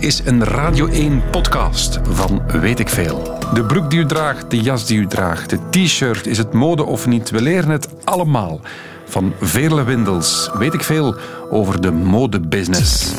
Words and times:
is 0.00 0.20
een 0.24 0.44
Radio 0.44 0.86
1 0.86 1.22
podcast 1.30 2.00
van 2.02 2.42
Weet 2.60 2.78
ik 2.78 2.88
Veel. 2.88 3.38
De 3.54 3.64
broek 3.64 3.90
die 3.90 3.98
u 3.98 4.06
draagt, 4.06 4.50
de 4.50 4.60
jas 4.60 4.86
die 4.86 4.98
u 4.98 5.06
draagt, 5.06 5.50
de 5.50 5.58
t-shirt, 5.70 6.26
is 6.26 6.38
het 6.38 6.52
mode 6.52 6.84
of 6.84 7.06
niet? 7.06 7.30
We 7.30 7.42
leren 7.42 7.70
het 7.70 7.88
allemaal. 8.04 8.60
Van 9.06 9.32
Veerle 9.40 9.84
Windels 9.84 10.50
weet 10.54 10.74
ik 10.74 10.82
veel 10.82 11.16
over 11.50 11.80
de 11.80 11.90
modebusiness. 11.90 13.12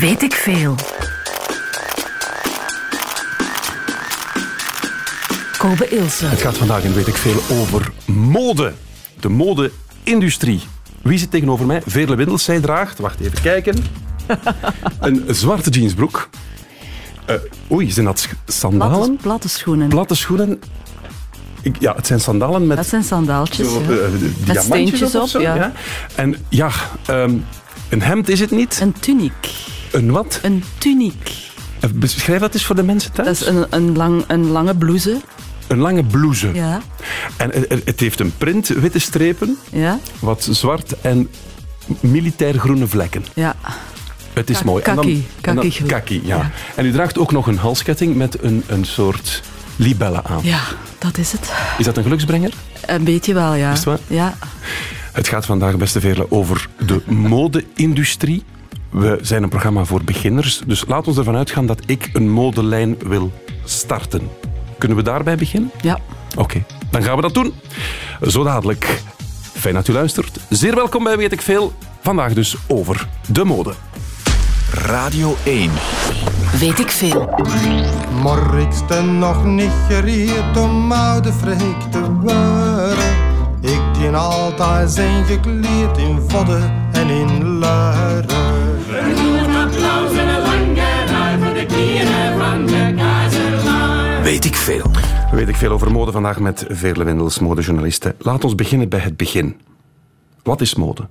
Weet 0.00 0.22
ik 0.22 0.32
veel. 0.32 0.74
Kobe 5.58 5.88
Ilse. 5.88 6.26
Het 6.26 6.40
gaat 6.40 6.58
vandaag 6.58 6.84
in 6.84 6.94
Weet 6.94 7.06
ik 7.06 7.16
Veel 7.16 7.56
over 7.58 7.92
mode. 8.06 8.72
De 9.20 9.28
mode-industrie. 9.28 10.60
Wie 11.02 11.18
zit 11.18 11.30
tegenover 11.30 11.66
mij? 11.66 11.82
Veerle 11.86 12.16
Windels. 12.16 12.44
Zij 12.44 12.60
draagt, 12.60 12.98
wacht 12.98 13.20
even 13.20 13.42
kijken, 13.42 13.76
een 15.00 15.24
zwarte 15.28 15.70
jeansbroek. 15.70 16.28
Uh, 17.30 17.36
oei, 17.70 17.90
zijn 17.90 18.06
dat 18.06 18.28
sandalen? 18.46 18.98
Platte, 18.98 19.22
platte 19.22 19.48
schoenen. 19.48 19.88
Platte 19.88 20.14
schoenen. 20.14 20.60
Ik, 21.62 21.76
ja, 21.78 21.94
het 21.94 22.06
zijn 22.06 22.20
sandalen 22.20 22.66
met... 22.66 22.76
Dat 22.76 22.86
zijn 22.86 23.02
sandaaltjes, 23.02 23.72
ja. 23.72 23.80
Met 24.46 24.62
steentjes 24.62 25.14
op, 25.14 25.28
zo, 25.28 25.40
ja. 25.40 25.54
ja. 25.54 25.72
En 26.14 26.36
ja, 26.48 26.70
um, 27.10 27.44
een 27.88 28.02
hemd 28.02 28.28
is 28.28 28.40
het 28.40 28.50
niet. 28.50 28.78
Een 28.80 28.92
tuniek. 29.00 29.54
Een 29.92 30.10
wat? 30.10 30.38
Een 30.42 30.64
tuniek. 30.78 31.48
Beschrijf 31.94 32.40
dat 32.40 32.54
eens 32.54 32.64
voor 32.64 32.76
de 32.76 32.82
mensen 32.82 33.12
thuis. 33.12 33.38
Dat 33.38 33.48
is 33.48 33.54
een, 33.54 33.66
een, 33.70 33.96
lang, 33.96 34.24
een 34.26 34.50
lange 34.50 34.76
blouse. 34.76 35.20
Een 35.70 35.78
lange 35.78 36.04
blouse. 36.04 36.50
Ja. 36.54 36.80
En 37.36 37.50
het 37.84 38.00
heeft 38.00 38.20
een 38.20 38.32
print, 38.38 38.68
witte 38.68 38.98
strepen, 38.98 39.58
ja. 39.70 39.98
wat 40.18 40.48
zwart 40.50 41.00
en 41.00 41.28
militair 42.00 42.58
groene 42.58 42.86
vlekken. 42.86 43.24
Ja. 43.34 43.56
Het 44.32 44.50
is 44.50 44.62
mooi. 44.62 44.82
Kaki. 44.82 45.26
Kaki, 45.40 45.76
en 45.78 45.86
kaki 45.86 46.20
ja. 46.24 46.36
ja. 46.36 46.50
En 46.74 46.86
u 46.86 46.92
draagt 46.92 47.18
ook 47.18 47.32
nog 47.32 47.46
een 47.46 47.58
halsketting 47.58 48.16
met 48.16 48.42
een, 48.42 48.62
een 48.66 48.84
soort 48.84 49.42
libelle 49.76 50.24
aan. 50.24 50.40
Ja, 50.42 50.60
dat 50.98 51.18
is 51.18 51.32
het. 51.32 51.52
Is 51.78 51.84
dat 51.84 51.96
een 51.96 52.02
geluksbrenger? 52.02 52.52
Een 52.86 53.04
beetje 53.04 53.34
wel, 53.34 53.54
ja. 53.54 53.70
Is 53.70 53.76
het 53.76 53.86
waar? 53.86 53.98
Ja. 54.06 54.36
Het 55.12 55.28
gaat 55.28 55.46
vandaag, 55.46 55.76
beste 55.76 56.00
Veerle, 56.00 56.30
over 56.30 56.68
de 56.86 57.02
mode-industrie. 57.06 58.44
We 58.90 59.18
zijn 59.22 59.42
een 59.42 59.48
programma 59.48 59.84
voor 59.84 60.04
beginners, 60.04 60.62
dus 60.66 60.84
laat 60.86 61.06
ons 61.06 61.18
ervan 61.18 61.36
uitgaan 61.36 61.66
dat 61.66 61.82
ik 61.86 62.10
een 62.12 62.30
modelijn 62.30 62.96
wil 63.06 63.32
starten. 63.64 64.28
Kunnen 64.80 64.98
we 64.98 65.04
daarbij 65.04 65.36
beginnen? 65.36 65.70
Ja. 65.80 65.98
Oké, 66.30 66.40
okay. 66.40 66.64
dan 66.90 67.02
gaan 67.02 67.16
we 67.16 67.22
dat 67.22 67.34
doen. 67.34 67.54
Zo 68.22 68.44
dadelijk. 68.44 69.02
Fijn 69.52 69.74
dat 69.74 69.88
u 69.88 69.92
luistert. 69.92 70.38
Zeer 70.48 70.74
welkom 70.74 71.04
bij 71.04 71.16
Weet 71.16 71.32
ik 71.32 71.42
Veel. 71.42 71.72
Vandaag 72.02 72.32
dus 72.32 72.56
over 72.66 73.08
de 73.26 73.44
mode. 73.44 73.74
Radio 74.72 75.36
1. 75.44 75.70
Weet 76.58 76.78
ik 76.78 76.90
veel. 76.90 77.28
Sten 78.70 79.18
nog 79.18 79.44
niet 79.44 79.72
gereed 79.88 80.56
om 80.56 80.92
oude 80.92 81.32
freek 81.32 81.80
te 81.90 82.12
worden. 82.12 83.14
Ik 83.60 83.80
dien 83.98 84.14
altijd 84.14 84.90
zijn 84.90 85.24
gekleed 85.24 85.98
in 85.98 86.22
vodden 86.28 86.72
en 86.92 87.08
in 87.08 87.58
luiren. 87.58 88.59
Weet 94.30 94.44
ik 94.44 94.54
veel. 94.54 94.90
Weet 95.32 95.48
ik 95.48 95.56
veel 95.56 95.70
over 95.70 95.90
mode 95.90 96.12
vandaag 96.12 96.38
met 96.38 96.64
Veerle 96.68 97.04
Wendels, 97.04 97.38
modejournaliste. 97.38 98.14
Laat 98.18 98.44
ons 98.44 98.54
beginnen 98.54 98.88
bij 98.88 98.98
het 99.00 99.16
begin. 99.16 99.60
Wat 100.42 100.60
is 100.60 100.74
mode? 100.74 101.06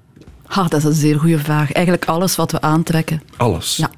Ha, 0.45 0.63
dat 0.63 0.73
is 0.79 0.83
een 0.83 0.93
zeer 0.93 1.19
goede 1.19 1.39
vraag. 1.39 1.71
Eigenlijk 1.71 2.05
alles 2.05 2.35
wat 2.35 2.51
we 2.51 2.61
aantrekken. 2.61 3.21
Alles? 3.37 3.75
Ja. 3.75 3.89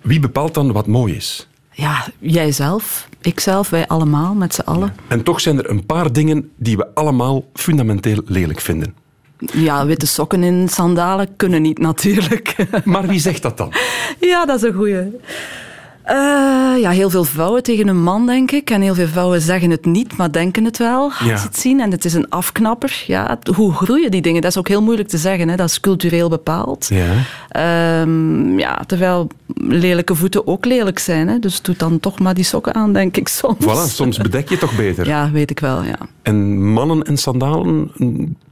Wie 0.00 0.20
bepaalt 0.20 0.54
dan 0.54 0.72
wat 0.72 0.86
mooi 0.86 1.14
is? 1.14 1.48
Ja, 1.70 2.06
jijzelf, 2.18 3.08
ikzelf, 3.20 3.70
wij 3.70 3.86
allemaal, 3.86 4.34
met 4.34 4.54
z'n 4.54 4.60
allen. 4.60 4.94
En 5.08 5.22
toch 5.22 5.40
zijn 5.40 5.58
er 5.58 5.70
een 5.70 5.86
paar 5.86 6.12
dingen 6.12 6.50
die 6.56 6.76
we 6.76 6.94
allemaal 6.94 7.44
fundamenteel 7.54 8.22
lelijk 8.24 8.60
vinden. 8.60 8.94
Ja, 9.38 9.86
witte 9.86 10.06
sokken 10.06 10.42
in 10.42 10.68
sandalen 10.68 11.36
kunnen 11.36 11.62
niet 11.62 11.78
natuurlijk. 11.78 12.56
Maar 12.84 13.06
wie 13.06 13.20
zegt 13.20 13.42
dat 13.42 13.56
dan? 13.56 13.72
Ja, 14.20 14.44
dat 14.44 14.56
is 14.56 14.68
een 14.68 14.74
goeie. 14.74 15.02
Uh, 16.10 16.80
ja, 16.80 16.90
heel 16.90 17.10
veel 17.10 17.24
vrouwen 17.24 17.62
tegen 17.62 17.88
een 17.88 18.02
man, 18.02 18.26
denk 18.26 18.50
ik. 18.50 18.70
En 18.70 18.80
heel 18.80 18.94
veel 18.94 19.06
vrouwen 19.06 19.40
zeggen 19.40 19.70
het 19.70 19.84
niet, 19.84 20.16
maar 20.16 20.32
denken 20.32 20.64
het 20.64 20.78
wel. 20.78 21.02
Als 21.04 21.18
Ja. 21.28 21.36
ze 21.36 21.46
het 21.46 21.58
zien. 21.58 21.80
En 21.80 21.90
het 21.90 22.04
is 22.04 22.14
een 22.14 22.28
afknapper. 22.28 23.04
Ja, 23.06 23.38
hoe 23.54 23.72
groeien 23.72 24.10
die 24.10 24.20
dingen? 24.22 24.42
Dat 24.42 24.50
is 24.50 24.56
ook 24.58 24.68
heel 24.68 24.82
moeilijk 24.82 25.08
te 25.08 25.18
zeggen. 25.18 25.48
Hè. 25.48 25.56
Dat 25.56 25.68
is 25.68 25.80
cultureel 25.80 26.28
bepaald. 26.28 26.86
Ja. 26.88 27.12
Ehm, 27.48 28.58
ja, 28.58 28.82
terwijl 28.86 29.26
lelijke 29.54 30.14
voeten 30.14 30.46
ook 30.46 30.64
lelijk 30.64 30.98
zijn. 30.98 31.28
Hè. 31.28 31.38
Dus 31.38 31.62
doe 31.62 31.74
dan 31.76 32.00
toch 32.00 32.18
maar 32.18 32.34
die 32.34 32.44
sokken 32.44 32.74
aan, 32.74 32.92
denk 32.92 33.16
ik 33.16 33.28
soms. 33.28 33.56
Voilà, 33.64 33.92
soms 33.94 34.16
bedek 34.18 34.48
je 34.48 34.58
toch 34.58 34.76
beter. 34.76 35.06
Ja, 35.06 35.30
weet 35.30 35.50
ik 35.50 35.60
wel, 35.60 35.82
ja. 35.82 35.98
En 36.22 36.62
mannen 36.72 37.02
en 37.02 37.16
sandalen, 37.16 37.90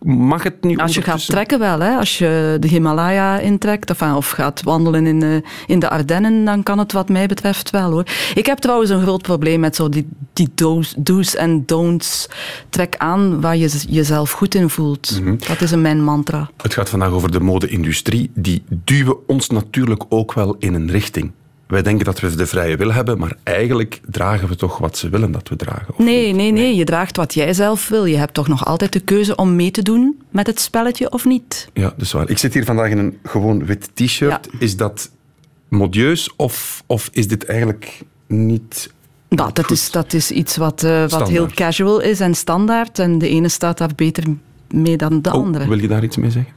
mag 0.02 0.42
het 0.42 0.54
niet 0.64 0.78
Als 0.78 0.94
je 0.94 1.02
gaat 1.02 1.26
trekken 1.26 1.58
wel, 1.58 1.80
hè. 1.80 1.96
als 1.96 2.18
je 2.18 2.56
de 2.60 2.68
Himalaya 2.68 3.38
intrekt 3.38 3.90
of, 3.90 4.02
of 4.02 4.30
gaat 4.30 4.62
wandelen 4.62 5.06
in 5.06 5.20
de, 5.20 5.42
in 5.66 5.78
de 5.78 5.88
Ardennen, 5.90 6.44
dan 6.44 6.62
kan 6.62 6.78
het 6.78 6.92
wat 6.92 7.08
mij 7.08 7.26
betreft 7.26 7.42
wel 7.70 7.90
hoor. 7.90 8.04
Ik 8.34 8.46
heb 8.46 8.58
trouwens 8.58 8.90
een 8.90 9.02
groot 9.02 9.22
probleem 9.22 9.60
met 9.60 9.76
zo 9.76 9.88
die, 9.88 10.06
die 10.32 10.48
do's, 10.54 10.94
do's 10.98 11.36
en 11.36 11.66
don'ts. 11.66 12.28
Trek 12.68 12.96
aan 12.96 13.40
waar 13.40 13.56
je 13.56 13.82
jezelf 13.88 14.30
goed 14.30 14.54
in 14.54 14.70
voelt. 14.70 15.20
Mhm. 15.20 15.36
Dat 15.46 15.60
is 15.60 15.70
een 15.70 15.80
mijn 15.80 16.04
mantra. 16.04 16.50
Het 16.62 16.74
gaat 16.74 16.88
vandaag 16.88 17.10
over 17.10 17.32
de 17.32 17.40
mode-industrie. 17.40 18.30
Die 18.34 18.62
duwen 18.68 19.28
ons 19.28 19.48
natuurlijk 19.48 20.04
ook 20.08 20.32
wel 20.32 20.56
in 20.58 20.74
een 20.74 20.90
richting. 20.90 21.32
Wij 21.66 21.82
denken 21.82 22.04
dat 22.04 22.20
we 22.20 22.34
de 22.34 22.46
vrije 22.46 22.76
wil 22.76 22.92
hebben, 22.92 23.18
maar 23.18 23.36
eigenlijk 23.42 24.00
dragen 24.10 24.48
we 24.48 24.56
toch 24.56 24.78
wat 24.78 24.98
ze 24.98 25.08
willen 25.08 25.32
dat 25.32 25.48
we 25.48 25.56
dragen. 25.56 25.94
Nee, 25.96 26.26
niet? 26.26 26.36
nee, 26.36 26.52
nee. 26.52 26.74
Je 26.74 26.84
draagt 26.84 27.16
wat 27.16 27.34
jij 27.34 27.54
zelf 27.54 27.88
wil. 27.88 28.04
Je 28.04 28.16
hebt 28.16 28.34
toch 28.34 28.48
nog 28.48 28.66
altijd 28.66 28.92
de 28.92 29.00
keuze 29.00 29.36
om 29.36 29.56
mee 29.56 29.70
te 29.70 29.82
doen 29.82 30.22
met 30.30 30.46
het 30.46 30.60
spelletje 30.60 31.12
of 31.12 31.24
niet. 31.24 31.68
Ja, 31.72 31.94
is 31.98 32.12
waar. 32.12 32.30
Ik 32.30 32.38
zit 32.38 32.54
hier 32.54 32.64
vandaag 32.64 32.90
in 32.90 32.98
een 32.98 33.18
gewoon 33.22 33.66
wit 33.66 33.90
t-shirt. 33.94 34.48
Ja. 34.52 34.58
Is 34.58 34.76
dat 34.76 35.10
modieus 35.74 36.36
of, 36.36 36.82
of 36.86 37.08
is 37.12 37.28
dit 37.28 37.44
eigenlijk 37.44 38.02
niet... 38.26 38.92
Nou, 39.28 39.50
dat, 39.52 39.70
is, 39.70 39.90
dat 39.90 40.12
is 40.12 40.30
iets 40.30 40.56
wat, 40.56 40.82
eh, 40.82 41.08
wat 41.08 41.28
heel 41.28 41.46
casual 41.54 42.00
is 42.00 42.20
en 42.20 42.34
standaard. 42.34 42.98
En 42.98 43.18
de 43.18 43.28
ene 43.28 43.48
staat 43.48 43.78
daar 43.78 43.90
beter 43.96 44.24
mee 44.70 44.96
dan 44.96 45.22
de 45.22 45.32
Oh, 45.32 45.34
andere. 45.34 45.68
wil 45.68 45.78
je 45.80 45.88
daar 45.88 46.04
iets 46.04 46.16
mee 46.16 46.30
zeggen? 46.30 46.52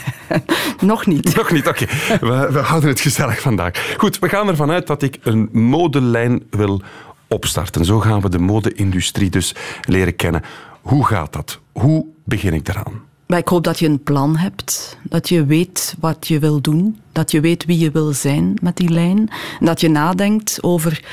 Nog 0.80 1.06
niet. 1.06 1.34
Nog 1.36 1.50
niet, 1.50 1.66
oké. 1.68 1.86
We, 2.20 2.48
we 2.52 2.58
houden 2.58 2.88
het 2.88 3.00
gezellig 3.00 3.40
vandaag. 3.40 3.94
Goed, 3.96 4.18
we 4.18 4.28
gaan 4.28 4.48
ervan 4.48 4.70
uit 4.70 4.86
dat 4.86 5.02
ik 5.02 5.18
een 5.22 5.48
modelijn 5.52 6.42
wil 6.50 6.82
opstarten. 7.26 7.84
Zo 7.84 8.00
gaan 8.00 8.20
we 8.20 8.28
de 8.28 8.38
mode-industrie 8.38 9.30
dus 9.30 9.54
leren 9.82 10.16
kennen. 10.16 10.42
Hoe 10.80 11.06
gaat 11.06 11.32
dat? 11.32 11.60
Hoe 11.72 12.06
begin 12.24 12.52
ik 12.52 12.64
daaraan? 12.64 13.02
Maar 13.28 13.38
ik 13.38 13.48
hoop 13.48 13.64
dat 13.64 13.78
je 13.78 13.86
een 13.86 14.02
plan 14.02 14.36
hebt, 14.36 14.96
dat 15.02 15.28
je 15.28 15.44
weet 15.44 15.94
wat 16.00 16.28
je 16.28 16.38
wil 16.38 16.60
doen, 16.60 16.98
dat 17.12 17.30
je 17.30 17.40
weet 17.40 17.64
wie 17.64 17.78
je 17.78 17.90
wil 17.90 18.12
zijn 18.12 18.54
met 18.62 18.76
die 18.76 18.90
lijn, 18.90 19.30
en 19.60 19.66
dat 19.66 19.80
je 19.80 19.88
nadenkt 19.88 20.58
over 20.60 21.04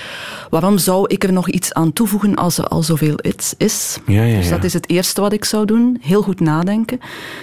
waarom 0.49 0.77
zou 0.77 1.05
ik 1.07 1.23
er 1.23 1.33
nog 1.33 1.49
iets 1.49 1.73
aan 1.73 1.93
toevoegen 1.93 2.35
als 2.35 2.57
er 2.57 2.67
al 2.67 2.83
zoveel 2.83 3.15
iets 3.21 3.53
is. 3.57 3.97
Ja, 4.05 4.23
ja, 4.23 4.37
Dus 4.37 4.49
dat 4.49 4.63
is 4.63 4.73
het 4.73 4.89
eerste 4.89 5.21
wat 5.21 5.33
ik 5.33 5.45
zou 5.45 5.65
doen, 5.65 5.97
heel 6.01 6.21
goed 6.21 6.39
nadenken. 6.39 6.99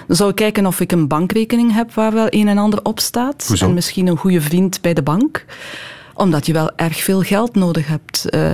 Dan 0.06 0.16
zou 0.16 0.30
ik 0.30 0.36
kijken 0.36 0.66
of 0.66 0.80
ik 0.80 0.92
een 0.92 1.08
bankrekening 1.08 1.74
heb 1.74 1.94
waar 1.94 2.12
wel 2.12 2.26
een 2.30 2.48
en 2.48 2.58
ander 2.58 2.80
op 2.82 3.00
staat, 3.00 3.44
Hoezo? 3.46 3.66
en 3.66 3.74
misschien 3.74 4.06
een 4.06 4.16
goede 4.16 4.40
vriend 4.40 4.80
bij 4.80 4.94
de 4.94 5.02
bank 5.02 5.44
omdat 6.14 6.46
je 6.46 6.52
wel 6.52 6.70
erg 6.76 7.02
veel 7.02 7.20
geld 7.20 7.54
nodig 7.54 7.86
hebt. 7.86 8.28
Eh, 8.28 8.50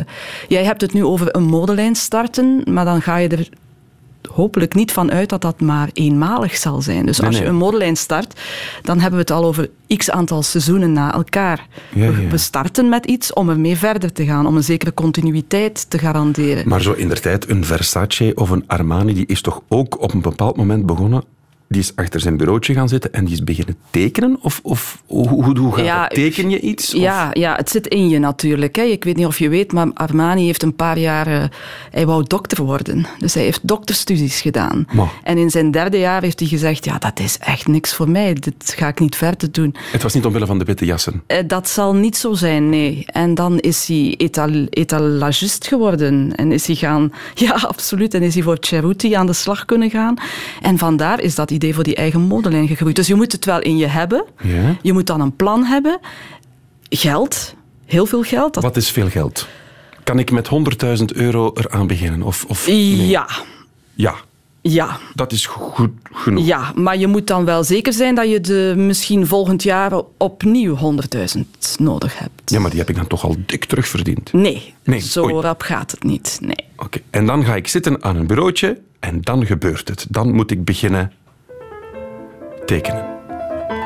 jij 0.49 0.65
hebt 0.65 0.81
het 0.81 0.93
nu 0.93 1.05
over 1.05 1.37
een 1.37 1.45
modelijn 1.45 1.95
starten, 1.95 2.63
maar 2.65 2.85
dan 2.85 3.03
ga 3.03 3.17
je 3.17 3.29
er 3.29 3.49
hopelijk 4.43 4.75
niet 4.75 4.93
van 4.93 5.11
uit 5.11 5.29
dat 5.29 5.43
dat 5.43 5.61
maar 5.61 5.91
eenmalig 5.93 6.57
zal 6.57 6.83
zijn. 6.83 7.07
Dus 7.07 7.19
Nee, 7.19 7.27
als 7.27 7.37
je 7.37 7.43
nee. 7.43 7.51
een 7.51 7.57
modelijn 7.59 7.97
start, 7.97 8.41
dan 8.83 8.97
hebben 9.01 9.15
we 9.15 9.21
het 9.21 9.31
al 9.31 9.45
over 9.45 9.71
x 9.97 10.11
aantal 10.11 10.43
seizoenen 10.43 10.93
na 10.93 11.13
elkaar. 11.15 11.67
Ja, 11.95 12.11
We- 12.13 12.23
ja. 12.23 12.29
We 12.29 12.37
starten 12.37 12.89
met 12.89 13.07
iets 13.07 13.33
om 13.33 13.49
ermee 13.49 13.77
verder 13.77 14.13
te 14.13 14.25
gaan, 14.25 14.47
om 14.47 14.57
een 14.57 14.65
zekere 14.65 14.95
continuïteit 14.95 15.91
te 15.91 15.99
garanderen. 15.99 16.69
Maar 16.69 16.83
zo 16.83 16.93
in 16.93 17.09
der 17.09 17.21
tijd, 17.21 17.49
een 17.51 17.65
Versace 17.65 18.33
of 18.35 18.51
een 18.51 18.65
Armani, 18.67 19.15
die 19.15 19.27
is 19.27 19.41
toch 19.41 19.61
ook 19.69 20.01
op 20.03 20.15
een 20.15 20.21
bepaald 20.21 20.57
moment 20.57 20.87
begonnen... 20.87 21.23
Die 21.71 21.81
is 21.81 21.93
achter 21.97 22.21
zijn 22.21 22.37
bureautje 22.37 22.75
gaan 22.75 22.89
zitten 22.89 23.13
en 23.13 23.25
die 23.25 23.35
is 23.35 23.45
beginnen 23.45 23.77
tekenen? 23.91 24.37
Of, 24.41 24.61
of 24.63 25.03
hoe, 25.07 25.29
hoe, 25.29 25.59
hoe 25.59 25.73
gaat 25.75 25.85
Ja, 25.85 26.03
dat? 26.03 26.11
Teken 26.15 26.51
je 26.51 26.61
iets? 26.61 26.95
Of- 26.95 27.01
Ja, 27.01 27.29
ja, 27.33 27.55
het 27.57 27.71
zit 27.71 27.87
in 27.87 28.09
je 28.09 28.19
natuurlijk. 28.19 28.77
Hè. 28.77 28.83
Ik 28.83 29.05
weet 29.05 29.17
niet 29.17 29.27
of 29.27 29.39
je 29.39 29.49
weet, 29.49 29.73
maar 29.73 29.91
Armani 29.95 30.45
heeft 30.45 30.63
een 30.63 30.77
paar 30.77 30.99
jaar... 30.99 31.27
eh, 31.27 31.45
hij 31.91 32.07
wou 32.07 32.25
dokter 32.27 32.65
worden. 32.65 33.07
Dus 33.19 33.35
hij 33.35 33.43
heeft 33.43 33.61
dokterstudies 33.69 34.41
gedaan. 34.41 34.87
Maar. 34.93 35.11
En 35.23 35.39
in 35.39 35.51
zijn 35.51 35.71
derde 35.71 35.99
jaar 35.99 36.23
heeft 36.23 36.39
hij 36.41 36.49
gezegd... 36.49 36.85
Ja, 36.85 36.99
dat 36.99 37.21
is 37.21 37.39
echt 37.39 37.67
niks 37.67 37.95
voor 37.95 38.11
mij. 38.11 38.35
Dit 38.35 38.75
ga 38.77 38.89
ik 38.89 39.01
niet 39.01 39.17
verder 39.17 39.53
doen. 39.53 39.75
Het 39.93 40.03
was 40.03 40.15
niet 40.15 40.25
omwille 40.27 40.47
van 40.47 40.59
de 40.59 40.65
witte 40.65 40.85
jassen. 40.85 41.23
Eh, 41.27 41.39
Dat 41.47 41.69
zal 41.69 41.95
niet 41.95 42.17
zo 42.17 42.35
zijn, 42.35 42.69
nee. 42.69 43.03
En 43.07 43.35
dan 43.35 43.59
is 43.59 43.87
hij 43.87 44.15
etal 44.17 44.67
etalagist 44.71 45.67
geworden. 45.67 46.35
En 46.37 46.53
is 46.53 46.67
hij 46.67 46.77
gaan... 46.77 47.13
Ja, 47.35 47.51
absoluut. 47.53 48.15
En 48.15 48.23
is 48.23 48.35
hij 48.35 48.43
voor 48.43 48.57
Cerruti 48.61 49.13
aan 49.15 49.27
de 49.27 49.33
slag 49.33 49.65
kunnen 49.65 49.91
gaan. 49.91 50.15
En 50.63 50.79
vandaar 50.79 51.21
is 51.21 51.35
dat 51.35 51.51
idee 51.59 51.75
voor 51.75 51.85
die 51.85 51.95
eigen 51.95 52.21
modelijn 52.21 52.67
gegroeid. 52.69 52.97
Dus 52.97 53.07
je 53.07 53.15
moet 53.15 53.33
het 53.33 53.45
wel 53.45 53.61
in 53.61 53.77
je 53.77 53.87
hebben. 53.87 54.25
Ja. 54.43 54.77
Je 54.83 54.93
moet 54.93 55.07
dan 55.07 55.21
een 55.21 55.37
plan 55.37 55.65
hebben. 55.65 55.99
Geld, 56.89 57.55
heel 57.87 58.07
veel 58.07 58.23
geld. 58.23 58.55
Dat- 58.55 58.63
Wat 58.63 58.77
is 58.77 58.91
veel 58.91 59.09
geld? 59.09 59.47
Kan 60.05 60.19
ik 60.19 60.31
met 60.31 60.47
100.000 60.49 61.05
euro 61.15 61.51
eraan 61.55 61.87
beginnen? 61.87 62.23
Of, 62.23 62.45
of 62.49 62.67
nee? 62.67 63.07
Ja, 63.07 63.29
Ja, 63.95 64.15
ja, 64.61 64.99
dat 65.15 65.33
is 65.33 65.47
goed 65.47 65.91
genoeg. 66.13 66.47
ja. 66.47 66.73
Maar 66.75 66.97
je 66.99 67.07
moet 67.07 67.27
dan 67.27 67.45
wel 67.45 67.65
zeker 67.65 67.93
zijn 67.93 68.15
dat 68.15 68.31
je 68.31 68.41
de, 68.41 68.75
misschien 68.77 69.27
volgend 69.27 69.63
jaar 69.63 69.93
opnieuw 70.17 70.77
100.000 70.77 71.77
nodig 71.79 72.19
hebt. 72.19 72.43
Ja, 72.51 72.61
maar 72.61 72.71
die 72.71 72.79
heb 72.79 72.89
ik 72.89 72.97
dan 72.97 73.07
toch 73.07 73.25
al 73.25 73.37
dik 73.47 73.65
terugverdiend. 73.65 74.33
Nee, 74.33 74.75
Nee, 74.85 75.01
zo 75.01 75.23
oei. 75.25 75.35
rap 75.35 75.63
gaat 75.63 75.91
het 75.91 76.03
niet. 76.03 76.39
Nee. 76.43 76.57
Oké, 76.77 76.99
en 77.11 77.27
dan 77.27 77.45
ga 77.45 77.55
ik 77.55 77.69
zitten 77.69 78.03
aan 78.05 78.17
een 78.17 78.27
bureautje 78.27 78.81
en 79.01 79.21
dan 79.21 79.47
gebeurt 79.47 79.89
het. 79.89 80.07
Dan 80.09 80.33
moet 80.35 80.51
ik 80.51 80.65
beginnen 80.65 81.13
tekenen. 82.69 83.05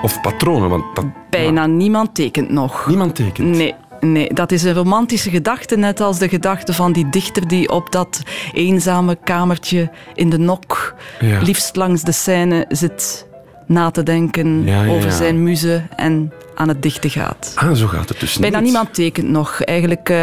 Of 0.03 0.21
patronen, 0.21 0.69
want 0.69 0.85
dat, 0.95 1.05
Bijna 1.31 1.67
niemand 1.67 2.15
tekent 2.15 2.51
nog. 2.51 2.87
niemand 2.87 3.15
tekent. 3.15 3.49
Nee, 3.57 3.75
nee, 4.01 4.33
dat 4.35 4.53
is 4.53 4.63
een 4.63 4.75
romantische 4.75 5.31
gedachte, 5.31 5.77
net 5.77 6.01
als 6.01 6.19
de 6.19 6.29
gedachte 6.29 6.73
van 6.73 6.93
die 6.93 7.09
dichter 7.09 7.49
die 7.49 7.71
op 7.71 7.93
dat 7.93 8.23
eenzame 8.53 9.17
kamertje 9.25 9.91
in 10.15 10.31
de 10.31 10.39
nok, 10.39 10.95
Ja. 11.21 11.41
liefst 11.43 11.77
langs 11.77 12.03
de 12.03 12.13
scène, 12.13 12.65
zit 12.69 13.27
na 13.67 13.91
te 13.91 14.03
denken 14.03 14.65
Ja, 14.65 14.87
over 14.87 15.13
zijn 15.13 15.43
muze 15.43 15.83
en 15.97 16.33
aan 16.63 16.69
het 16.69 16.83
dichten 16.83 17.11
gaat. 17.11 17.53
Ah, 17.55 17.73
zo 17.73 17.87
gaat 17.87 18.09
het 18.09 18.21
dus 18.21 18.39
Bijna 18.39 18.57
niet. 18.57 18.65
niemand 18.65 18.95
tekent 18.95 19.29
nog. 19.29 19.61
Eigenlijk 19.63 20.09
eh, 20.09 20.17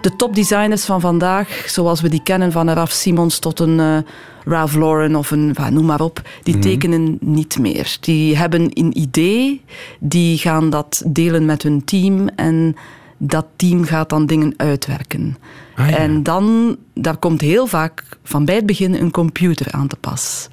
de 0.00 0.16
topdesigners 0.16 0.84
van 0.84 1.00
vandaag, 1.00 1.64
zoals 1.66 2.00
we 2.00 2.08
die 2.08 2.22
kennen, 2.22 2.52
van 2.52 2.70
Raf 2.70 2.90
Simons 2.90 3.38
tot 3.38 3.60
een 3.60 3.80
eh, 3.80 3.96
Ralph 4.44 4.74
Lauren 4.74 5.16
of 5.16 5.30
een, 5.30 5.56
noem 5.70 5.84
maar 5.86 6.00
op, 6.00 6.22
die 6.42 6.54
Mhm. 6.54 6.62
tekenen 6.62 7.18
niet 7.20 7.58
meer. 7.58 7.96
Die 8.00 8.36
hebben 8.36 8.60
een 8.72 8.98
idee, 8.98 9.62
die 10.00 10.38
gaan 10.38 10.70
dat 10.70 11.02
delen 11.06 11.44
met 11.44 11.62
hun 11.62 11.84
team 11.84 12.28
en 12.28 12.76
dat 13.18 13.46
team 13.56 13.84
gaat 13.84 14.08
dan 14.08 14.26
dingen 14.26 14.54
uitwerken. 14.56 15.36
Ah, 15.76 15.90
ja. 15.90 15.96
En 15.96 16.22
dan, 16.22 16.76
daar 16.94 17.16
komt 17.16 17.40
heel 17.40 17.66
vaak 17.66 18.02
van 18.22 18.44
bij 18.44 18.54
het 18.54 18.66
begin 18.66 18.94
een 18.94 19.10
computer 19.10 19.72
aan 19.72 19.86
te 19.88 19.96
pas. 19.96 20.48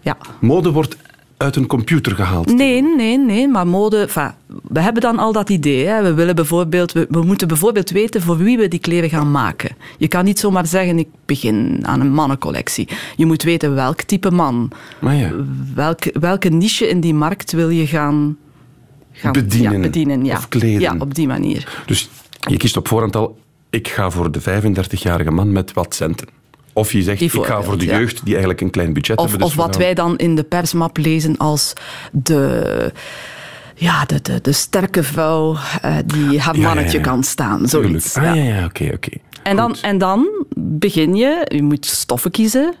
Ja. 0.00 0.16
Mode 0.40 0.70
wordt 0.70 0.96
uit 1.40 1.56
een 1.56 1.66
computer 1.66 2.14
gehaald. 2.14 2.54
Nee, 2.54 2.82
nee, 2.82 3.18
nee, 3.18 3.48
maar 3.48 3.66
mode... 3.66 4.00
enfin, 4.00 4.30
we 4.68 4.80
hebben 4.80 5.02
dan 5.02 5.18
al 5.18 5.32
dat 5.32 5.50
idee. 5.50 5.86
Hè. 5.86 6.02
We, 6.02 6.14
willen 6.14 6.34
bijvoorbeeld, 6.34 6.92
we, 6.92 7.06
we 7.10 7.22
moeten 7.22 7.48
bijvoorbeeld 7.48 7.90
weten 7.90 8.22
voor 8.22 8.36
wie 8.36 8.58
we 8.58 8.68
die 8.68 8.78
kleren 8.78 9.10
gaan 9.10 9.30
maken. 9.30 9.76
Je 9.98 10.08
kan 10.08 10.24
niet 10.24 10.38
zomaar 10.38 10.66
zeggen, 10.66 10.98
ik 10.98 11.08
begin 11.24 11.78
aan 11.82 12.00
een 12.00 12.12
mannencollectie. 12.12 12.88
Je 13.16 13.26
moet 13.26 13.42
weten 13.42 13.74
welk 13.74 14.02
type 14.02 14.30
man, 14.30 14.70
Maar 15.00 15.14
ja, 15.14 15.32
welke, 15.74 16.14
welke 16.20 16.48
niche 16.48 16.88
in 16.88 17.00
die 17.00 17.14
markt 17.14 17.52
wil 17.52 17.68
je 17.68 17.86
gaan, 17.86 18.36
gaan 19.12 19.32
Bedienen 19.32 19.72
Ja, 19.72 19.80
bedienen 19.80 20.24
ja. 20.24 20.36
of 20.36 20.48
kleden. 20.48 20.80
Ja, 20.80 20.94
op 20.98 21.14
die 21.14 21.26
manier. 21.26 21.82
dus 21.86 22.10
je 22.48 22.56
kiest 22.56 22.76
op 22.76 22.88
voorhand 22.88 23.16
al, 23.16 23.38
ik 23.70 23.88
ga 23.88 24.10
voor 24.10 24.30
de 24.30 24.40
35-jarige 24.40 25.30
man 25.30 25.52
met 25.52 25.72
wat 25.72 25.94
centen. 25.94 26.39
Of 26.72 26.92
je 26.92 27.02
zegt, 27.02 27.20
ik 27.20 27.30
ga 27.32 27.62
voor 27.62 27.78
de 27.78 27.84
ja. 27.84 27.98
jeugd 27.98 28.16
die 28.24 28.30
eigenlijk 28.32 28.60
een 28.60 28.70
klein 28.70 28.92
budget 28.92 29.16
Of, 29.18 29.22
hebben. 29.30 29.40
dus 29.48 29.48
of 29.50 29.64
wat 29.64 29.74
gaan- 29.76 29.84
wij 29.84 29.94
dan 29.94 30.16
in 30.16 30.34
de 30.34 30.42
persmap 30.42 30.96
lezen 30.96 31.36
als 31.36 31.72
de... 32.12 32.92
Ja, 33.74 34.04
de, 34.04 34.22
de, 34.22 34.38
de 34.42 34.52
sterke 34.52 35.02
vrouw 35.02 35.56
eh, 35.82 35.96
die 36.06 36.40
haar 36.40 36.56
Ja, 36.56 36.62
mannetje 36.66 36.96
ja. 36.98 37.04
kan 37.04 37.22
staan. 37.24 37.68
Zoiets. 37.68 38.16
Ah 38.16 38.24
ja. 38.24 38.34
ja, 38.34 38.64
oké, 38.64 38.90
oké. 38.94 39.10
En 39.42 39.56
dan, 39.56 39.76
en 39.82 39.98
dan 39.98 40.44
begin 40.56 41.14
je, 41.14 41.46
je 41.54 41.62
moet 41.62 41.86
stoffen 41.86 42.30
kiezen, 42.30 42.74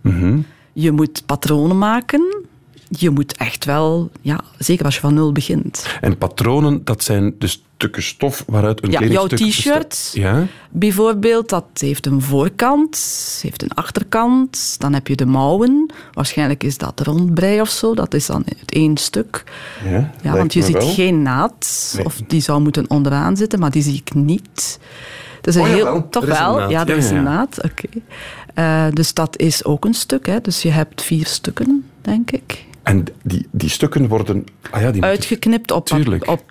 Mhm. 0.00 0.38
je 0.72 0.90
moet 0.92 1.22
patronen 1.26 1.78
maken, 1.78 2.45
je 2.88 3.10
moet 3.10 3.36
echt 3.36 3.64
wel, 3.64 4.10
ja, 4.20 4.40
zeker 4.58 4.84
als 4.84 4.94
je 4.94 5.00
van 5.00 5.14
nul 5.14 5.32
begint. 5.32 5.86
En 6.00 6.18
patronen, 6.18 6.84
dat 6.84 7.02
zijn 7.04 7.34
de 7.38 7.46
stukken 7.46 8.02
stof 8.02 8.44
waaruit 8.46 8.82
een 8.84 8.90
Ja, 8.90 9.04
jouw 9.04 9.26
t-shirt. 9.26 10.10
Ja? 10.14 10.46
Bijvoorbeeld, 10.70 11.48
dat 11.48 11.64
heeft 11.74 12.06
een 12.06 12.22
voorkant, 12.22 12.98
heeft 13.42 13.62
een 13.62 13.70
achterkant, 13.74 14.74
dan 14.78 14.92
heb 14.92 15.08
je 15.08 15.16
de 15.16 15.26
mouwen, 15.26 15.92
waarschijnlijk 16.12 16.64
is 16.64 16.78
dat 16.78 17.00
rondbrei 17.00 17.60
of 17.60 17.68
zo, 17.68 17.94
dat 17.94 18.14
is 18.14 18.26
dan 18.26 18.42
het 18.46 18.70
één 18.72 18.96
stuk. 18.96 19.44
Ja, 19.84 20.12
Ja, 20.22 20.32
want 20.32 20.52
je 20.52 20.62
ziet 20.62 20.76
wel. 20.76 20.92
geen 20.94 21.22
naad, 21.22 21.92
Nee. 21.96 22.04
of 22.04 22.20
die 22.26 22.40
zou 22.40 22.60
moeten 22.60 22.90
onderaan 22.90 23.36
zitten, 23.36 23.58
maar 23.58 23.70
die 23.70 23.82
zie 23.82 24.02
ik 24.04 24.14
niet. 24.14 24.78
Dus 25.40 25.54
een 25.54 25.60
Oh, 25.60 25.66
heel, 25.66 25.76
jawel, 25.84 26.08
toch 26.08 26.22
is 26.26 26.38
wel, 26.38 26.60
ja, 26.60 26.68
Ja, 26.86 26.94
is 26.94 27.10
een 27.10 27.22
naad. 27.22 27.62
Oké. 27.64 27.88
Eh, 28.54 28.86
dus 28.92 29.14
dat 29.14 29.38
is 29.38 29.64
ook 29.64 29.84
een 29.84 29.94
stuk, 29.94 30.26
hè. 30.26 30.40
dus 30.40 30.62
je 30.62 30.70
hebt 30.70 31.02
vier 31.02 31.26
stukken, 31.26 31.84
denk 32.02 32.30
ik. 32.30 32.64
En 32.86 33.04
die, 33.22 33.46
die 33.50 33.68
stukken 33.68 34.08
worden... 34.08 34.44
Ah 34.70 34.80
ja, 34.80 34.90
die 34.90 35.02
Uitgeknipt 35.02 35.70
op, 35.70 35.86
Tuurlijk. 35.86 36.28
op 36.28 36.42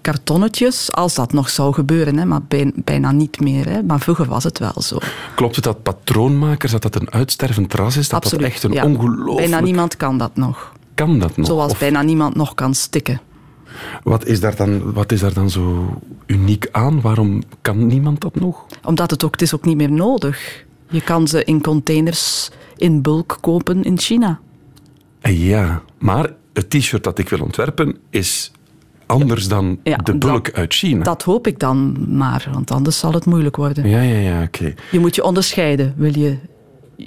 kartonnetjes, 0.00 0.92
als 0.92 1.14
dat 1.14 1.32
nog 1.32 1.48
zou 1.50 1.72
gebeuren, 1.72 2.16
hè, 2.16 2.24
maar 2.24 2.42
bij- 2.42 2.72
bijna 2.74 3.12
niet 3.12 3.40
meer. 3.40 3.68
Hè. 3.68 3.82
Maar 3.82 4.00
vroeger 4.00 4.26
was 4.26 4.44
het 4.44 4.58
wel 4.58 4.82
zo. 4.82 4.98
Klopt 5.34 5.54
het 5.54 5.64
dat 5.64 5.82
patroonmakers, 5.82 6.72
dat 6.72 6.82
dat 6.82 6.94
een 6.94 7.10
uitstervend 7.10 7.74
ras 7.74 7.96
is? 7.96 8.08
Dat 8.08 8.22
Absoluut. 8.24 8.44
dat 8.44 8.52
echt 8.52 8.62
een 8.62 8.72
ja. 8.72 8.84
ongelooflijk... 8.84 9.36
Bijna 9.36 9.60
niemand 9.60 9.96
kan 9.96 10.18
dat 10.18 10.36
nog. 10.36 10.72
Kan 10.94 11.18
dat 11.18 11.36
nog? 11.36 11.46
Zoals 11.46 11.72
Of 11.72 11.78
bijna 11.78 12.02
niemand 12.02 12.34
nog 12.34 12.54
kan 12.54 12.74
stikken. 12.74 13.20
wat, 14.02 14.26
is 14.26 14.40
daar 14.40 14.56
dan, 14.56 14.92
wat 14.92 15.12
is 15.12 15.20
daar 15.20 15.32
dan 15.32 15.50
zo 15.50 15.94
uniek 16.26 16.68
aan? 16.72 17.00
Waarom 17.00 17.42
kan 17.62 17.86
niemand 17.86 18.20
dat 18.20 18.34
nog? 18.34 18.66
Omdat 18.84 19.10
het 19.10 19.24
ook, 19.24 19.32
het 19.32 19.42
is 19.42 19.54
ook 19.54 19.64
niet 19.64 19.76
meer 19.76 19.92
nodig. 19.92 20.64
Je 20.88 21.00
kan 21.00 21.28
ze 21.28 21.44
in 21.44 21.60
containers 21.62 22.50
in 22.76 23.02
bulk 23.02 23.38
kopen 23.40 23.82
in 23.82 23.98
China. 23.98 24.40
Ja, 25.30 25.82
maar 25.98 26.30
het 26.52 26.70
t-shirt 26.70 27.04
dat 27.04 27.18
ik 27.18 27.28
wil 27.28 27.40
ontwerpen 27.40 27.96
is 28.10 28.52
anders 29.06 29.48
dan 29.48 29.78
Ja, 29.82 29.96
de 29.96 30.18
bulk 30.18 30.44
dat- 30.44 30.54
uit 30.54 30.74
China. 30.74 31.02
Dat 31.04 31.22
hoop 31.22 31.46
ik 31.46 31.58
dan 31.58 31.96
maar, 32.16 32.48
want 32.52 32.70
anders 32.70 32.98
zal 32.98 33.12
het 33.12 33.24
moeilijk 33.26 33.56
worden. 33.56 33.88
Ja, 33.88 34.00
ja, 34.00 34.18
ja, 34.18 34.42
oké. 34.42 34.74
Je 34.90 34.98
moet 34.98 35.14
je 35.14 35.24
onderscheiden, 35.24 35.94
wil 35.96 36.18
je 36.18 36.36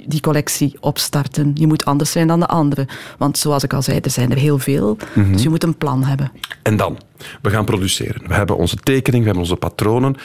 die 0.06 0.20
collectie 0.20 0.76
opstarten. 0.80 1.50
Je 1.54 1.66
moet 1.66 1.84
anders 1.84 2.10
zijn 2.12 2.26
dan 2.26 2.40
de 2.40 2.46
anderen. 2.46 2.86
Want 3.18 3.38
zoals 3.38 3.62
ik 3.62 3.72
al 3.72 3.82
zei, 3.82 3.98
er 3.98 4.10
zijn 4.10 4.30
er 4.30 4.36
heel 4.38 4.58
veel. 4.58 4.96
Mhm. 5.14 5.32
Dus 5.32 5.42
je 5.42 5.48
moet 5.48 5.62
een 5.64 5.76
plan 5.76 6.04
hebben. 6.04 6.32
En 6.62 6.76
dan, 6.76 6.98
we 7.42 7.50
gaan 7.50 7.64
produceren. 7.64 8.28
We 8.28 8.34
hebben 8.34 8.56
onze 8.56 8.76
tekening, 8.76 9.22
we 9.22 9.28
hebben 9.30 9.42
onze 9.50 9.56
patronen. 9.56 10.16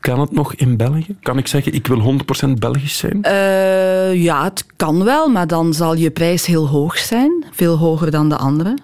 Kan 0.00 0.20
het 0.20 0.32
nog 0.32 0.54
in 0.54 0.76
België? 0.76 1.16
Kan 1.22 1.38
ik 1.38 1.46
zeggen, 1.46 1.72
ik 1.72 1.86
wil 1.86 2.18
100% 2.46 2.48
Belgisch 2.58 2.96
zijn? 2.98 3.22
Eh, 3.22 4.22
ja, 4.22 4.44
het 4.44 4.66
kan 4.76 5.04
wel, 5.04 5.28
maar 5.28 5.46
dan 5.46 5.74
zal 5.74 5.94
je 5.94 6.10
prijs 6.10 6.46
heel 6.46 6.68
hoog 6.68 6.98
zijn. 6.98 7.44
Veel 7.52 7.76
hoger 7.76 8.10
dan 8.10 8.28
de 8.28 8.36
andere. 8.36 8.76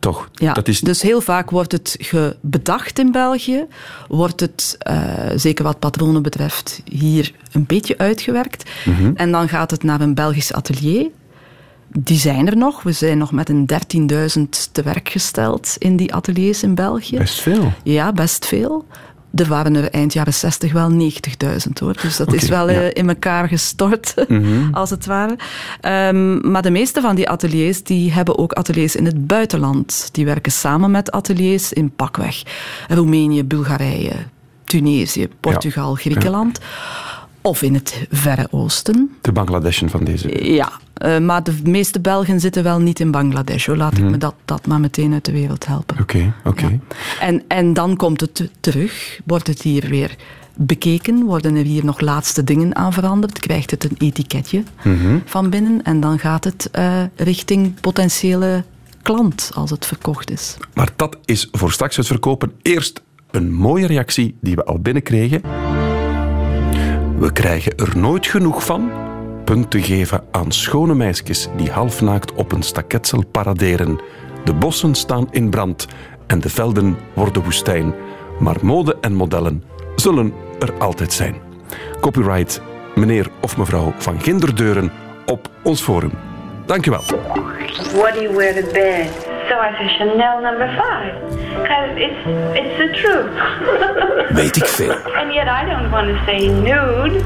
Toch? 0.00 0.28
Ja, 0.32 0.52
Dat 0.52 0.68
is, 0.68 0.80
Dus 0.80 1.02
heel 1.02 1.20
vaak 1.20 1.50
wordt 1.50 1.72
het 1.72 1.98
bedacht 2.40 2.98
in 2.98 3.12
België, 3.12 3.66
wordt 4.08 4.40
het, 4.40 4.76
eh, 4.78 4.96
zeker 5.36 5.64
wat 5.64 5.78
patronen 5.78 6.22
betreft, 6.22 6.82
hier 6.84 7.32
een 7.52 7.66
beetje 7.66 7.98
uitgewerkt. 7.98 8.70
Mhm. 8.84 9.12
En 9.14 9.32
dan 9.32 9.48
gaat 9.48 9.70
het 9.70 9.82
naar 9.82 10.00
een 10.00 10.14
Belgisch 10.14 10.52
atelier. 10.52 11.10
Die 11.98 12.18
zijn 12.18 12.46
er 12.46 12.56
nog. 12.56 12.82
We 12.82 12.92
zijn 12.92 13.18
nog 13.18 13.32
met 13.32 13.48
een 13.48 13.66
13.000 13.66 14.68
te 14.72 14.82
werk 14.82 15.08
gesteld 15.08 15.76
in 15.78 15.96
die 15.96 16.14
ateliers 16.14 16.62
in 16.62 16.74
België. 16.74 17.16
best 17.18 17.40
veel. 17.40 17.72
Ja, 17.82 18.12
best 18.12 18.46
veel. 18.46 18.84
Er 19.34 19.48
waren 19.48 19.74
er 19.76 19.90
eind 19.90 20.12
jaren 20.12 20.34
60 20.34 20.72
wel 20.72 20.90
90.000 20.90 21.72
hoor. 21.80 21.96
Dus 22.02 22.16
dat 22.16 22.32
is 22.32 22.48
wel 22.48 22.70
ja. 22.70 22.76
Mhm. 22.76 22.84
eh, 22.84 22.90
in 22.92 23.08
elkaar 23.08 23.48
gestort, 23.48 24.14
als 24.72 24.90
het 24.90 25.06
ware. 25.06 25.36
Ehm, 25.80 26.50
maar 26.50 26.62
de 26.62 26.70
meeste 26.70 27.00
van 27.00 27.14
die 27.14 27.28
ateliers 27.28 27.82
die 27.82 28.12
hebben 28.12 28.38
ook 28.38 28.52
ateliers 28.52 28.96
in 28.96 29.04
het 29.04 29.26
buitenland. 29.26 30.08
Die 30.12 30.24
werken 30.24 30.52
samen 30.52 30.90
met 30.90 31.12
ateliers 31.12 31.72
in 31.72 31.90
pakweg 31.90 32.42
Roemenië, 32.88 33.44
Bulgarije, 33.44 34.12
Tunesië, 34.64 35.28
Portugal, 35.40 35.94
Griekenland. 35.94 36.60
Of 37.46 37.62
in 37.62 37.74
het 37.74 38.06
Verre 38.10 38.46
Oosten. 38.50 39.10
De 39.20 39.32
Bangladeshen 39.32 39.90
van 39.90 40.04
deze. 40.04 40.52
Ja, 40.54 40.72
eh, 40.94 41.18
maar 41.18 41.42
de 41.42 41.54
meeste 41.64 42.00
Belgen 42.00 42.40
zitten 42.40 42.62
wel 42.62 42.78
niet 42.80 43.00
in 43.00 43.10
Bangladesh. 43.10 43.66
Hoor. 43.66 43.76
Laat 43.76 43.92
Mhm. 43.92 44.04
ik 44.04 44.10
me 44.10 44.16
dat, 44.18 44.34
dat 44.44 44.66
maar 44.66 44.80
meteen 44.80 45.12
uit 45.12 45.24
de 45.24 45.32
wereld 45.32 45.66
helpen. 45.66 45.96
Oké, 46.00 46.34
oké. 46.44 46.66
Ja. 46.66 46.78
En, 47.20 47.42
en 47.48 47.72
dan 47.72 47.96
komt 47.96 48.20
het 48.20 48.50
terug, 48.60 49.20
wordt 49.24 49.46
het 49.46 49.62
hier 49.62 49.88
weer 49.88 50.14
bekeken, 50.56 51.22
worden 51.24 51.56
er 51.56 51.64
hier 51.64 51.84
nog 51.84 52.00
laatste 52.00 52.44
dingen 52.44 52.76
aan 52.76 52.92
veranderd, 52.92 53.38
krijgt 53.38 53.70
het 53.70 53.84
een 53.84 53.96
etiketje 53.98 54.62
Mhm. 54.84 55.18
van 55.24 55.50
binnen 55.50 55.82
en 55.82 56.00
dan 56.00 56.18
gaat 56.18 56.44
het 56.44 56.68
eh, 56.72 57.02
richting 57.16 57.80
potentiële 57.80 58.64
klant 59.02 59.50
als 59.54 59.70
het 59.70 59.86
verkocht 59.86 60.30
is. 60.30 60.56
Maar 60.74 60.88
dat 60.96 61.16
is 61.24 61.48
voor 61.52 61.72
straks 61.72 61.96
het 61.96 62.06
verkopen 62.06 62.52
eerst 62.62 63.02
een 63.30 63.52
mooie 63.52 63.86
reactie 63.86 64.36
die 64.40 64.54
we 64.54 64.64
al 64.64 64.78
binnenkregen. 64.78 65.42
We 67.18 67.32
krijgen 67.32 67.76
er 67.76 67.98
nooit 67.98 68.26
genoeg 68.26 68.64
van 68.64 68.90
punten 69.44 69.82
geven 69.82 70.24
aan 70.30 70.52
schone 70.52 70.94
meisjes 70.94 71.48
die 71.56 71.70
halfnaakt 71.70 72.32
op 72.32 72.52
een 72.52 72.62
staketsel 72.62 73.24
paraderen. 73.26 74.00
De 74.44 74.54
bossen 74.54 74.94
staan 74.94 75.28
in 75.30 75.50
brand 75.50 75.86
en 76.26 76.40
de 76.40 76.48
velden 76.48 76.96
worden 77.14 77.42
woestijn. 77.42 77.94
Maar 78.38 78.56
mode 78.62 78.96
en 79.00 79.14
modellen 79.14 79.64
zullen 79.96 80.32
er 80.58 80.72
altijd 80.78 81.12
zijn. 81.12 81.34
Copyright 82.00 82.60
meneer 82.94 83.30
of 83.40 83.56
mevrouw 83.56 83.92
van 83.98 84.20
Ginderdeuren 84.20 84.92
op 85.26 85.50
ons 85.62 85.80
forum. 85.82 86.12
Dank 86.66 86.86
u 86.86 86.90
wel. 86.90 87.02
What 87.94 88.14
do? 88.74 89.33
So 89.48 89.54
I 89.60 89.70
say 89.78 89.88
Chanel 89.98 90.40
number 90.40 90.68
five. 90.80 91.12
Because 91.62 91.90
it's, 92.06 92.20
it's 92.60 92.76
the 92.78 92.88
truth. 93.00 93.34
Weet 94.38 94.56
ik 94.56 94.66
veel. 94.66 94.90
and 94.90 95.32
yet 95.32 95.46
I 95.46 95.64
don't 95.70 95.90
want 95.90 96.06
to 96.08 96.24
say 96.24 96.46
nude. 96.48 97.20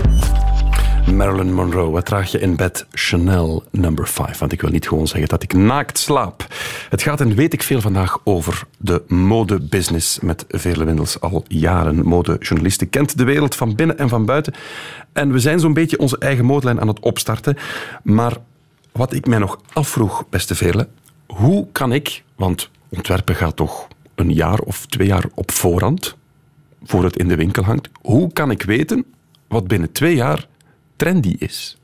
Marilyn 1.15 1.55
Monroe, 1.55 1.91
wat 1.91 2.05
draag 2.05 2.31
je 2.31 2.39
in 2.39 2.57
bed? 2.57 2.87
Chanel 2.93 3.65
number 3.71 4.09
5. 4.09 4.39
Want 4.39 4.53
ik 4.53 4.61
wil 4.61 4.71
niet 4.71 4.89
gewoon 4.89 5.07
zeggen 5.07 5.29
dat 5.29 5.43
ik 5.43 5.53
naakt 5.53 5.99
slaap. 5.99 6.47
Het 6.89 7.03
gaat 7.03 7.21
en 7.21 7.35
weet 7.35 7.53
ik 7.53 7.63
veel 7.63 7.81
vandaag 7.81 8.19
over 8.25 8.63
de 8.79 9.03
modebusiness 9.07 10.21
met 10.21 10.45
Veerle 10.49 10.85
Windels. 10.85 11.21
Al 11.21 11.45
jaren 11.49 12.07
modejournaliste, 12.07 12.87
kent 12.87 13.19
de 13.19 13.25
wereld 13.25 13.55
van 13.55 13.75
binnen 13.75 13.99
en 13.99 14.09
van 14.09 14.25
buiten. 14.25 14.55
En 15.13 15.33
we 15.33 15.39
zijn 15.39 15.61
zo'n 15.61 15.73
beetje 15.75 15.99
onze 15.99 16.19
eigen 16.19 16.45
modelijn 16.45 16.81
aan 16.81 16.89
het 16.89 17.01
opstarten. 17.01 17.57
Maar 18.03 18.33
wat 18.93 19.13
ik 19.13 19.27
mij 19.27 19.39
nog 19.39 19.61
afvroeg, 19.73 20.25
beste 20.31 20.55
Veerle, 20.55 20.89
hoe 21.35 21.67
kan 21.73 21.93
ik, 21.93 22.25
want 22.37 22.71
ontwerpen 22.89 23.35
gaat 23.35 23.57
toch 23.57 23.89
een 24.15 24.33
jaar 24.33 24.59
of 24.59 24.87
twee 24.87 25.07
jaar 25.07 25.25
op 25.35 25.51
voorhand, 25.51 26.17
voor 26.83 27.05
het 27.05 27.17
in 27.17 27.29
de 27.29 27.37
winkel 27.37 27.63
hangt, 27.63 27.89
hoe 28.01 28.33
kan 28.33 28.51
ik 28.51 28.63
weten 28.63 29.05
wat 29.49 29.69
binnen 29.69 29.93
twee 29.93 30.15
jaar 30.15 30.47
trendy 30.97 31.37
is? 31.39 31.77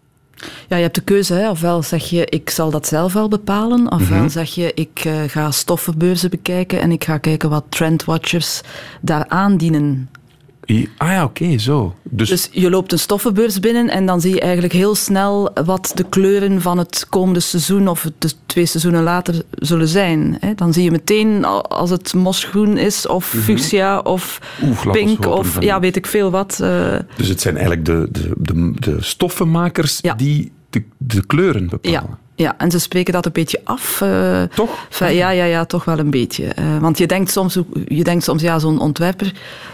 Ja, 0.68 0.76
je 0.76 0.82
hebt 0.82 0.94
de 0.94 1.00
keuze. 1.00 1.34
Hè. 1.34 1.50
Ofwel 1.50 1.82
zeg 1.82 2.10
je, 2.10 2.26
ik 2.26 2.50
zal 2.50 2.70
dat 2.70 2.86
zelf 2.86 3.12
wel 3.12 3.28
bepalen. 3.28 3.92
Ofwel 3.92 4.18
Mhm. 4.18 4.28
zeg 4.28 4.54
je, 4.54 4.74
ik 4.74 5.02
eh, 5.04 5.22
ga 5.26 5.50
stoffenbeurzen 5.50 6.30
bekijken 6.30 6.80
en 6.80 6.92
ik 6.92 7.04
ga 7.04 7.18
kijken 7.18 7.50
wat 7.50 7.64
trendwatchers 7.68 8.60
daar 9.00 9.28
aandienen. 9.28 10.10
Ah 10.96 11.08
ja, 11.08 11.24
oké, 11.24 11.58
zo. 11.58 11.94
Dus, 12.02 12.28
Dus 12.28 12.48
je 12.52 12.70
loopt 12.70 12.92
een 12.92 12.98
stoffenbeurs 12.98 13.60
binnen 13.60 13.88
en 13.88 14.06
dan 14.06 14.20
zie 14.20 14.34
je 14.34 14.40
eigenlijk 14.40 14.72
heel 14.72 14.94
snel 14.94 15.50
wat 15.64 15.92
de 15.94 16.04
kleuren 16.08 16.60
van 16.62 16.78
het 16.78 17.06
komende 17.08 17.40
seizoen 17.40 17.88
of 17.88 18.10
de 18.18 18.30
twee 18.46 18.66
seizoenen 18.66 19.02
later 19.02 19.42
zullen 19.58 19.88
zijn. 19.88 20.38
Dan 20.56 20.72
zie 20.72 20.84
je 20.84 20.90
meteen 20.90 21.44
al- 21.44 21.66
als 21.70 21.90
het 21.90 22.14
mosgroen 22.14 22.76
is 22.78 23.06
of 23.06 23.24
fuchsia 23.26 23.98
of 23.98 24.38
Oeh, 24.62 24.90
pink 24.92 25.26
of 25.26 25.62
ja, 25.62 25.80
weet 25.80 25.96
ik 25.96 26.06
veel 26.06 26.30
wat. 26.30 26.58
eh, 26.60 26.96
dus 27.16 27.28
het 27.28 27.40
zijn 27.40 27.56
eigenlijk 27.56 27.86
de, 27.86 28.08
de, 28.12 28.32
de, 28.38 28.72
de 28.74 28.96
stoffenmakers 29.00 29.98
Ja. 30.02 30.14
die 30.14 30.52
de, 30.70 30.82
de 30.98 31.26
kleuren 31.26 31.68
bepalen. 31.68 32.00
Ja, 32.08 32.18
ja, 32.34 32.54
en 32.58 32.70
ze 32.70 32.78
spreken 32.78 33.12
dat 33.12 33.26
een 33.26 33.32
beetje 33.32 33.60
af. 33.64 34.00
eh, 34.00 34.42
Toch? 34.54 34.70
Ja, 34.98 35.30
ja, 35.30 35.44
ja, 35.44 35.64
toch 35.64 35.84
wel 35.84 35.98
een 35.98 36.10
beetje. 36.10 36.44
Eh, 36.46 36.78
want 36.78 36.98
je 36.98 37.06
denkt 37.06 37.30
soms, 37.30 37.58
je 37.88 38.04
denkt 38.04 38.24
soms 38.24 38.42
ja, 38.42 38.58
zo'n 38.58 38.80
ontwerper, 38.80 39.32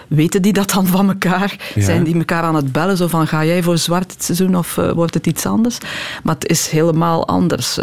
weten 0.08 0.42
die 0.42 0.52
dat 0.52 0.70
dan 0.70 0.86
van 0.86 1.08
elkaar? 1.08 1.56
Ja. 1.74 1.82
Zijn 1.82 2.04
die 2.04 2.14
elkaar 2.16 2.42
aan 2.42 2.54
het 2.54 2.72
bellen? 2.72 2.96
Zo 2.96 3.06
van, 3.06 3.26
ga 3.26 3.44
jij 3.44 3.62
voor 3.62 3.78
zwart 3.78 4.14
seizoen 4.18 4.56
of 4.56 4.78
eh, 4.78 4.90
wordt 4.92 5.14
het 5.14 5.26
iets 5.26 5.46
anders? 5.46 5.78
Maar 6.22 6.34
het 6.34 6.48
is 6.48 6.68
helemaal 6.68 7.26
anders. 7.26 7.78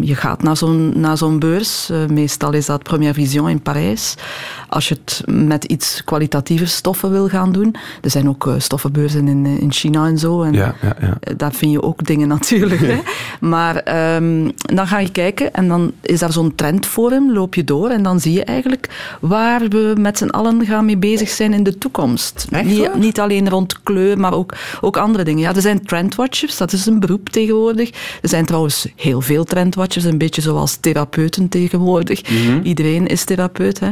Je 0.00 0.14
gaat 0.14 0.42
naar 0.42 0.56
zo'n, 0.56 0.92
naar 1.00 1.16
zo'n 1.16 1.38
beurs. 1.38 1.90
eh, 1.90 2.06
meestal 2.06 2.52
is 2.52 2.66
dat 2.66 2.82
Première 2.82 3.14
Vision 3.14 3.48
in 3.48 3.60
Parijs. 3.60 4.14
Als 4.68 4.88
je 4.88 4.94
het 4.94 5.22
met 5.26 5.64
iets 5.64 6.04
kwalitatiever 6.04 6.68
stoffen 6.68 7.10
wil 7.10 7.28
gaan 7.28 7.52
doen. 7.52 7.74
Er 8.02 8.10
zijn 8.10 8.28
ook 8.28 8.46
eh, 8.46 8.54
stoffenbeurzen 8.58 9.28
in, 9.28 9.46
eh, 9.46 9.60
in 9.60 9.72
China 9.72 10.06
en 10.06 10.18
zo. 10.18 10.42
En 10.42 10.52
Ja, 10.52 10.74
ja, 10.82 10.96
ja. 11.00 11.34
Daar 11.36 11.52
vind 11.52 11.72
je 11.72 11.82
ook 11.82 12.04
dingen 12.06 12.28
natuurlijk. 12.38 12.80
Hè. 12.80 12.98
Maar 13.40 13.76
ehm, 13.76 14.50
dan 14.56 14.86
ga 14.86 14.98
je 14.98 15.10
kijken 15.12 15.54
en 15.54 15.68
dan 15.68 15.92
is 16.00 16.18
daar 16.18 16.32
zo'n 16.32 16.54
trendforum, 16.54 17.32
loop 17.32 17.54
je 17.54 17.64
door 17.64 17.90
en 17.90 18.02
dan 18.02 18.20
zie 18.20 18.32
je 18.32 18.44
eigenlijk 18.44 19.16
waar 19.20 19.60
we 19.68 19.94
met 19.98 20.18
z'n 20.18 20.28
allen 20.28 20.66
gaan 20.66 20.84
mee 20.84 20.96
bezig 20.96 21.28
zijn 21.28 21.52
in 21.52 21.62
de 21.62 21.78
toekomst. 21.78 22.46
Niet, 22.64 22.94
niet 22.94 23.20
alleen 23.20 23.48
rond 23.48 23.82
kleur, 23.82 24.18
maar 24.18 24.32
ook, 24.34 24.54
ook 24.80 24.96
andere 24.96 25.24
dingen. 25.24 25.40
Ja, 25.42 25.54
er 25.54 25.60
zijn 25.62 25.82
trendwatchers, 25.84 26.56
dat 26.56 26.72
is 26.72 26.86
een 26.86 27.00
beroep 27.00 27.28
tegenwoordig. 27.28 27.90
Er 28.22 28.28
zijn 28.28 28.44
trouwens 28.44 28.86
heel 28.96 29.20
veel 29.20 29.44
trendwatchers, 29.44 29.76
een 29.86 30.18
beetje 30.18 30.42
zoals 30.42 30.76
therapeuten 30.76 31.48
tegenwoordig. 31.48 32.22
Mhm. 32.30 32.60
Iedereen 32.62 33.06
is 33.06 33.24
therapeut. 33.24 33.80
Hè. 33.80 33.88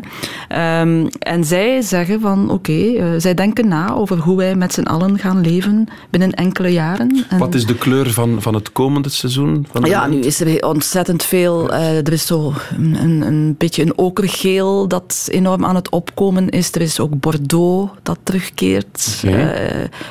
Ehm, 0.48 1.06
en 1.18 1.44
zij 1.44 1.80
zeggen 1.82 2.20
van, 2.20 2.50
oké, 2.50 2.72
eh, 2.72 3.06
zij 3.18 3.34
denken 3.34 3.68
na 3.68 3.94
over 3.94 4.18
hoe 4.18 4.36
wij 4.36 4.54
met 4.56 4.72
z'n 4.72 4.82
allen 4.82 5.18
gaan 5.18 5.40
leven 5.40 5.88
binnen 6.10 6.32
enkele 6.34 6.68
jaren. 6.68 7.24
En- 7.28 7.38
Wat 7.38 7.54
is 7.54 7.66
de 7.66 7.74
kleur 7.74 8.10
van, 8.10 8.42
van 8.42 8.54
het 8.54 8.72
komende 8.72 9.08
seizoen? 9.08 9.66
Van 9.72 9.84
ja, 9.84 10.06
nu 10.06 10.20
is 10.20 10.40
er 10.40 10.66
ontzettend 10.66 11.22
veel. 11.22 11.72
eh, 11.72 11.96
er 11.96 12.12
is 12.12 12.26
zo 12.26 12.52
een, 12.76 12.96
een, 13.02 13.20
een 13.26 13.54
beetje 13.58 13.82
een 13.82 13.98
okergeel 13.98 14.88
dat 14.88 15.28
enorm 15.30 15.64
aan 15.64 15.74
het 15.74 15.88
opkomen 15.90 16.48
is. 16.48 16.72
Er 16.74 16.80
is 16.80 17.00
ook 17.00 17.20
Bordeaux 17.20 17.92
dat 18.02 18.18
terugkeert. 18.22 19.22
Eh, 19.24 19.34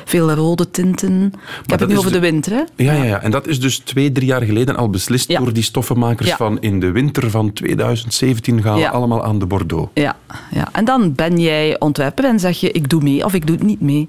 veel 0.04 0.30
rode 0.30 0.70
tinten. 0.70 1.32
Ik 1.64 1.70
heb 1.70 1.80
het 1.80 1.88
nu 1.88 1.98
over 1.98 2.10
de- 2.12 2.18
de 2.20 2.26
winter. 2.30 2.52
Hè? 2.52 2.62
Ja, 2.84 2.92
ja, 2.92 3.04
ja, 3.04 3.20
en 3.22 3.30
dat 3.30 3.46
is 3.46 3.60
dus 3.60 3.78
twee, 3.78 4.12
drie 4.12 4.26
jaar 4.26 4.42
geleden 4.42 4.76
al 4.76 4.90
beslist 4.90 5.28
Ja. 5.28 5.38
door 5.38 5.52
die 5.52 5.62
stoffenmakers 5.66 6.28
Ja. 6.28 6.36
van 6.36 6.60
in 6.60 6.80
de 6.80 6.90
winter 6.90 7.30
van 7.30 7.52
2017 7.52 8.62
gaan 8.62 8.78
we 8.78 8.88
allemaal 8.90 9.24
aan 9.24 9.38
de 9.38 9.46
Bordeaux. 9.46 9.90
Ja, 9.94 10.16
ja, 10.50 10.68
en 10.72 10.84
dan 10.84 11.14
ben 11.14 11.38
jij 11.40 11.78
ontwerper 11.80 12.24
en 12.24 12.40
zeg 12.40 12.60
je 12.60 12.70
ik 12.72 12.88
doe 12.88 13.02
mee 13.02 13.24
of 13.24 13.34
ik 13.34 13.46
doe 13.46 13.56
het 13.56 13.64
niet 13.64 13.80
mee. 13.80 14.08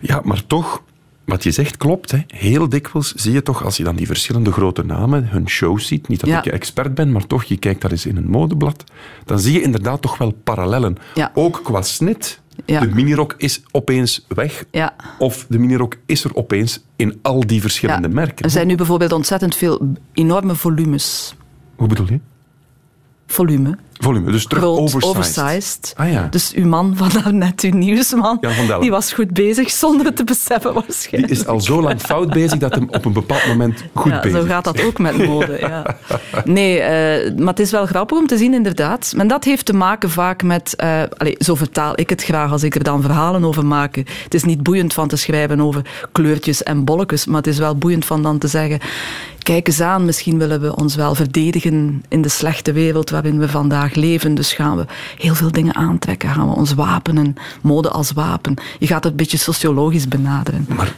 Ja, 0.00 0.20
maar 0.24 0.46
toch, 0.46 0.82
wat 1.24 1.42
je 1.42 1.50
zegt 1.50 1.76
klopt. 1.76 2.10
Hè. 2.10 2.18
Heel 2.26 2.68
dikwijls 2.68 3.12
zie 3.14 3.32
je 3.32 3.42
toch, 3.42 3.64
als 3.64 3.76
je 3.76 3.84
dan 3.84 3.96
die 3.96 4.06
verschillende 4.06 4.52
grote 4.52 4.84
namen, 4.84 5.28
hun 5.28 5.48
shows 5.48 5.86
ziet, 5.86 6.08
niet 6.08 6.20
dat 6.20 6.28
Ja. 6.28 6.38
ik 6.38 6.46
expert 6.52 6.94
ben, 6.94 7.12
maar 7.12 7.26
toch, 7.26 7.44
je 7.44 7.56
kijkt 7.56 7.80
daar 7.80 7.90
eens 7.90 8.06
in 8.06 8.16
een 8.16 8.28
modeblad, 8.30 8.84
dan 9.24 9.38
zie 9.38 9.52
je 9.52 9.62
inderdaad 9.62 10.02
toch 10.02 10.18
wel 10.18 10.32
parallellen. 10.44 10.96
Ja. 11.14 11.30
Ook 11.34 11.60
qua 11.64 11.82
snit. 11.82 12.40
Ja. 12.64 12.80
De 12.80 12.94
minirok 12.94 13.34
is 13.36 13.62
opeens 13.70 14.24
weg. 14.28 14.64
Ja. 14.70 14.94
Of 15.18 15.46
de 15.48 15.58
minirok 15.58 15.94
is 16.06 16.24
er 16.24 16.34
opeens 16.34 16.80
in 16.96 17.18
al 17.22 17.46
die 17.46 17.60
verschillende 17.60 18.08
Ja. 18.08 18.14
merken. 18.14 18.44
Er 18.44 18.50
zijn 18.50 18.66
nu 18.66 18.74
bijvoorbeeld 18.74 19.12
ontzettend 19.12 19.56
veel 19.56 19.92
enorme 20.12 20.54
volumes. 20.54 21.34
Hoe 21.76 21.88
bedoel 21.88 22.06
je? 22.08 22.20
Volume. 23.26 23.78
Volume, 23.98 24.30
dus 24.30 24.46
terug 24.46 24.64
oversized. 24.64 25.04
oversized. 25.04 25.92
Ah 25.96 26.12
ja. 26.12 26.26
Dus 26.30 26.52
uw 26.54 26.66
man 26.66 26.92
van 26.96 27.10
daarnet, 27.22 27.62
uw 27.62 27.74
nieuwsman, 27.74 28.40
die 28.80 28.90
was 28.90 29.12
goed 29.12 29.32
bezig 29.32 29.70
zonder 29.70 30.06
het 30.06 30.16
te 30.16 30.24
beseffen 30.24 30.74
waarschijnlijk. 30.74 31.32
Die 31.32 31.42
is 31.42 31.46
al 31.46 31.60
zo 31.60 31.82
lang 31.82 32.00
fout 32.00 32.30
bezig 32.32 32.58
dat 32.58 32.74
hem 32.74 32.88
op 32.90 33.04
een 33.04 33.12
bepaald 33.12 33.46
moment 33.46 33.84
goed 33.94 34.12
ja, 34.12 34.20
bezig 34.20 34.40
zo 34.40 34.46
gaat 34.46 34.64
dat 34.64 34.84
ook 34.84 34.98
met 34.98 35.26
mode. 35.26 35.58
Ja. 35.60 35.96
Nee, 36.44 36.80
eh, 36.80 37.36
maar 37.36 37.48
het 37.48 37.60
is 37.60 37.70
wel 37.70 37.86
grappig 37.86 38.18
om 38.18 38.26
te 38.26 38.36
zien, 38.36 38.54
inderdaad. 38.54 39.14
En 39.16 39.28
dat 39.28 39.44
heeft 39.44 39.64
te 39.64 39.72
maken 39.72 40.10
vaak 40.10 40.42
met... 40.42 40.76
eh 40.76 41.02
allez, 41.16 41.34
zo 41.38 41.54
vertaal 41.54 41.92
ik 42.00 42.10
het 42.10 42.24
graag 42.24 42.52
als 42.52 42.62
ik 42.62 42.74
er 42.74 42.82
dan 42.82 43.02
verhalen 43.02 43.44
over 43.44 43.66
maak. 43.66 43.96
Het 43.96 44.34
is 44.34 44.44
niet 44.44 44.62
boeiend 44.62 44.94
van 44.94 45.08
te 45.08 45.16
schrijven 45.16 45.60
over 45.60 45.82
kleurtjes 46.12 46.62
en 46.62 46.84
bolletjes, 46.84 47.26
maar 47.26 47.36
het 47.36 47.46
is 47.46 47.58
wel 47.58 47.76
boeiend 47.76 48.04
van 48.04 48.22
dan 48.22 48.38
te 48.38 48.48
zeggen... 48.48 48.80
Kijk 49.48 49.66
eens 49.66 49.80
aan, 49.80 50.04
misschien 50.04 50.38
willen 50.38 50.60
we 50.60 50.76
ons 50.76 50.94
wel 50.94 51.14
verdedigen 51.14 52.04
in 52.08 52.22
de 52.22 52.28
slechte 52.28 52.72
wereld 52.72 53.10
waarin 53.10 53.38
we 53.38 53.48
vandaag 53.48 53.94
leven. 53.94 54.34
Dus 54.34 54.52
gaan 54.52 54.76
we 54.76 54.84
heel 55.18 55.34
veel 55.34 55.52
dingen 55.52 55.74
aantrekken, 55.74 56.28
gaan 56.28 56.48
we 56.48 56.54
ons 56.54 56.74
wapenen, 56.74 57.34
mode 57.62 57.90
als 57.90 58.12
wapen. 58.12 58.54
Je 58.78 58.86
gaat 58.86 59.02
het 59.02 59.12
een 59.12 59.18
beetje 59.18 59.36
sociologisch 59.36 60.08
benaderen. 60.08 60.66
Maar 60.68 60.94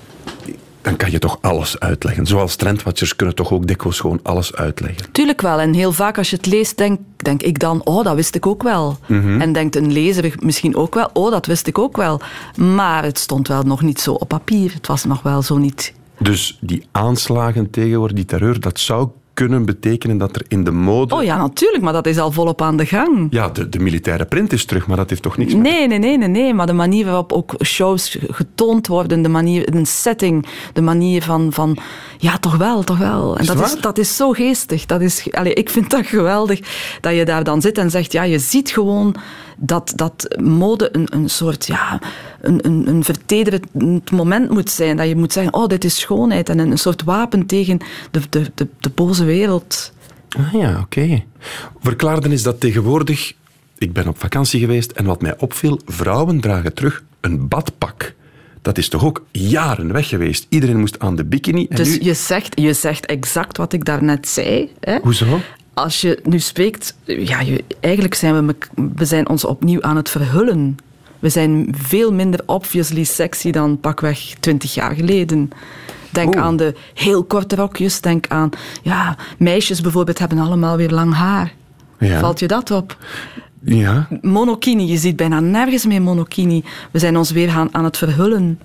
dan 0.82 0.96
kan 0.96 1.10
je 1.10 1.18
toch 1.18 1.38
alles 1.40 1.80
uitleggen. 1.80 2.26
Zoals 2.26 2.56
trendwatchers 2.56 3.16
kunnen 3.16 3.34
toch 3.34 3.52
ook 3.52 3.66
dikwijls 3.66 4.00
gewoon 4.00 4.20
alles 4.22 4.54
uitleggen. 4.54 5.12
Tuurlijk 5.12 5.40
wel. 5.40 5.60
En 5.60 5.74
heel 5.74 5.92
vaak 5.92 6.18
als 6.18 6.30
je 6.30 6.36
het 6.36 6.46
leest, 6.46 6.76
denk, 6.76 7.00
denk 7.16 7.42
ik 7.42 7.58
dan, 7.58 7.84
oh, 7.84 8.04
dat 8.04 8.14
wist 8.14 8.34
ik 8.34 8.46
ook 8.46 8.62
wel. 8.62 8.98
Mhm. 9.06 9.40
En 9.40 9.52
denkt 9.52 9.76
een 9.76 9.92
lezer 9.92 10.34
misschien 10.38 10.76
ook 10.76 10.94
wel, 10.94 11.10
oh, 11.12 11.30
dat 11.30 11.46
wist 11.46 11.66
ik 11.66 11.78
ook 11.78 11.96
wel. 11.96 12.20
Maar 12.56 13.04
het 13.04 13.18
stond 13.18 13.48
wel 13.48 13.62
nog 13.62 13.82
niet 13.82 14.00
zo 14.00 14.12
op 14.12 14.28
papier. 14.28 14.72
Het 14.74 14.86
was 14.86 15.04
nog 15.04 15.22
wel 15.22 15.42
zo 15.42 15.56
niet... 15.56 15.92
Dus 16.22 16.58
die 16.60 16.86
aanslagen 16.92 17.70
tegenwoordig, 17.70 18.16
die 18.16 18.24
terreur, 18.24 18.60
dat 18.60 18.80
zou 18.80 19.08
kunnen 19.34 19.64
betekenen 19.64 20.18
dat 20.18 20.36
er 20.36 20.42
in 20.48 20.64
de 20.64 20.70
mode... 20.70 21.14
Oh 21.14 21.22
ja, 21.22 21.36
natuurlijk, 21.36 21.82
maar 21.82 21.92
dat 21.92 22.06
is 22.06 22.18
al 22.18 22.32
volop 22.32 22.62
aan 22.62 22.76
de 22.76 22.86
gang. 22.86 23.26
Ja, 23.30 23.48
de, 23.48 23.68
de 23.68 23.78
militaire 23.78 24.24
print 24.24 24.52
is 24.52 24.64
terug, 24.64 24.86
maar 24.86 24.96
dat 24.96 25.10
heeft 25.10 25.22
toch 25.22 25.36
niks 25.36 25.54
met... 25.54 25.62
Nee, 25.62 25.86
nee, 25.86 25.98
nee, 25.98 26.18
nee, 26.18 26.28
nee. 26.28 26.54
Maar 26.54 26.66
de 26.66 26.72
manier 26.72 27.04
waarop 27.04 27.32
ook 27.32 27.54
shows 27.64 28.18
getoond 28.30 28.86
worden, 28.86 29.22
de 29.22 29.28
manier, 29.28 29.70
de 29.70 29.84
setting, 29.84 30.46
de 30.72 30.80
manier 30.80 31.22
van, 31.22 31.52
van 31.52 31.78
ja, 32.18 32.38
toch 32.38 32.56
wel, 32.56 32.82
toch 32.82 32.98
wel. 32.98 33.34
En 33.34 33.40
Is 33.40 33.46
dat 33.46 33.60
is, 33.60 33.80
dat 33.80 33.98
is 33.98 34.16
zo 34.16 34.32
geestig. 34.32 34.86
Dat 34.86 35.00
is, 35.00 35.32
allez, 35.32 35.52
ik 35.52 35.70
vind 35.70 35.90
dat 35.90 36.06
geweldig 36.16 36.60
dat 37.00 37.14
je 37.14 37.24
daar 37.24 37.44
dan 37.44 37.60
zit 37.60 37.78
en 37.78 37.90
zegt, 37.90 38.12
ja, 38.12 38.22
je 38.22 38.38
ziet 38.38 38.70
gewoon 38.70 39.14
dat, 39.60 39.92
dat 39.96 40.36
mode 40.42 40.88
een, 40.92 41.06
een 41.10 41.30
soort, 41.30 41.66
ja, 41.66 42.00
een, 42.40 42.66
een, 42.66 42.88
een 42.88 43.04
vertederend 43.04 44.10
moment 44.10 44.50
moet 44.50 44.70
zijn. 44.70 44.96
Dat 44.96 45.08
je 45.08 45.16
moet 45.16 45.32
zeggen, 45.32 45.54
oh, 45.54 45.66
dit 45.66 45.84
is 45.84 46.00
schoonheid 46.00 46.48
en 46.48 46.58
een, 46.58 46.70
een 46.70 46.78
soort 46.78 47.02
wapen 47.02 47.46
tegen 47.46 47.78
de, 48.10 48.20
de, 48.30 48.50
de, 48.54 48.68
de 48.80 48.90
boze 48.90 49.24
wereld. 49.24 49.92
Ah 50.28 50.52
ja, 50.52 50.80
oké. 50.80 51.22
Verklaarden 51.80 52.32
is 52.32 52.42
dat 52.42 52.60
tegenwoordig... 52.60 53.32
Ik 53.78 53.92
ben 53.92 54.08
op 54.08 54.18
vakantie 54.18 54.60
geweest 54.60 54.90
en 54.90 55.04
wat 55.04 55.22
mij 55.22 55.34
opviel, 55.38 55.80
vrouwen 55.86 56.40
dragen 56.40 56.74
terug 56.74 57.02
een 57.20 57.48
badpak. 57.48 58.14
Dat 58.62 58.78
is 58.78 58.88
toch 58.88 59.04
ook 59.04 59.24
jaren 59.30 59.92
weg 59.92 60.08
geweest. 60.08 60.46
Iedereen 60.48 60.78
moest 60.78 60.98
aan 60.98 61.16
de 61.16 61.24
bikini. 61.24 61.66
En 61.68 61.76
Dus 61.76 61.88
nu... 61.88 62.04
je, 62.04 62.14
zegt, 62.14 62.60
je 62.60 62.72
zegt 62.72 63.06
exact 63.06 63.56
wat 63.56 63.72
ik 63.72 63.84
daarnet 63.84 64.28
zei. 64.28 64.70
Hè? 64.80 64.98
Hoezo? 65.02 65.40
Als 65.80 66.00
je 66.00 66.18
nu 66.22 66.38
spreekt, 66.38 66.96
ja, 67.04 67.40
je, 67.40 67.64
eigenlijk 67.80 68.14
zijn 68.14 68.46
we, 68.46 68.56
we 68.94 69.04
zijn 69.04 69.28
ons 69.28 69.44
opnieuw 69.44 69.82
aan 69.82 69.96
het 69.96 70.10
verhullen. 70.10 70.76
We 71.18 71.28
zijn 71.28 71.74
veel 71.78 72.12
minder 72.12 72.40
obviously 72.46 73.04
sexy 73.04 73.50
dan 73.50 73.80
pakweg 73.80 74.34
twintig 74.40 74.74
jaar 74.74 74.94
geleden. 74.94 75.50
Denk 76.10 76.36
aan 76.36 76.56
de 76.56 76.74
heel 76.94 77.24
korte 77.24 77.56
rokjes. 77.56 78.00
Denk 78.00 78.26
aan, 78.28 78.50
ja, 78.82 79.16
meisjes 79.38 79.80
bijvoorbeeld 79.80 80.18
hebben 80.18 80.38
allemaal 80.38 80.76
weer 80.76 80.90
lang 80.90 81.14
haar. 81.14 81.52
Ja. 81.98 82.20
Valt 82.20 82.38
je 82.38 82.46
dat 82.46 82.70
op? 82.70 82.96
Ja. 83.64 84.08
Monokini, 84.20 84.86
je 84.86 84.96
ziet 84.96 85.16
bijna 85.16 85.40
nergens 85.40 85.86
meer 85.86 86.02
monokini. 86.02 86.64
We 86.90 86.98
zijn 86.98 87.16
ons 87.16 87.30
weer 87.30 87.50
gaan, 87.50 87.68
aan 87.74 87.84
het 87.84 87.96
verhullen. 87.96 88.60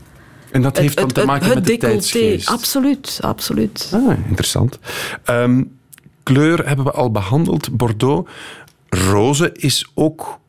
En 0.51 0.61
dat 0.61 0.77
heeft 0.77 0.97
dan 0.97 1.11
te 1.11 1.25
maken 1.25 1.53
met 1.53 1.65
de 1.65 1.77
tijdsgeest. 1.77 2.49
Absoluut, 2.49 3.19
absoluut. 3.21 3.91
Ah, 3.93 4.17
interessant. 4.27 4.79
Ehm, 5.23 5.63
kleur 6.25 6.67
hebben 6.67 6.85
we 6.85 6.91
al 6.91 7.11
behandeld. 7.11 7.77
Bordeaux. 7.77 8.29
Roze 8.89 9.51
is 9.53 9.91
ook 9.93 10.39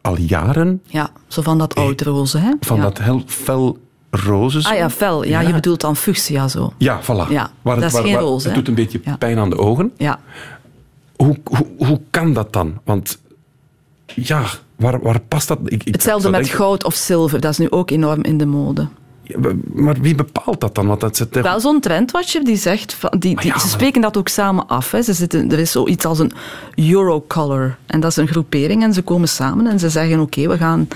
al 0.00 0.18
jaren 0.18 0.82
Ja, 0.86 1.10
zo 1.26 1.42
van 1.42 1.58
dat 1.58 1.74
oud-roze, 1.74 2.38
hè? 2.38 2.50
van 2.60 2.76
ja. 2.76 2.82
dat 2.82 2.98
heel 2.98 3.22
fel 3.26 3.78
roze. 4.10 4.68
Ah 4.68 4.76
ja, 4.76 4.90
fel. 4.90 5.24
Ja, 5.24 5.40
Ja. 5.40 5.46
je 5.48 5.54
bedoelt 5.54 5.80
dan 5.80 5.96
fuchsia 5.96 6.48
zo. 6.48 6.72
Ja, 6.78 7.02
voilà. 7.02 7.28
Ja, 7.30 7.50
Waar 7.62 7.76
het, 7.76 7.82
dat 7.90 7.92
is 7.94 7.98
geen 8.00 8.12
waar- 8.14 8.22
roze, 8.22 8.46
Het 8.46 8.56
doet 8.56 8.68
een 8.68 8.74
beetje 8.74 9.00
Ja. 9.04 9.16
pijn 9.16 9.38
aan 9.38 9.50
de 9.50 9.58
ogen. 9.58 9.92
Ja. 9.96 10.20
Hoe, 11.16 11.38
hoe, 11.44 11.66
hoe 11.86 12.00
kan 12.10 12.32
dat 12.32 12.52
dan? 12.52 12.80
Want 12.84 13.18
ja, 14.06 14.42
waar, 14.76 15.00
waar 15.02 15.20
past 15.20 15.48
dat? 15.48 15.58
Ik, 15.64 15.84
ik 15.84 15.92
Hetzelfde 15.94 16.30
met 16.30 16.40
denken- 16.40 16.58
goud 16.58 16.84
of 16.84 16.94
zilver. 16.94 17.40
Dat 17.40 17.50
is 17.50 17.58
nu 17.58 17.70
ook 17.70 17.90
enorm 17.90 18.22
in 18.22 18.38
de 18.38 18.46
mode. 18.46 18.88
Ja, 19.24 19.38
Maar 19.72 20.00
wie 20.00 20.14
bepaalt 20.14 20.60
dat 20.60 20.74
dan? 20.74 20.86
Want 20.86 21.00
dat 21.00 21.16
zit 21.16 21.40
Wel 21.40 21.60
zo'n 21.60 21.80
trendwatcher 21.80 22.44
die 22.44 22.56
zegt... 22.56 22.94
Van, 22.94 23.10
die, 23.18 23.36
die, 23.36 23.46
ja, 23.46 23.58
ze 23.58 23.68
spreken 23.68 24.00
dat 24.00 24.16
ook 24.16 24.28
samen 24.28 24.66
af. 24.66 24.90
Hè. 24.90 25.02
Ze 25.02 25.12
zitten, 25.12 25.52
er 25.52 25.58
is 25.58 25.70
zoiets 25.70 26.04
als 26.04 26.18
een 26.18 26.32
Eurocolor. 26.74 27.76
En 27.86 28.00
dat 28.00 28.10
is 28.10 28.16
een 28.16 28.28
groepering. 28.28 28.82
En 28.82 28.94
ze 28.94 29.02
komen 29.02 29.28
samen 29.28 29.66
en 29.66 29.78
ze 29.78 29.88
zeggen... 29.88 30.20
Oké, 30.20 30.48
we 30.48 30.56
gaan... 30.56 30.88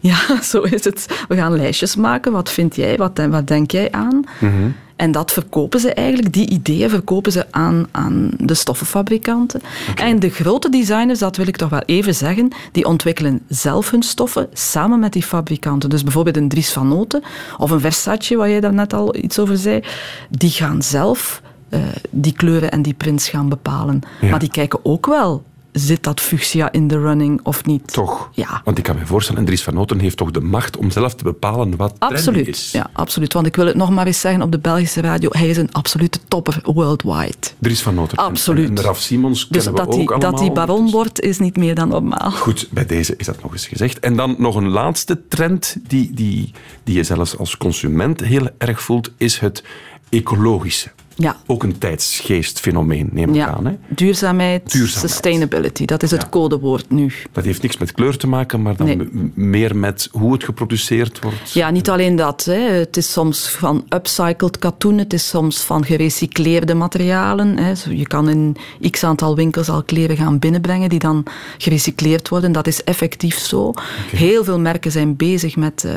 Ja, 0.00 0.42
zo 0.42 0.60
is 0.60 0.84
het. 0.84 1.24
We 1.28 1.36
gaan 1.36 1.56
lijstjes 1.56 1.96
maken. 1.96 2.32
Wat 2.32 2.50
vind 2.50 2.76
jij? 2.76 2.96
Wat, 2.96 3.20
wat 3.30 3.46
denk 3.46 3.70
jij 3.70 3.92
aan? 3.92 4.24
Mhm. 4.40 4.70
En 4.96 5.12
dat 5.12 5.32
verkopen 5.32 5.80
ze 5.80 5.94
eigenlijk, 5.94 6.32
die 6.32 6.48
ideeën 6.48 6.90
verkopen 6.90 7.32
ze 7.32 7.46
aan, 7.50 7.86
aan 7.90 8.30
de 8.38 8.54
stoffenfabrikanten. 8.54 9.60
En 9.94 10.18
de 10.18 10.30
grote 10.30 10.68
designers, 10.68 11.18
dat 11.18 11.36
wil 11.36 11.46
ik 11.46 11.56
toch 11.56 11.68
wel 11.68 11.82
even 11.86 12.14
zeggen, 12.14 12.48
die 12.72 12.84
ontwikkelen 12.84 13.40
zelf 13.48 13.90
hun 13.90 14.02
stoffen 14.02 14.48
samen 14.52 14.98
met 14.98 15.12
die 15.12 15.22
fabrikanten. 15.22 15.90
Dus 15.90 16.02
bijvoorbeeld 16.02 16.36
een 16.36 16.48
Dries 16.48 16.72
van 16.72 16.88
Noten 16.88 17.22
of 17.58 17.70
een 17.70 17.80
Versace, 17.80 18.36
waar 18.36 18.50
jij 18.50 18.60
daar 18.60 18.74
net 18.74 18.92
al 18.92 19.16
iets 19.16 19.38
over 19.38 19.56
zei, 19.56 19.82
die 20.30 20.50
gaan 20.50 20.82
zelf 20.82 21.42
eh, 21.68 21.80
die 22.10 22.32
kleuren 22.32 22.70
en 22.70 22.82
die 22.82 22.94
prints 22.94 23.28
gaan 23.28 23.48
bepalen. 23.48 24.00
Ja. 24.20 24.30
Maar 24.30 24.38
die 24.38 24.50
kijken 24.50 24.78
ook 24.82 25.06
wel, 25.06 25.42
zit 25.74 26.02
dat 26.02 26.20
fuchsia 26.20 26.72
in 26.72 26.88
de 26.88 26.98
running 27.00 27.40
of 27.42 27.64
niet? 27.64 27.92
Toch? 27.92 28.28
Ja. 28.32 28.60
Want 28.64 28.78
ik 28.78 28.84
kan 28.84 28.96
me 28.98 29.06
voorstellen, 29.06 29.40
en 29.40 29.46
Dries 29.46 29.62
van 29.62 29.74
Noten 29.74 29.98
heeft 29.98 30.16
toch 30.16 30.30
de 30.30 30.40
macht 30.40 30.76
om 30.76 30.90
zelf 30.90 31.14
te 31.14 31.24
bepalen 31.24 31.76
wat 31.76 31.94
Absoluut, 31.98 32.48
is. 32.48 32.70
ja, 32.72 32.90
absoluut. 32.92 33.32
Want 33.32 33.46
ik 33.46 33.56
wil 33.56 33.66
het 33.66 33.76
nog 33.76 33.90
maar 33.90 34.06
eens 34.06 34.20
zeggen 34.20 34.42
op 34.42 34.52
de 34.52 34.58
Belgische 34.58 35.00
radio, 35.00 35.28
hij 35.32 35.48
is 35.48 35.56
een 35.56 35.72
absolute 35.72 36.18
topper 36.28 36.60
worldwide. 36.62 37.34
Dries 37.58 37.82
van 37.82 37.94
Noten. 37.94 38.18
En- 38.18 38.24
Absoluut. 38.24 38.68
En, 38.68 38.80
Raf 38.80 38.98
Simons 38.98 39.48
Dus 39.48 39.64
kennen 39.64 39.84
we 39.84 39.90
dat 39.90 40.00
ook 40.00 40.20
dat 40.20 40.40
hij 40.40 40.52
baron 40.52 40.90
wordt, 40.90 41.20
is 41.20 41.38
niet 41.38 41.56
meer 41.56 41.74
dan 41.74 41.88
normaal. 41.88 42.30
Goed, 42.30 42.68
bij 42.70 42.86
deze 42.86 43.14
is 43.16 43.26
dat 43.26 43.42
nog 43.42 43.52
eens 43.52 43.66
gezegd. 43.66 44.00
En 44.00 44.16
dan 44.16 44.34
nog 44.38 44.54
een 44.54 44.68
laatste 44.68 45.20
trend 45.28 45.76
die, 45.86 46.10
die, 46.14 46.52
die 46.84 46.94
je 46.96 47.02
zelfs 47.04 47.38
als 47.38 47.56
consument 47.56 48.20
heel 48.20 48.48
erg 48.58 48.82
voelt, 48.82 49.10
is 49.16 49.38
het 49.38 49.64
ecologische. 50.10 50.90
Ja. 51.16 51.36
Ook 51.46 51.62
een 51.62 51.78
tijdsgeestfenomeen, 51.78 53.08
neem 53.12 53.28
ik 53.28 53.34
Ja, 53.34 53.46
aan. 53.48 53.66
Hè? 53.66 53.72
duurzaamheid, 53.88 54.72
Duurzaamheid. 54.72 55.10
sustainability, 55.10 55.84
dat 55.84 56.02
is 56.02 56.10
het 56.10 56.28
codewoord 56.28 56.90
nu. 56.90 57.12
Dat 57.32 57.44
heeft 57.44 57.62
niks 57.62 57.78
met 57.78 57.92
kleur 57.92 58.16
te 58.16 58.26
maken, 58.26 58.62
maar 58.62 58.76
dan 58.76 58.86
Nee. 58.86 59.08
meer 59.34 59.76
met 59.76 60.08
hoe 60.12 60.32
het 60.32 60.44
geproduceerd 60.44 61.20
wordt. 61.22 61.52
Ja, 61.52 61.70
niet 61.70 61.90
alleen 61.90 62.16
dat. 62.16 62.44
Hè. 62.44 62.54
Het 62.54 62.96
is 62.96 63.12
soms 63.12 63.48
van 63.48 63.84
upcycled 63.88 64.58
katoen, 64.58 64.98
het 64.98 65.12
is 65.12 65.28
soms 65.28 65.60
van 65.60 65.84
gerecycleerde 65.84 66.74
materialen. 66.74 67.56
Hè. 67.58 67.72
Je 67.90 68.06
kan 68.06 68.28
in 68.28 68.56
x 68.90 69.04
aantal 69.04 69.36
winkels 69.36 69.68
al 69.68 69.82
kleren 69.82 70.16
gaan 70.16 70.38
binnenbrengen 70.38 70.88
die 70.88 70.98
dan 70.98 71.24
gerecycleerd 71.58 72.28
worden. 72.28 72.52
Dat 72.52 72.66
is 72.66 72.84
effectief 72.84 73.38
zo. 73.38 73.72
Heel 74.10 74.44
veel 74.44 74.58
merken 74.60 74.90
zijn 74.90 75.16
bezig 75.16 75.56
met, 75.56 75.84
eh, 75.84 75.92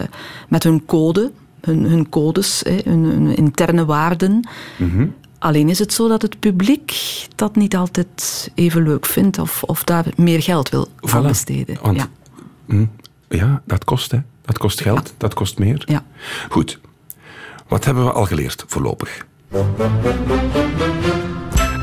met 0.47 0.63
hun 0.63 0.85
code, 0.85 1.31
hun, 1.67 1.83
hun 1.83 2.09
codes, 2.09 2.61
hè, 2.65 2.79
hun, 2.83 3.03
hun 3.03 3.35
interne 3.35 3.85
waarden. 3.85 4.47
Alleen 5.39 5.69
is 5.69 5.79
het 5.79 5.93
zo 5.93 6.07
dat 6.07 6.21
het 6.21 6.39
publiek 6.39 6.93
dat 7.35 7.55
niet 7.55 7.75
altijd 7.75 8.51
even 8.55 8.83
leuk 8.83 9.05
vindt 9.05 9.39
of, 9.39 9.63
of 9.63 9.83
daar 9.83 10.05
meer 10.15 10.41
geld 10.41 10.69
wil 10.69 10.87
aan 10.99 11.23
Voilà. 11.23 11.27
besteden. 11.27 11.77
Want 11.81 11.97
Ja. 11.97 12.07
hm, 12.67 12.85
ja, 13.29 13.61
dat 13.65 13.83
kost, 13.83 14.11
hè. 14.11 14.19
Dat 14.41 14.57
kost 14.57 14.81
geld, 14.81 15.13
dat 15.17 15.33
kost 15.33 15.59
meer. 15.59 15.83
Ja. 15.85 16.03
Goed. 16.49 16.79
Wat 17.67 17.85
hebben 17.85 18.03
we 18.05 18.11
al 18.11 18.25
geleerd 18.25 18.63
voorlopig? 18.67 19.25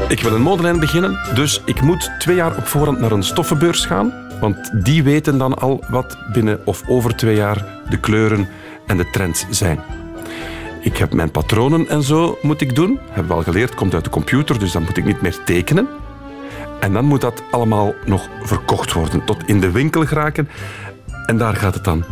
Ik 0.09 0.21
wil 0.21 0.33
een 0.35 0.43
modelijn 0.43 0.81
beginnen, 0.81 1.19
dus 1.35 1.63
ik 1.65 1.81
moet 1.81 2.11
twee 2.19 2.37
jaar 2.37 2.57
op 2.57 2.67
voorhand 2.67 3.01
naar 3.01 3.13
een 3.13 3.23
stoffenbeurs 3.23 3.87
gaan. 3.87 4.13
Want 4.41 4.85
die 4.85 5.03
weten 5.03 5.39
dan 5.39 5.59
al 5.59 5.85
wat 5.91 6.17
binnen 6.33 6.61
of 6.67 6.83
over 6.89 7.17
twee 7.17 7.37
jaar 7.37 7.67
de 7.89 7.97
kleuren 8.01 8.49
en 8.87 8.97
de 8.97 9.11
trends 9.11 9.47
zijn. 9.51 9.81
Ik 10.81 10.97
heb 10.97 11.13
mijn 11.13 11.31
patronen 11.31 11.89
en 11.89 12.03
zo 12.03 12.39
moet 12.43 12.61
ik 12.61 12.75
doen. 12.75 12.99
Hebben 13.11 13.27
we 13.27 13.35
al 13.35 13.43
geleerd, 13.43 13.75
komt 13.75 13.95
uit 13.95 14.05
de 14.05 14.11
computer, 14.11 14.59
dus 14.59 14.73
dan 14.73 14.83
moet 14.83 14.97
ik 14.97 15.05
niet 15.05 15.21
meer 15.21 15.45
tekenen. 15.45 15.89
En 16.81 16.93
dan 16.93 17.05
moet 17.05 17.21
dat 17.21 17.43
allemaal 17.51 17.95
nog 18.07 18.29
verkocht 18.43 18.93
worden, 18.93 19.25
tot 19.25 19.37
in 19.47 19.61
de 19.61 19.71
winkel 19.71 20.07
geraken. 20.07 20.49
En 21.27 21.39
daar 21.39 21.57
gaat 21.57 21.75
het 21.75 21.85
dan 21.85 22.05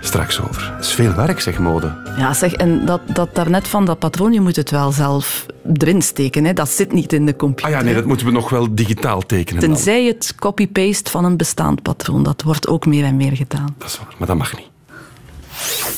straks 0.00 0.40
over. 0.40 0.72
Het 0.76 0.84
is 0.84 0.92
veel 0.92 1.14
werk, 1.14 1.40
zeg 1.40 1.58
mode. 1.58 1.94
Ja, 2.18 2.34
zeg, 2.34 2.52
en 2.52 2.86
dat, 2.86 3.00
dat 3.12 3.34
daarnet 3.34 3.68
van 3.68 3.84
dat 3.84 3.98
patroon, 3.98 4.32
je 4.32 4.40
moet 4.40 4.56
het 4.56 4.70
wel 4.70 4.92
zelf 4.92 5.46
erin 5.72 6.02
steken. 6.02 6.44
Hè? 6.44 6.52
Dat 6.52 6.68
zit 6.68 6.92
niet 6.92 7.12
in 7.12 7.26
de 7.26 7.32
Ah 7.32 7.38
computer. 7.38 7.70
ja, 7.70 7.82
nee, 7.82 7.94
dat 7.94 8.04
moeten 8.04 8.26
we 8.26 8.32
nog 8.32 8.48
wel 8.48 8.74
digitaal 8.74 9.20
tekenen 9.20 9.60
dan. 9.60 9.72
Tenzij 9.72 10.04
het 10.04 10.34
copy-paste 10.38 11.10
van 11.10 11.24
een 11.24 11.36
bestaand 11.36 11.82
patroon. 11.82 12.22
Dat 12.22 12.42
wordt 12.42 12.68
ook 12.68 12.86
meer 12.86 13.04
en 13.04 13.16
meer 13.16 13.36
gedaan. 13.36 13.74
Dat 13.78 13.88
is 13.88 13.98
waar, 13.98 14.14
maar 14.18 14.26
dat 14.28 14.36
mag 14.36 14.56
niet. 14.56 14.66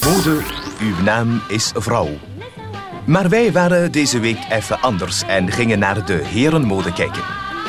Mode, 0.05 0.43
uw 0.81 1.03
naam 1.03 1.43
is 1.49 1.73
vrouw. 1.75 2.19
Maar 3.05 3.29
wij 3.29 3.53
waren 3.53 3.93
deze 3.93 4.21
week 4.21 4.39
even 4.51 4.81
anders 4.81 5.23
en 5.23 5.53
gingen 5.53 5.79
naar 5.79 6.05
de 6.05 6.21
herenmode 6.25 6.93
kijken. 6.93 7.23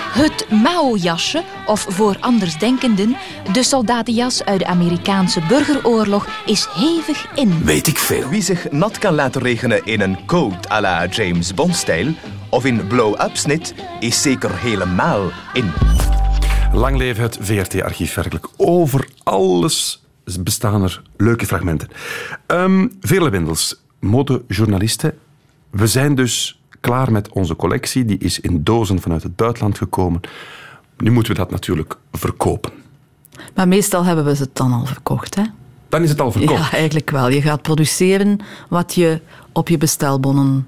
Het 0.10 0.46
Mao-jasje, 0.50 1.44
of 1.66 1.86
voor 1.90 2.18
andersdenkenden, 2.20 3.18
de 3.52 3.64
soldatenjas 3.64 4.46
uit 4.46 4.60
de 4.60 4.66
Amerikaanse 4.66 5.42
burgeroorlog, 5.48 6.28
is 6.46 6.68
hevig 6.74 7.28
in. 7.36 7.64
Weet 7.64 7.88
ik 7.88 7.98
veel. 7.98 8.30
Wie 8.30 8.42
zich 8.42 8.72
nat 8.72 8.98
kan 8.98 9.14
laten 9.14 9.42
regenen 9.42 9.86
in 9.86 10.02
een 10.02 10.26
coat 10.26 10.72
à 10.72 10.82
la 10.82 11.06
James 11.06 11.54
Bond-stijl 11.54 12.14
of 12.50 12.66
in 12.66 12.88
blow-up 12.88 13.38
snit, 13.38 13.74
is 14.00 14.22
zeker 14.22 14.58
helemaal 14.58 15.32
in. 15.54 15.72
Lang 16.74 16.98
leven 16.98 17.24
het 17.24 17.38
VRT-archief 17.42 18.14
werkelijk. 18.14 18.48
Over 18.58 19.08
alles 19.24 19.99
bestaan 20.38 20.84
er 20.84 21.02
leuke 21.18 21.46
fragmenten. 21.46 21.88
Ehm 22.46 22.88
Vele 23.02 23.30
Windels, 23.30 23.82
modejournalisten. 24.00 25.18
We 25.70 25.88
zijn 25.88 26.16
dus 26.16 26.62
klaar 26.80 27.12
met 27.12 27.30
onze 27.30 27.56
collectie. 27.56 28.06
Die 28.06 28.18
is 28.18 28.40
in 28.40 28.64
dozen 28.64 29.02
vanuit 29.02 29.24
het 29.24 29.36
buitenland 29.36 29.78
gekomen. 29.78 30.22
Nu 30.98 31.12
moeten 31.12 31.32
we 31.34 31.40
dat 31.40 31.52
natuurlijk 31.52 31.96
verkopen. 32.12 32.72
Maar 33.56 33.68
meestal 33.68 34.04
hebben 34.04 34.26
we 34.26 34.36
ze 34.36 34.50
dan 34.54 34.72
al 34.72 34.86
verkocht. 34.86 35.36
Hè? 35.36 35.44
Dan 35.90 36.04
is 36.04 36.10
het 36.10 36.22
al 36.22 36.32
verkocht. 36.32 36.60
Ja, 36.60 36.72
eigenlijk 36.72 37.10
wel. 37.10 37.30
Je 37.30 37.42
gaat 37.42 37.62
produceren 37.62 38.40
wat 38.70 38.96
je 38.96 39.22
op 39.52 39.70
je 39.70 39.78
bestelbonnen 39.78 40.68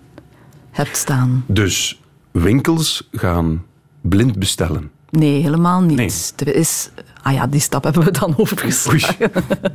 hebt 0.72 0.98
staan. 0.98 1.44
Dus 1.48 2.02
winkels 2.32 3.10
gaan 3.12 3.64
blind 4.02 4.40
bestellen. 4.40 4.92
Nee, 5.12 5.42
helemaal 5.42 5.82
niet. 5.82 6.34
Er 6.36 6.56
is... 6.56 6.90
Ah 7.24 7.34
ja, 7.34 7.48
die 7.48 7.60
stap 7.60 7.84
hebben 7.84 8.04
we 8.04 8.12
dan 8.12 8.34
overgeslagen. 8.38 9.32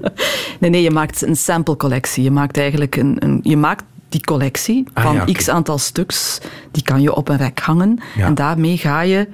nee, 0.61 0.70
nee, 0.70 0.83
je 0.83 0.90
maakt 0.90 1.22
een 1.22 1.37
sample-collectie. 1.37 2.22
Je 2.22 2.31
maakt 2.31 2.59
eigenlijk 2.59 2.96
een, 2.96 3.16
een... 3.18 3.40
Je 3.42 3.57
maakt 3.57 3.85
die 4.09 4.20
collectie 4.20 4.85
Ah, 4.92 5.05
van 5.05 5.14
ja, 5.14 5.25
x 5.33 5.49
aantal 5.49 5.79
stuks. 5.79 6.40
Die 6.70 6.83
kan 6.83 7.01
je 7.01 7.14
op 7.14 7.29
een 7.29 7.37
rek 7.37 7.61
hangen. 7.61 8.01
Ja. 8.16 8.27
En 8.27 8.35
daarmee 8.35 8.77
ga 8.77 9.01
je 9.01 9.29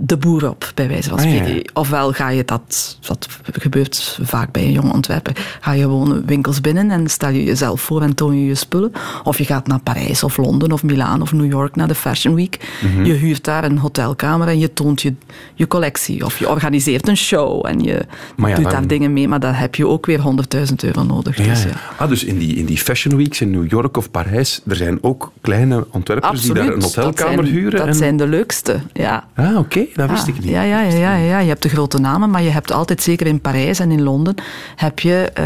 de 0.00 0.16
boer 0.16 0.48
op, 0.48 0.72
bij 0.74 0.88
wijze 0.88 1.08
van 1.08 1.18
Ah, 1.18 1.24
ja, 1.24 1.36
spreken. 1.36 1.70
Ofwel 1.74 2.12
ga 2.12 2.28
je 2.28 2.44
dat, 2.44 2.98
dat 3.06 3.28
gebeurt 3.52 4.18
vaak 4.22 4.52
bij 4.52 4.62
een 4.62 4.72
jonge 4.72 4.92
ontwerper, 4.92 5.58
ga 5.60 5.72
je 5.72 5.82
gewoon 5.82 6.22
winkels 6.26 6.60
binnen 6.60 6.90
en 6.90 7.08
stel 7.08 7.28
je 7.30 7.44
jezelf 7.44 7.80
voor 7.80 8.02
en 8.02 8.14
toon 8.14 8.38
je 8.40 8.46
je 8.46 8.54
spullen. 8.54 8.92
Of 9.24 9.38
je 9.38 9.44
gaat 9.44 9.66
naar 9.66 9.80
Parijs 9.80 10.22
of 10.22 10.36
Londen 10.36 10.72
of 10.72 10.82
Milaan 10.82 11.22
of 11.22 11.32
New 11.32 11.50
York 11.50 11.76
naar 11.76 11.88
de 11.88 11.94
Fashion 11.94 12.34
Week. 12.34 12.58
Mhm. 12.82 13.04
Je 13.04 13.12
huurt 13.12 13.44
daar 13.44 13.64
een 13.64 13.78
hotelkamer 13.78 14.48
en 14.48 14.58
je 14.58 14.72
toont 14.72 15.02
je, 15.02 15.14
je 15.54 15.66
collectie. 15.66 16.24
Of 16.24 16.38
je 16.38 16.48
organiseert 16.48 17.08
een 17.08 17.16
show 17.16 17.66
en 17.66 17.80
je 17.80 18.06
ja, 18.36 18.46
doet 18.54 18.54
dan- 18.62 18.72
daar 18.72 18.86
dingen 18.86 19.12
mee, 19.12 19.28
maar 19.28 19.40
daar 19.40 19.58
heb 19.58 19.74
je 19.74 19.86
ook 19.86 20.06
weer 20.06 20.20
100.000 20.20 20.84
euro 20.84 21.02
nodig. 21.02 21.36
Ja, 21.38 21.44
Dus, 21.44 21.62
ja. 21.62 21.68
ja. 21.68 21.76
Ah, 21.96 22.08
dus 22.08 22.24
in 22.24 22.38
die, 22.38 22.54
in 22.56 22.64
die 22.64 22.78
fashion 22.78 23.16
weeks 23.16 23.40
in 23.40 23.50
New 23.50 23.70
York 23.70 23.96
of 23.96 24.10
Parijs, 24.10 24.60
er 24.68 24.76
zijn 24.76 24.98
ook 25.00 25.32
kleine 25.40 25.86
ontwerpers 25.90 26.42
die 26.42 26.52
daar 26.54 26.66
een 26.68 26.82
hotelkamer 26.82 27.36
dat 27.36 27.44
zijn, 27.46 27.56
huren. 27.58 27.78
Dat 27.78 27.86
en... 27.88 27.94
zijn 27.94 28.16
de 28.16 28.26
leukste, 28.26 28.80
ja. 28.92 29.24
Ah, 29.34 29.58
oké, 29.58 29.86
dat 29.94 30.10
wist 30.10 30.22
Ah, 30.22 30.28
ik 30.28 30.38
niet. 30.40 30.48
Ja, 30.50 30.62
ja, 30.62 30.80
ja, 30.80 30.96
ja, 30.96 31.14
ja, 31.16 31.38
je 31.38 31.48
hebt 31.48 31.62
de 31.62 31.68
grote 31.68 31.98
namen, 31.98 32.30
maar 32.30 32.42
je 32.42 32.50
hebt 32.50 32.72
altijd, 32.72 33.02
zeker 33.02 33.26
in 33.26 33.40
Parijs 33.40 33.78
en 33.78 33.90
in 33.90 34.02
Londen, 34.02 34.34
heb 34.76 34.98
je... 34.98 35.30
eh, 35.34 35.44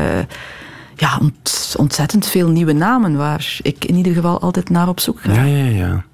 ja, 0.97 1.19
ont- 1.21 1.75
ontzettend 1.79 2.27
veel 2.27 2.49
nieuwe 2.49 2.73
namen 2.73 3.17
waar 3.17 3.59
ik 3.63 3.85
in 3.85 3.95
ieder 3.95 4.15
geval 4.15 4.41
altijd 4.41 4.71
naar 4.71 4.89
op 4.89 5.01
zoek 5.01 5.21
ga. 5.21 5.33
Ja, 5.33 5.43
ja, 5.45 5.65
ja. 5.65 6.05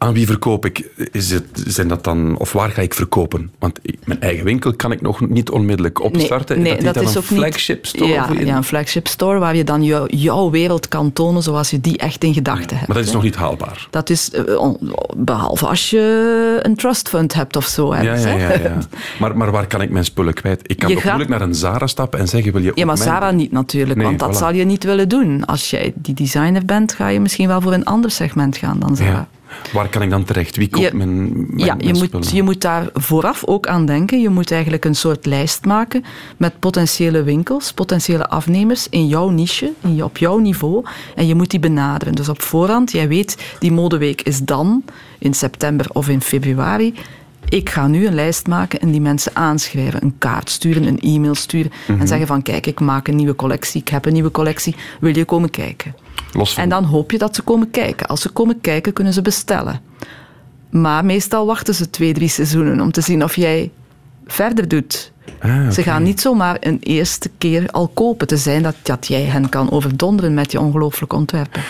Aan 0.00 0.12
wie 0.12 0.26
verkoop 0.26 0.64
ik? 0.66 0.88
Is 1.12 1.30
het, 1.30 1.44
zijn 1.66 1.88
dat 1.88 2.04
dan, 2.04 2.36
of 2.38 2.52
waar 2.52 2.70
ga 2.70 2.82
ik 2.82 2.94
verkopen? 2.94 3.50
Want 3.58 3.78
ik- 3.82 3.98
mijn 4.04 4.20
eigen 4.20 4.44
winkel 4.44 4.74
kan 4.74 4.92
ik 4.92 5.00
nog 5.00 5.28
niet 5.28 5.50
onmiddellijk 5.50 6.02
opstarten. 6.02 6.62
Nee, 6.62 6.82
dat, 6.82 6.96
is 6.96 7.08
ook 7.08 7.14
een 7.14 7.34
niet- 7.34 7.38
flagship 7.44 7.86
store? 7.86 8.06
Ja, 8.12 8.56
een 8.56 8.64
flagship 8.64 9.06
store 9.06 9.38
waar 9.38 9.56
je 9.56 9.64
dan 9.64 9.82
jou- 9.84 10.16
jouw 10.16 10.50
wereld 10.50 10.88
kan 10.88 11.12
tonen 11.12 11.42
zoals 11.42 11.70
je 11.70 11.80
die 11.80 11.98
echt 11.98 12.24
in 12.24 12.34
gedachten 12.34 12.76
hebt. 12.76 12.86
Maar 12.88 12.96
dat 12.96 13.04
is 13.04 13.10
hè. 13.10 13.16
nog 13.16 13.24
niet 13.24 13.36
haalbaar. 13.36 13.86
Dat 13.90 14.10
is, 14.10 14.30
eh, 14.30 14.68
behalve 15.16 15.66
als 15.66 15.90
je 15.90 16.58
een 16.62 16.76
trust 16.76 17.08
fund 17.08 17.34
hebt 17.34 17.56
of 17.56 17.66
zo. 17.66 17.94
Ja, 17.94 18.00
ergens, 18.02 18.24
ja, 18.24 18.36
ja, 18.36 18.52
ja. 18.58 18.78
Maar, 19.20 19.36
maar 19.36 19.50
waar 19.50 19.66
kan 19.66 19.82
ik 19.82 19.90
mijn 19.90 20.04
spullen 20.04 20.34
kwijt? 20.34 20.60
Ik 20.66 20.78
kan 20.78 20.88
Je 20.88 20.94
toch 20.94 21.02
gaat- 21.04 21.12
moeilijk 21.16 21.38
naar 21.38 21.48
een 21.48 21.54
Zara 21.54 21.86
stappen 21.86 22.18
en 22.20 22.28
zeggen, 22.28 22.52
wil 22.52 22.62
je 22.62 22.72
Ja, 22.74 22.84
maar 22.84 22.96
mijn- 22.98 23.08
Sarah 23.08 23.34
niet 23.34 23.52
natuurlijk, 23.52 23.96
Nee, 23.96 24.06
want 24.06 24.18
dat 24.18 24.34
voilà. 24.34 24.38
zal 24.38 24.52
je 24.54 24.64
niet 24.64 24.84
willen 24.84 25.08
doen. 25.08 25.44
Als 25.44 25.70
jij 25.70 25.92
die 25.96 26.14
designer 26.14 26.64
bent, 26.64 26.92
ga 26.92 27.08
je 27.08 27.20
misschien 27.20 27.48
wel 27.48 27.60
voor 27.60 27.72
een 27.72 27.84
ander 27.84 28.10
segment 28.10 28.56
gaan 28.56 28.78
dan 28.78 28.96
Sarah. 28.96 29.20
Waar 29.72 29.88
kan 29.88 30.02
ik 30.02 30.10
dan 30.10 30.24
terecht? 30.24 30.56
Wie 30.56 30.68
koopt 30.68 30.84
Je- 30.90 30.94
mijn, 30.94 31.22
mijn 31.32 31.46
Ja, 31.56 31.74
mijn 31.74 31.88
je 31.88 31.94
spullen? 31.94 32.10
moet, 32.12 32.30
je 32.30 32.42
moet 32.42 32.60
daar 32.60 32.88
vooraf 32.94 33.44
ook 33.44 33.66
aan 33.66 33.86
denken. 33.86 34.20
Je 34.20 34.28
moet 34.28 34.50
eigenlijk 34.52 34.84
een 34.84 34.94
soort 34.94 35.26
lijst 35.26 35.64
maken 35.64 36.04
met 36.36 36.58
potentiële 36.58 37.22
winkels, 37.22 37.72
potentiële 37.72 38.28
afnemers 38.28 38.86
in 38.90 39.06
jouw 39.06 39.28
niche, 39.28 39.72
in 39.82 40.04
op 40.04 40.18
jouw 40.18 40.38
niveau. 40.38 40.84
En 41.14 41.26
je 41.26 41.34
moet 41.34 41.50
die 41.50 41.60
benaderen. 41.60 42.14
Dus 42.14 42.28
op 42.28 42.42
voorhand, 42.42 42.92
jij 42.92 43.08
weet, 43.08 43.56
die 43.58 43.72
modeweek 43.72 44.22
is 44.22 44.38
dan, 44.38 44.84
in 45.18 45.34
september 45.34 45.86
of 45.92 46.08
in 46.08 46.20
februari. 46.20 46.94
Ik 47.48 47.70
ga 47.70 47.86
nu 47.86 48.06
een 48.06 48.14
lijst 48.14 48.46
maken 48.46 48.80
en 48.80 48.90
die 48.90 49.00
mensen 49.00 49.36
aanschrijven. 49.36 50.02
Een 50.02 50.14
kaart 50.18 50.50
sturen, 50.50 50.84
een 50.86 50.98
e-mail 51.00 51.34
sturen. 51.34 51.72
Mhm. 51.88 52.00
En 52.00 52.08
zeggen 52.08 52.26
van, 52.26 52.42
kijk, 52.42 52.66
ik 52.66 52.80
maak 52.80 53.08
een 53.08 53.16
nieuwe 53.16 53.36
collectie, 53.36 53.80
ik 53.80 53.88
heb 53.88 54.04
een 54.06 54.12
nieuwe 54.12 54.30
collectie. 54.30 54.74
Wil 55.00 55.16
je 55.16 55.24
komen 55.24 55.50
kijken? 55.50 55.94
Los 56.32 56.54
van 56.54 56.62
En 56.62 56.68
dan 56.68 56.84
hoop 56.84 57.10
je 57.10 57.18
dat 57.18 57.34
ze 57.34 57.42
komen 57.42 57.70
kijken. 57.70 58.06
Als 58.06 58.20
ze 58.20 58.28
komen 58.28 58.60
kijken, 58.60 58.92
kunnen 58.92 59.12
ze 59.12 59.22
bestellen. 59.22 59.80
Maar 60.70 61.04
meestal 61.04 61.46
wachten 61.46 61.74
ze 61.74 61.90
twee, 61.90 62.12
drie 62.12 62.28
seizoenen 62.28 62.80
om 62.80 62.92
te 62.92 63.00
zien 63.00 63.24
of 63.24 63.36
jij 63.36 63.70
verder 64.26 64.68
doet. 64.68 65.12
Ah, 65.40 65.70
Ze 65.70 65.82
gaan 65.82 66.02
niet 66.02 66.20
zomaar 66.20 66.56
een 66.60 66.78
eerste 66.82 67.30
keer 67.38 67.68
al 67.70 67.88
kopen. 67.88 68.26
Te 68.26 68.36
zijn 68.36 68.62
dat, 68.62 68.74
dat 68.82 69.06
jij 69.06 69.22
hen 69.22 69.48
kan 69.48 69.70
overdonderen 69.70 70.34
met 70.34 70.52
je 70.52 70.60
ongelooflijke 70.60 71.16
ontwerpen. 71.16 71.62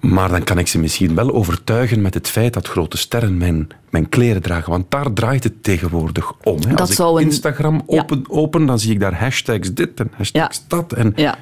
Maar 0.00 0.28
dan 0.28 0.44
kan 0.44 0.58
ik 0.58 0.68
ze 0.68 0.78
misschien 0.78 1.14
wel 1.14 1.32
overtuigen 1.34 2.02
met 2.02 2.14
het 2.14 2.28
feit 2.28 2.52
dat 2.52 2.68
grote 2.68 2.96
sterren 2.96 3.36
mijn, 3.36 3.68
mijn 3.90 4.08
kleren 4.08 4.42
dragen. 4.42 4.70
Want 4.70 4.90
daar 4.90 5.12
draait 5.12 5.44
het 5.44 5.62
tegenwoordig 5.62 6.32
om. 6.42 6.58
Hè. 6.68 6.74
Als 6.76 6.90
ik 6.90 6.98
een- 6.98 7.18
Instagram 7.20 7.74
Ja. 7.74 8.00
open, 8.00 8.24
open, 8.28 8.66
dan 8.66 8.78
zie 8.78 8.92
ik 8.92 9.00
daar 9.00 9.14
hashtags 9.20 9.74
dit 9.74 10.00
en 10.00 10.10
hashtags 10.16 10.64
dat. 10.68 10.92
En 10.92 11.12
Ja. 11.16 11.36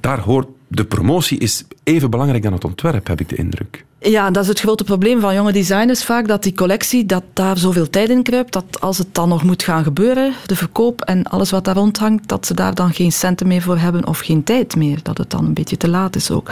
Daar 0.00 0.20
hoort 0.20 0.48
de 0.68 0.84
promotie 0.84 1.38
is 1.38 1.64
even 1.82 2.10
belangrijk 2.10 2.42
dan 2.42 2.52
het 2.52 2.64
ontwerp, 2.64 3.06
heb 3.06 3.20
ik 3.20 3.28
de 3.28 3.36
indruk. 3.36 3.84
Ja, 4.02 4.30
dat 4.30 4.42
is 4.42 4.48
het 4.48 4.60
grote 4.60 4.84
probleem 4.84 5.20
van 5.20 5.34
jonge 5.34 5.52
designers 5.52 6.04
vaak, 6.04 6.28
dat 6.28 6.42
die 6.42 6.54
collectie, 6.54 7.06
dat 7.06 7.22
daar 7.32 7.58
zoveel 7.58 7.90
tijd 7.90 8.08
in 8.08 8.22
kruipt, 8.22 8.52
dat 8.52 8.80
als 8.80 8.98
het 8.98 9.14
dan 9.14 9.28
nog 9.28 9.42
moet 9.42 9.62
gaan 9.62 9.84
gebeuren, 9.84 10.32
de 10.46 10.56
verkoop 10.56 11.00
en 11.00 11.24
alles 11.24 11.50
wat 11.50 11.64
daar 11.64 11.74
rondhangt, 11.74 12.28
dat 12.28 12.46
ze 12.46 12.54
daar 12.54 12.74
dan 12.74 12.92
geen 12.92 13.12
centen 13.12 13.46
meer 13.46 13.62
voor 13.62 13.78
hebben 13.78 14.06
of 14.06 14.18
geen 14.18 14.44
tijd 14.44 14.76
meer, 14.76 14.98
dat 15.02 15.18
het 15.18 15.30
dan 15.30 15.44
een 15.44 15.54
beetje 15.54 15.76
te 15.76 15.88
laat 15.88 16.16
is 16.16 16.30
ook. 16.30 16.50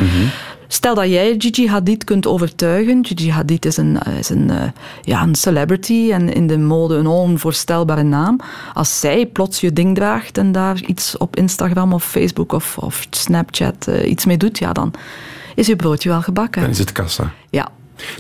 Stel 0.71 0.95
dat 0.95 1.09
jij 1.09 1.35
Gigi 1.39 1.69
Hadid 1.69 2.05
kunt 2.05 2.27
overtuigen. 2.27 3.07
Gigi 3.07 3.31
Hadid 3.31 3.65
is 3.65 3.77
een, 3.77 3.99
is 4.19 4.29
een, 4.29 4.51
eh, 4.51 4.63
ja, 5.03 5.23
een 5.23 5.35
celebrity 5.35 6.11
en 6.13 6.33
in 6.33 6.47
de 6.47 6.59
mode 6.59 6.95
een 6.95 7.07
onvoorstelbare 7.07 8.03
naam. 8.03 8.41
Als 8.75 9.01
zij 9.01 9.27
plots 9.27 9.61
je 9.61 9.73
ding 9.73 9.95
draagt 9.95 10.39
en 10.39 10.53
daar 10.53 10.81
iets 10.87 11.17
op 11.17 11.37
Instagram 11.37 11.93
of 11.93 12.05
Facebook 12.05 12.53
of, 12.53 12.79
of 12.79 13.07
Snapchat 13.11 13.87
eh, 13.87 14.11
iets 14.11 14.25
mee 14.25 14.37
doet, 14.37 14.59
ja, 14.59 14.73
dan 14.73 14.95
is 15.59 15.67
je 15.67 15.77
broodje 15.77 16.09
wel 16.09 16.23
gebakken. 16.23 16.61
Dan 16.63 16.71
is 16.71 16.79
het 16.79 16.93
kassa. 16.93 17.33
Ja, 17.51 17.69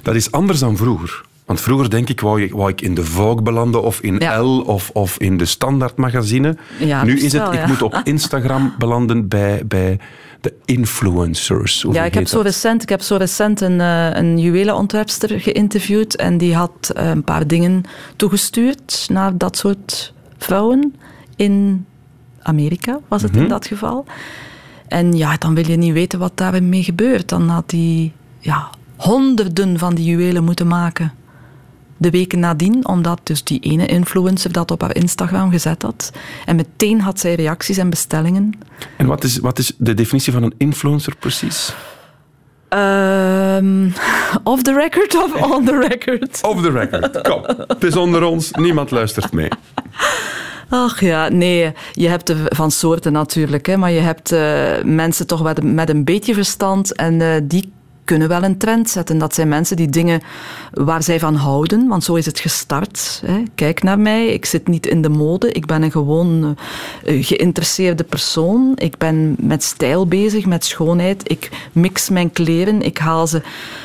Dat 0.02 0.14
is 0.14 0.30
anders 0.32 0.58
dan 0.58 0.76
vroeger. 0.76 1.26
Want 1.44 1.60
vroeger 1.60 1.90
denk 1.90 2.08
ik, 2.08 2.20
wou, 2.20 2.48
wou 2.52 2.70
ik 2.70 2.80
in 2.80 2.94
de 2.94 3.04
Vogue 3.04 3.42
belanden 3.42 3.82
of 3.82 4.00
in 4.00 4.18
Ja. 4.18 4.38
L 4.40 4.60
of, 4.60 4.90
of 4.92 5.18
in 5.18 5.36
de 5.36 5.44
standaardmagazine. 5.44 6.56
Ja, 6.78 7.04
nu 7.04 7.16
is 7.16 7.32
het, 7.32 7.42
wel, 7.42 7.52
ik 7.52 7.66
moet 7.66 7.82
op 7.82 8.00
Instagram 8.14 8.74
belanden 8.78 9.28
bij, 9.28 9.62
bij 9.66 9.98
de 10.40 10.52
influencers. 10.64 11.84
Ja 11.90 12.04
ik, 12.04 12.14
heb 12.14 12.26
zo 12.26 12.40
recent, 12.40 12.82
ik 12.82 12.88
heb 12.88 13.00
zo 13.02 13.16
recent 13.16 13.60
een, 13.60 13.80
eh, 13.80 14.10
een 14.12 14.38
juwelenontwerpster 14.38 15.40
geïnterviewd 15.40 16.16
en 16.16 16.38
die 16.38 16.54
had 16.54 16.90
eh, 16.94 17.08
een 17.08 17.24
paar 17.24 17.46
dingen 17.46 17.82
toegestuurd 18.16 19.06
naar 19.10 19.36
dat 19.38 19.56
soort 19.56 20.12
vrouwen 20.38 20.94
in 21.36 21.86
Amerika, 22.42 22.98
was 23.08 23.22
het 23.22 23.32
Mhm. 23.32 23.42
in 23.42 23.48
dat 23.48 23.66
geval. 23.66 24.04
En 24.88 25.16
ja, 25.16 25.36
dan 25.36 25.54
wil 25.54 25.66
je 25.66 25.76
niet 25.76 25.92
weten 25.92 26.18
wat 26.18 26.32
daarmee 26.34 26.82
gebeurt. 26.82 27.28
Dan 27.28 27.48
had 27.48 27.70
hij 27.70 28.12
ja, 28.38 28.70
honderden 28.96 29.78
van 29.78 29.94
die 29.94 30.04
juwelen 30.04 30.44
moeten 30.44 30.66
maken. 30.66 31.12
De 31.96 32.10
weken 32.10 32.38
nadien, 32.38 32.86
omdat 32.86 33.20
dus 33.22 33.44
die 33.44 33.60
ene 33.60 33.86
influencer 33.86 34.52
dat 34.52 34.70
op 34.70 34.80
haar 34.80 34.96
Instagram 34.96 35.50
gezet 35.50 35.82
had. 35.82 36.12
En 36.44 36.56
meteen 36.56 37.00
had 37.00 37.20
zij 37.20 37.34
reacties 37.34 37.76
en 37.76 37.90
bestellingen. 37.90 38.52
En 38.96 39.06
wat 39.06 39.24
is, 39.24 39.38
wat 39.38 39.58
is 39.58 39.72
de 39.78 39.94
definitie 39.94 40.32
van 40.32 40.42
een 40.42 40.54
influencer 40.56 41.16
precies? 41.16 41.74
Ehm, 42.68 43.88
off 44.42 44.62
the 44.62 44.72
record 44.72 45.14
of 45.16 45.50
on 45.50 45.64
the 45.64 45.78
record? 45.88 46.38
Off 46.42 46.62
the 46.62 46.70
record. 46.70 47.22
Kom, 47.22 47.42
het 47.66 47.84
is 47.84 47.96
onder 47.96 48.22
ons, 48.22 48.50
niemand 48.50 48.90
luistert 48.90 49.32
mee. 49.32 49.48
Ach 50.68 51.00
ja, 51.00 51.28
nee, 51.28 51.72
je 51.92 52.08
hebt 52.08 52.34
van 52.48 52.70
soorten 52.70 53.12
natuurlijk, 53.12 53.66
hè, 53.66 53.76
maar 53.76 53.90
je 53.90 54.00
hebt 54.00 54.32
eh, 54.32 54.82
mensen 54.84 55.26
toch 55.26 55.42
met, 55.42 55.62
met 55.62 55.88
een 55.88 56.04
beetje 56.04 56.34
verstand 56.34 56.94
en 56.94 57.20
eh, 57.20 57.40
die 57.42 57.72
kunnen 58.08 58.28
wel 58.28 58.42
een 58.42 58.58
trend 58.58 58.90
zetten. 58.90 59.18
Dat 59.18 59.34
zijn 59.34 59.48
mensen 59.48 59.76
die 59.76 59.88
dingen 59.88 60.20
waar 60.72 61.02
zij 61.02 61.18
van 61.18 61.34
houden, 61.34 61.88
want 61.88 62.04
zo 62.04 62.14
is 62.14 62.26
het 62.26 62.40
gestart. 62.40 63.22
Hè. 63.26 63.42
Kijk 63.54 63.82
naar 63.82 63.98
mij, 63.98 64.26
ik 64.26 64.44
zit 64.44 64.68
niet 64.68 64.86
in 64.86 65.02
de 65.02 65.08
mode, 65.08 65.52
ik 65.52 65.66
ben 65.66 65.82
een 65.82 65.90
gewoon 65.90 66.56
eh, 67.04 67.24
geïnteresseerde 67.24 68.04
persoon. 68.04 68.72
Ik 68.74 68.98
ben 68.98 69.36
met 69.38 69.62
stijl 69.62 70.06
bezig, 70.06 70.46
met 70.46 70.64
schoonheid. 70.64 71.30
Ik 71.30 71.50
mix 71.72 72.08
mijn 72.08 72.32
kleren, 72.32 72.82
ik 72.82 72.98
haal 72.98 73.26
ze 73.26 73.42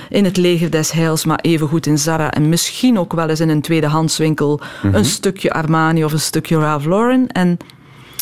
in 0.09 0.25
het 0.25 0.37
leger 0.37 0.69
des 0.69 0.91
heils, 0.91 1.25
maar 1.25 1.39
evengoed 1.41 1.85
in 1.85 1.97
Zara 1.97 2.31
en 2.31 2.49
misschien 2.49 2.99
ook 2.99 3.13
wel 3.13 3.29
eens 3.29 3.39
in 3.39 3.49
een 3.49 3.61
tweedehandswinkel 3.61 4.59
een 4.81 5.05
stukje 5.05 5.53
Armani 5.53 6.03
of 6.03 6.11
een 6.11 6.19
stukje 6.19 6.59
Ralph 6.59 6.85
Lauren. 6.85 7.27
En 7.27 7.57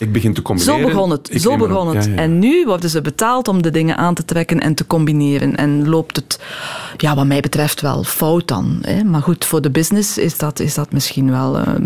Ik 0.01 0.11
begin 0.11 0.33
te 0.33 0.41
zo 0.41 0.47
combineren. 0.47 0.81
begon 0.87 1.09
het. 1.09 1.33
Ik 1.33 1.41
Zo 1.41 1.57
begon 1.57 1.95
het. 1.95 2.05
Ja, 2.05 2.11
ja. 2.11 2.17
En 2.17 2.39
nu 2.39 2.65
worden 2.65 2.89
ze 2.89 3.01
betaald 3.01 3.47
om 3.47 3.61
de 3.61 3.71
dingen 3.71 3.97
aan 3.97 4.13
te 4.13 4.25
trekken 4.25 4.59
en 4.59 4.75
te 4.75 4.87
combineren. 4.87 5.55
En 5.55 5.89
loopt 5.89 6.15
het, 6.15 6.39
ja, 6.97 7.15
wat 7.15 7.25
mij 7.25 7.39
betreft, 7.39 7.81
wel 7.81 8.03
fout 8.03 8.47
dan. 8.47 8.77
Hè? 8.81 9.03
Maar 9.03 9.21
goed, 9.21 9.45
voor 9.45 9.61
de 9.61 9.69
business 9.69 10.17
is 10.17 10.37
dat, 10.37 10.59
is 10.59 10.73
dat 10.73 10.91
misschien 10.91 11.31
wel 11.31 11.57
ehm, 11.57 11.83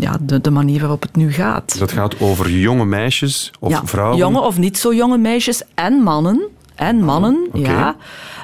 ja, 0.00 0.16
de, 0.20 0.40
de 0.40 0.50
manier 0.50 0.80
waarop 0.80 1.02
het 1.02 1.16
nu 1.16 1.32
gaat. 1.32 1.70
Dus 1.70 1.78
dat 1.78 1.92
gaat 1.92 2.20
over 2.20 2.50
jonge 2.50 2.84
meisjes 2.84 3.50
of 3.60 3.70
ja, 3.70 3.82
vrouwen 3.84 4.18
jonge 4.18 4.40
of 4.40 4.58
niet 4.58 4.78
zo 4.78 4.94
jonge 4.94 5.18
meisjes 5.18 5.62
en 5.74 5.92
mannen. 5.92 6.48
En 6.74 6.96
mannen, 6.96 7.46
Oké. 7.52 7.70
ja. 7.70 7.96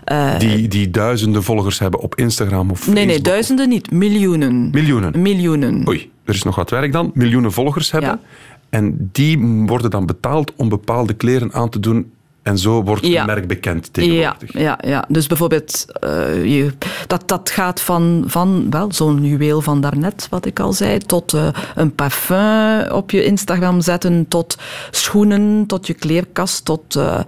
Eh, 0.05 0.39
die, 0.39 0.69
die 0.69 0.91
duizenden 0.91 1.43
volgers 1.43 1.79
hebben 1.79 2.01
op 2.01 2.15
Instagram 2.15 2.71
of 2.71 2.87
nee, 2.93 3.05
nee, 3.05 3.21
duizenden 3.21 3.69
niet. 3.69 3.91
Miljoenen. 3.91 4.71
Miljoenen. 4.71 5.23
Miljoenen. 5.23 5.89
Oei, 5.89 6.11
er 6.25 6.35
is 6.35 6.43
nog 6.43 6.57
wat 6.57 6.71
werk 6.71 6.93
dan. 6.93 7.11
Miljoenen 7.15 7.53
volgers 7.53 7.91
hebben. 7.91 8.11
Ja. 8.11 8.52
En 8.73 9.09
die 9.13 9.39
worden 9.67 9.91
dan 9.91 10.07
betaald 10.07 10.53
om 10.57 10.69
bepaalde 10.69 11.15
kleren 11.15 11.53
aan 11.53 11.69
te 11.69 11.81
doen. 11.81 12.13
En 12.43 12.59
zo 12.59 12.83
wordt 12.83 13.07
Ja. 13.07 13.17
het 13.17 13.27
merk 13.27 13.47
bekend 13.47 13.85
Ja, 13.87 13.91
tegenwoordig. 13.93 14.53
ja, 14.53 14.79
ja. 14.85 15.05
Dus 15.09 15.27
bijvoorbeeld, 15.27 15.87
eh, 16.01 16.45
je, 16.45 16.73
dat, 17.07 17.23
dat 17.29 17.51
gaat 17.51 17.81
van, 17.81 18.25
van 18.27 18.67
wel, 18.71 18.93
zo'n 18.93 19.25
juweel 19.25 19.61
van 19.61 19.81
daarnet, 19.81 20.27
wat 20.31 20.47
ik 20.47 20.61
al 20.61 20.73
zei, 20.73 20.99
tot 20.99 21.35
eh, 21.35 21.47
een 21.75 21.95
parfum 21.95 22.91
op 22.91 23.11
je 23.11 23.25
Instagram 23.25 23.81
zetten, 23.81 24.29
tot 24.29 24.57
schoenen, 24.91 25.67
tot 25.67 25.87
je 25.87 25.95
kleerkast, 25.95 26.65
tot, 26.65 26.97
eh, 26.97 27.21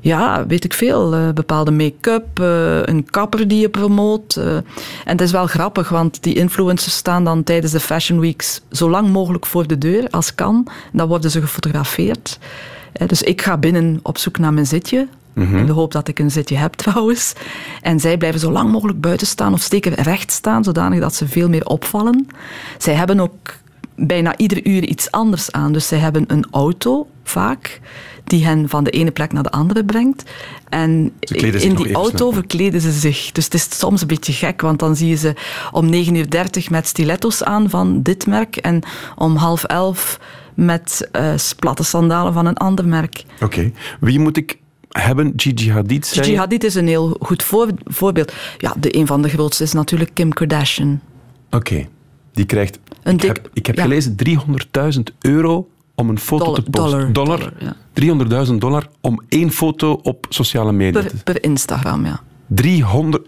ja, 0.00 0.46
weet 0.46 0.64
ik 0.64 0.72
veel, 0.74 1.32
bepaalde 1.32 1.70
make-up, 1.70 2.38
een 2.88 3.06
kapper 3.10 3.48
die 3.48 3.60
je 3.60 3.68
promoot. 3.68 4.36
en 4.36 4.62
het 5.04 5.20
is 5.20 5.30
wel 5.30 5.46
grappig, 5.46 5.88
want 5.88 6.22
die 6.22 6.34
influencers 6.34 6.94
staan 6.96 7.24
dan 7.24 7.42
tijdens 7.42 7.72
de 7.72 7.80
Fashion 7.80 8.20
Weeks 8.20 8.60
zo 8.70 8.90
lang 8.90 9.08
mogelijk 9.08 9.46
voor 9.46 9.66
de 9.66 9.78
deur 9.78 10.06
als 10.10 10.34
kan. 10.34 10.66
Dan 10.92 11.08
worden 11.08 11.30
ze 11.30 11.40
gefotografeerd. 11.40 12.38
Eh, 12.92 13.08
Dus 13.08 13.22
ik 13.22 13.42
ga 13.42 13.56
binnen 13.58 14.00
op 14.02 14.18
zoek 14.18 14.38
naar 14.38 14.52
mijn 14.52 14.66
zitje. 14.66 15.08
In 15.34 15.66
de 15.66 15.72
hoop 15.72 15.92
dat 15.92 16.08
ik 16.08 16.18
een 16.18 16.30
zitje 16.30 16.56
heb 16.56 16.72
trouwens. 16.84 17.32
En 17.80 18.00
zij 18.00 18.16
blijven 18.16 18.40
zo 18.40 18.50
lang 18.52 18.70
mogelijk 18.72 19.00
buiten 19.00 19.26
staan 19.26 19.52
of 19.52 19.60
steken 19.60 19.94
recht 19.94 20.30
staan, 20.30 20.64
zodanig 20.64 21.00
dat 21.00 21.14
ze 21.14 21.28
veel 21.28 21.48
meer 21.48 21.66
opvallen. 21.66 22.26
Zij 22.78 22.94
hebben 22.94 23.20
ook 23.20 23.54
bijna 23.96 24.36
ieder 24.36 24.66
uur 24.66 24.82
iets 24.84 25.10
anders 25.10 25.52
aan. 25.52 25.72
Dus 25.72 25.88
zij 25.88 25.98
hebben 25.98 26.24
een 26.26 26.46
auto 26.50 27.06
vaak, 27.24 27.80
die 28.24 28.44
hen 28.44 28.68
van 28.68 28.84
de 28.84 28.90
ene 28.90 29.10
plek 29.10 29.32
naar 29.32 29.42
de 29.42 29.50
andere 29.50 29.84
brengt. 29.84 30.30
En 30.68 31.12
in 31.20 31.74
die 31.74 31.94
auto 31.94 32.16
snel. 32.16 32.32
verkleden 32.32 32.80
ze 32.80 32.92
zich. 32.92 33.32
Dus 33.32 33.44
het 33.44 33.54
is 33.54 33.68
soms 33.78 34.00
een 34.00 34.06
beetje 34.06 34.32
gek, 34.32 34.60
want 34.60 34.78
dan 34.78 34.96
zie 34.96 35.08
je 35.08 35.16
ze 35.16 35.34
om 35.70 35.92
9.30 35.92 35.92
uur 36.12 36.66
met 36.70 36.86
stiletto's 36.86 37.42
aan 37.44 37.70
van 37.70 38.02
dit 38.02 38.26
merk 38.26 38.56
en 38.56 38.82
om 39.16 39.36
half 39.36 39.64
elf 39.64 40.18
met 40.54 41.08
eh 41.12 41.34
platte 41.58 41.82
sandalen 41.84 42.32
van 42.32 42.46
een 42.46 42.56
ander 42.56 42.86
merk. 42.88 43.24
Oké. 43.40 43.70
Wie 44.00 44.18
moet 44.18 44.36
ik 44.36 44.58
hebben? 44.88 45.32
Gigi 45.36 45.70
Hadid? 45.70 46.06
zei 46.06 46.18
je? 46.20 46.24
Gigi 46.26 46.38
Hadid 46.38 46.64
is 46.64 46.74
een 46.74 46.86
heel 46.86 47.16
goed 47.20 47.42
voor- 47.42 47.70
voorbeeld. 47.84 48.32
Ja, 48.58 48.74
de, 48.80 48.96
een 48.96 49.06
van 49.06 49.22
de 49.22 49.28
grootste 49.28 49.62
is 49.62 49.72
natuurlijk 49.72 50.10
Kim 50.14 50.32
Kardashian. 50.32 51.00
Oké. 51.50 51.86
Die 52.32 52.44
krijgt... 52.44 52.78
Een 53.02 53.12
ik 53.14 53.20
dik- 53.20 53.36
heb, 53.36 53.50
ik 53.52 53.66
heb 53.66 53.76
ja. 53.76 53.82
gelezen 53.82 54.16
300.000 54.96 55.00
euro 55.20 55.68
om 55.94 56.08
een 56.08 56.18
foto 56.18 56.44
Dollar- 56.44 56.62
te 56.62 56.70
posten. 56.70 57.12
dollar, 57.12 57.52
dollar, 57.94 58.46
300.000 58.48 58.54
dollar 58.58 58.88
om 59.00 59.20
één 59.28 59.50
foto 59.50 59.92
op 60.02 60.26
sociale 60.28 60.72
media 60.72 61.00
Per, 61.02 61.12
per 61.24 61.42
Instagram, 61.44 62.04
ja. 62.06 62.20
300... 62.46 63.26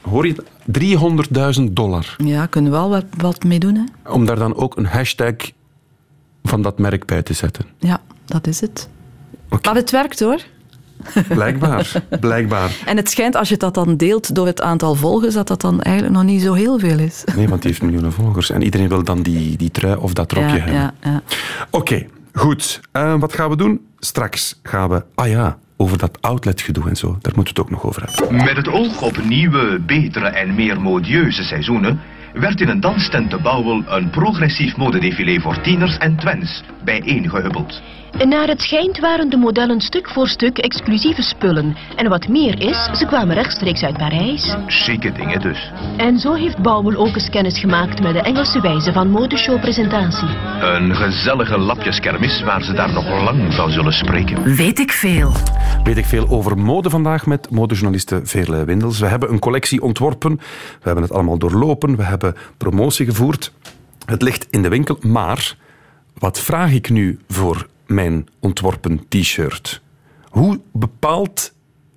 Hoor 0.00 0.26
je 0.26 0.34
het? 0.66 1.58
300.000 1.58 1.62
dollar. 1.72 2.16
Ja, 2.24 2.46
kunnen 2.46 2.70
we 2.72 2.76
wel 2.78 2.88
wat, 2.88 3.04
wat 3.16 3.44
mee 3.44 3.58
doen, 3.58 3.74
hè? 3.74 4.10
Om 4.12 4.26
daar 4.26 4.38
dan 4.38 4.54
ook 4.56 4.76
een 4.76 4.86
hashtag 4.86 5.34
van 6.48 6.62
dat 6.62 6.78
merk 6.78 7.06
bij 7.06 7.22
te 7.22 7.32
zetten. 7.32 7.64
Ja, 7.78 8.00
dat 8.24 8.46
is 8.46 8.60
het. 8.60 8.88
Oké. 9.50 9.66
Maar 9.68 9.76
het 9.78 9.90
werkt, 9.90 10.20
hoor. 10.20 10.40
Blijkbaar. 11.28 11.92
Blijkbaar. 12.20 12.76
En 12.86 12.96
het 12.96 13.10
schijnt, 13.10 13.36
als 13.36 13.48
je 13.48 13.56
dat 13.56 13.74
dan 13.74 13.96
deelt 13.96 14.34
door 14.34 14.46
het 14.46 14.62
aantal 14.62 14.94
volgers, 14.94 15.34
dat 15.34 15.48
dat 15.48 15.60
dan 15.60 15.80
eigenlijk 15.80 16.14
nog 16.16 16.24
niet 16.24 16.42
zo 16.42 16.52
heel 16.52 16.78
veel 16.78 16.98
is. 16.98 17.24
Nee, 17.36 17.48
want 17.48 17.62
die 17.62 17.70
heeft 17.70 17.82
miljoenen 17.82 18.12
volgers. 18.12 18.50
En 18.50 18.62
iedereen 18.62 18.88
wil 18.88 19.04
dan 19.04 19.22
die, 19.22 19.56
die 19.56 19.70
trui 19.70 19.96
of 19.96 20.12
dat 20.12 20.32
rokje 20.32 20.48
Ja, 20.48 20.54
hebben. 20.56 20.74
ja, 20.74 20.92
ja. 21.02 21.22
Oké, 21.70 22.06
goed. 22.32 22.80
Eh, 22.92 23.14
wat 23.18 23.32
gaan 23.32 23.50
we 23.50 23.56
doen? 23.56 23.80
Straks 23.98 24.60
gaan 24.62 24.88
we... 24.88 25.04
Ah 25.14 25.28
ja, 25.28 25.58
over 25.76 25.98
dat 25.98 26.18
outletgedoe 26.20 26.88
en 26.88 26.96
zo. 26.96 27.18
Daar 27.20 27.32
moeten 27.34 27.54
we 27.54 27.60
het 27.60 27.60
ook 27.60 27.70
nog 27.70 27.84
over 27.84 28.02
hebben. 28.10 28.36
Met 28.44 28.56
het 28.56 28.68
oog 28.68 29.02
op 29.02 29.24
nieuwe, 29.24 29.80
betere 29.86 30.26
en 30.28 30.54
meer 30.54 30.80
modieuze 30.80 31.42
seizoenen 31.42 32.00
werd 32.32 32.60
in 32.60 32.68
een 32.68 32.80
danstent 32.80 33.30
te 33.30 33.38
Bouwel 33.38 33.82
een 33.86 34.10
progressief 34.10 34.76
modedefilé 34.76 35.40
voor 35.40 35.60
tieners 35.60 35.98
en 35.98 36.16
twens 36.16 36.62
bijeengehubbeld. 36.84 37.82
Naar 38.12 38.48
het 38.48 38.60
schijnt 38.60 38.98
waren 38.98 39.30
de 39.30 39.36
modellen 39.36 39.80
stuk 39.80 40.10
voor 40.10 40.28
stuk 40.28 40.58
exclusieve 40.58 41.22
spullen. 41.22 41.76
En 41.96 42.08
wat 42.08 42.28
meer 42.28 42.60
is, 42.60 42.88
ze 42.92 43.06
kwamen 43.06 43.34
rechtstreeks 43.34 43.82
uit 43.82 43.96
Parijs. 43.96 44.56
Chique 44.66 45.12
dingen 45.12 45.40
dus. 45.40 45.72
En 45.96 46.18
zo 46.18 46.32
heeft 46.32 46.62
Bouwel 46.62 46.96
ook 46.96 47.14
eens 47.14 47.30
kennis 47.30 47.58
gemaakt 47.58 48.02
met 48.02 48.12
de 48.12 48.20
Engelse 48.20 48.60
wijze 48.60 48.92
van 48.92 49.10
modeshowpresentatie. 49.10 50.28
Een 50.60 50.94
gezellige 50.94 51.58
lapjeskermis 51.58 52.42
waar 52.42 52.62
ze 52.62 52.72
daar 52.72 52.92
nog 52.92 53.22
lang 53.24 53.54
van 53.54 53.70
zullen 53.70 53.92
spreken. 53.92 54.56
Weet 54.56 54.78
ik 54.78 54.92
veel. 54.92 55.32
Weet 55.84 55.96
ik 55.96 56.04
veel 56.04 56.28
over 56.28 56.58
mode 56.58 56.90
vandaag 56.90 57.26
met 57.26 57.50
modejournaliste 57.50 58.20
Veerle 58.24 58.64
Windels. 58.64 58.98
We 58.98 59.06
hebben 59.06 59.32
een 59.32 59.38
collectie 59.38 59.82
ontworpen. 59.82 60.36
We 60.36 60.82
hebben 60.82 61.02
het 61.02 61.12
allemaal 61.12 61.38
doorlopen. 61.38 61.96
We 61.96 62.02
hebben 62.02 62.34
promotie 62.56 63.06
gevoerd. 63.06 63.52
Het 64.04 64.22
ligt 64.22 64.46
in 64.50 64.62
de 64.62 64.68
winkel. 64.68 64.98
Maar 65.00 65.56
wat 66.18 66.40
vraag 66.40 66.72
ik 66.72 66.90
nu 66.90 67.18
voor 67.28 67.66
mijn 67.88 68.26
ontworpen 68.40 69.00
t-shirt? 69.08 69.80
Hoe 70.28 70.60
bepaalt 70.72 71.52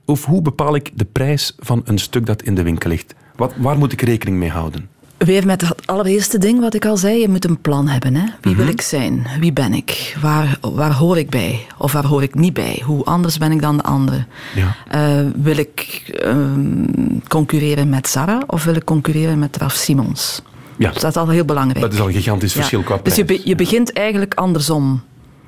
of 0.06 0.26
hoe 0.26 0.42
bepaal 0.42 0.76
ik 0.76 0.92
de 0.94 1.06
prijs 1.06 1.56
van 1.60 1.82
een 1.86 1.98
stuk 2.00 2.26
dat 2.26 2.42
in 2.42 2.56
de 2.56 2.64
winkel 2.64 2.90
ligt? 2.90 3.14
Wat, 3.36 3.54
waar 3.58 3.78
moet 3.78 3.92
ik 3.92 4.02
rekening 4.02 4.38
mee 4.38 4.50
houden? 4.50 4.90
Weer 5.18 5.46
met 5.46 5.62
het 5.62 5.88
allereerste 5.88 6.38
ding 6.38 6.60
wat 6.60 6.74
ik 6.74 6.86
al 6.86 6.98
zei, 6.98 7.20
je 7.20 7.30
moet 7.30 7.46
een 7.46 7.62
plan 7.62 7.88
hebben. 7.88 8.16
Hè? 8.16 8.26
Wie 8.42 8.56
wil 8.56 8.68
ik 8.68 8.82
zijn? 8.82 9.28
Wie 9.40 9.54
ben 9.54 9.74
ik? 9.74 10.18
Waar, 10.22 10.58
waar 10.62 10.94
hoor 10.94 11.18
ik 11.18 11.30
bij? 11.30 11.66
Of 11.78 11.92
waar 11.92 12.06
hoor 12.06 12.24
ik 12.24 12.36
niet 12.36 12.54
bij? 12.54 12.82
Hoe 12.86 13.04
anders 13.04 13.38
ben 13.38 13.52
ik 13.52 13.62
dan 13.62 13.78
de 13.78 13.84
anderen? 13.84 14.28
Ja. 14.56 14.76
Eh, 14.90 15.26
wil 15.36 15.58
ik 15.58 16.04
ehm, 16.24 16.86
concurreren 17.28 17.90
met 17.90 18.08
Zara 18.08 18.44
of 18.48 18.64
wil 18.64 18.76
ik 18.76 18.86
concurreren 18.86 19.40
met 19.40 19.58
Raf 19.58 19.74
Simons? 19.74 20.42
Ja. 20.78 20.92
Dus 20.92 21.02
dat 21.02 21.12
is 21.12 21.18
al 21.22 21.30
heel 21.30 21.46
belangrijk. 21.46 21.82
Dat 21.82 21.94
is 21.94 22.00
al 22.00 22.08
een 22.08 22.14
gigantisch 22.14 22.54
Ja. 22.54 22.58
verschil 22.60 22.82
qua 22.82 22.94
Dus 22.94 23.02
prijs. 23.02 23.16
je, 23.18 23.26
be- 23.26 23.50
je 23.50 23.56
begint 23.56 23.94
eigenlijk 23.94 24.34
andersom. 24.34 25.02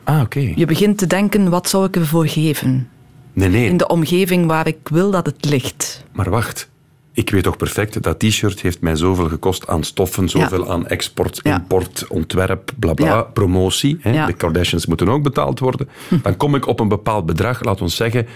Ah, 0.03 0.21
oké. 0.21 0.51
Je 0.55 0.65
begint 0.65 0.97
te 0.97 1.07
denken, 1.07 1.49
wat 1.49 1.69
zou 1.69 1.85
ik 1.85 1.95
ervoor 1.95 2.27
geven? 2.27 2.89
Nee, 3.33 3.49
nee. 3.49 3.65
In 3.69 3.77
de 3.77 3.87
omgeving 3.87 4.45
waar 4.45 4.67
ik 4.67 4.77
wil 4.89 5.11
dat 5.11 5.25
het 5.25 5.45
ligt. 5.45 6.03
Maar 6.11 6.29
wacht, 6.29 6.69
ik 7.13 7.29
weet 7.29 7.43
toch 7.43 7.57
perfect, 7.57 8.03
dat 8.03 8.19
t-shirt 8.19 8.61
heeft 8.61 8.81
mij 8.81 8.95
zoveel 8.95 9.27
gekost 9.27 9.67
aan 9.67 9.83
stoffen, 9.83 10.29
zoveel 10.29 10.71
aan 10.71 10.87
export, 10.87 11.39
Ja. 11.43 11.55
import, 11.55 12.07
ontwerp, 12.07 12.71
bla 12.79 12.93
bla, 12.93 13.05
Ja. 13.05 13.21
promotie. 13.21 13.97
Hè. 14.01 14.25
De 14.25 14.33
Kardashians 14.33 14.85
moeten 14.85 15.09
ook 15.09 15.23
betaald 15.23 15.59
worden. 15.59 15.89
Dan 16.23 16.37
kom 16.37 16.55
ik 16.55 16.67
op 16.67 16.79
een 16.79 16.87
bepaald 16.87 17.25
bedrag, 17.25 17.63
laten 17.63 17.85
we 17.85 17.91
zeggen 17.91 18.27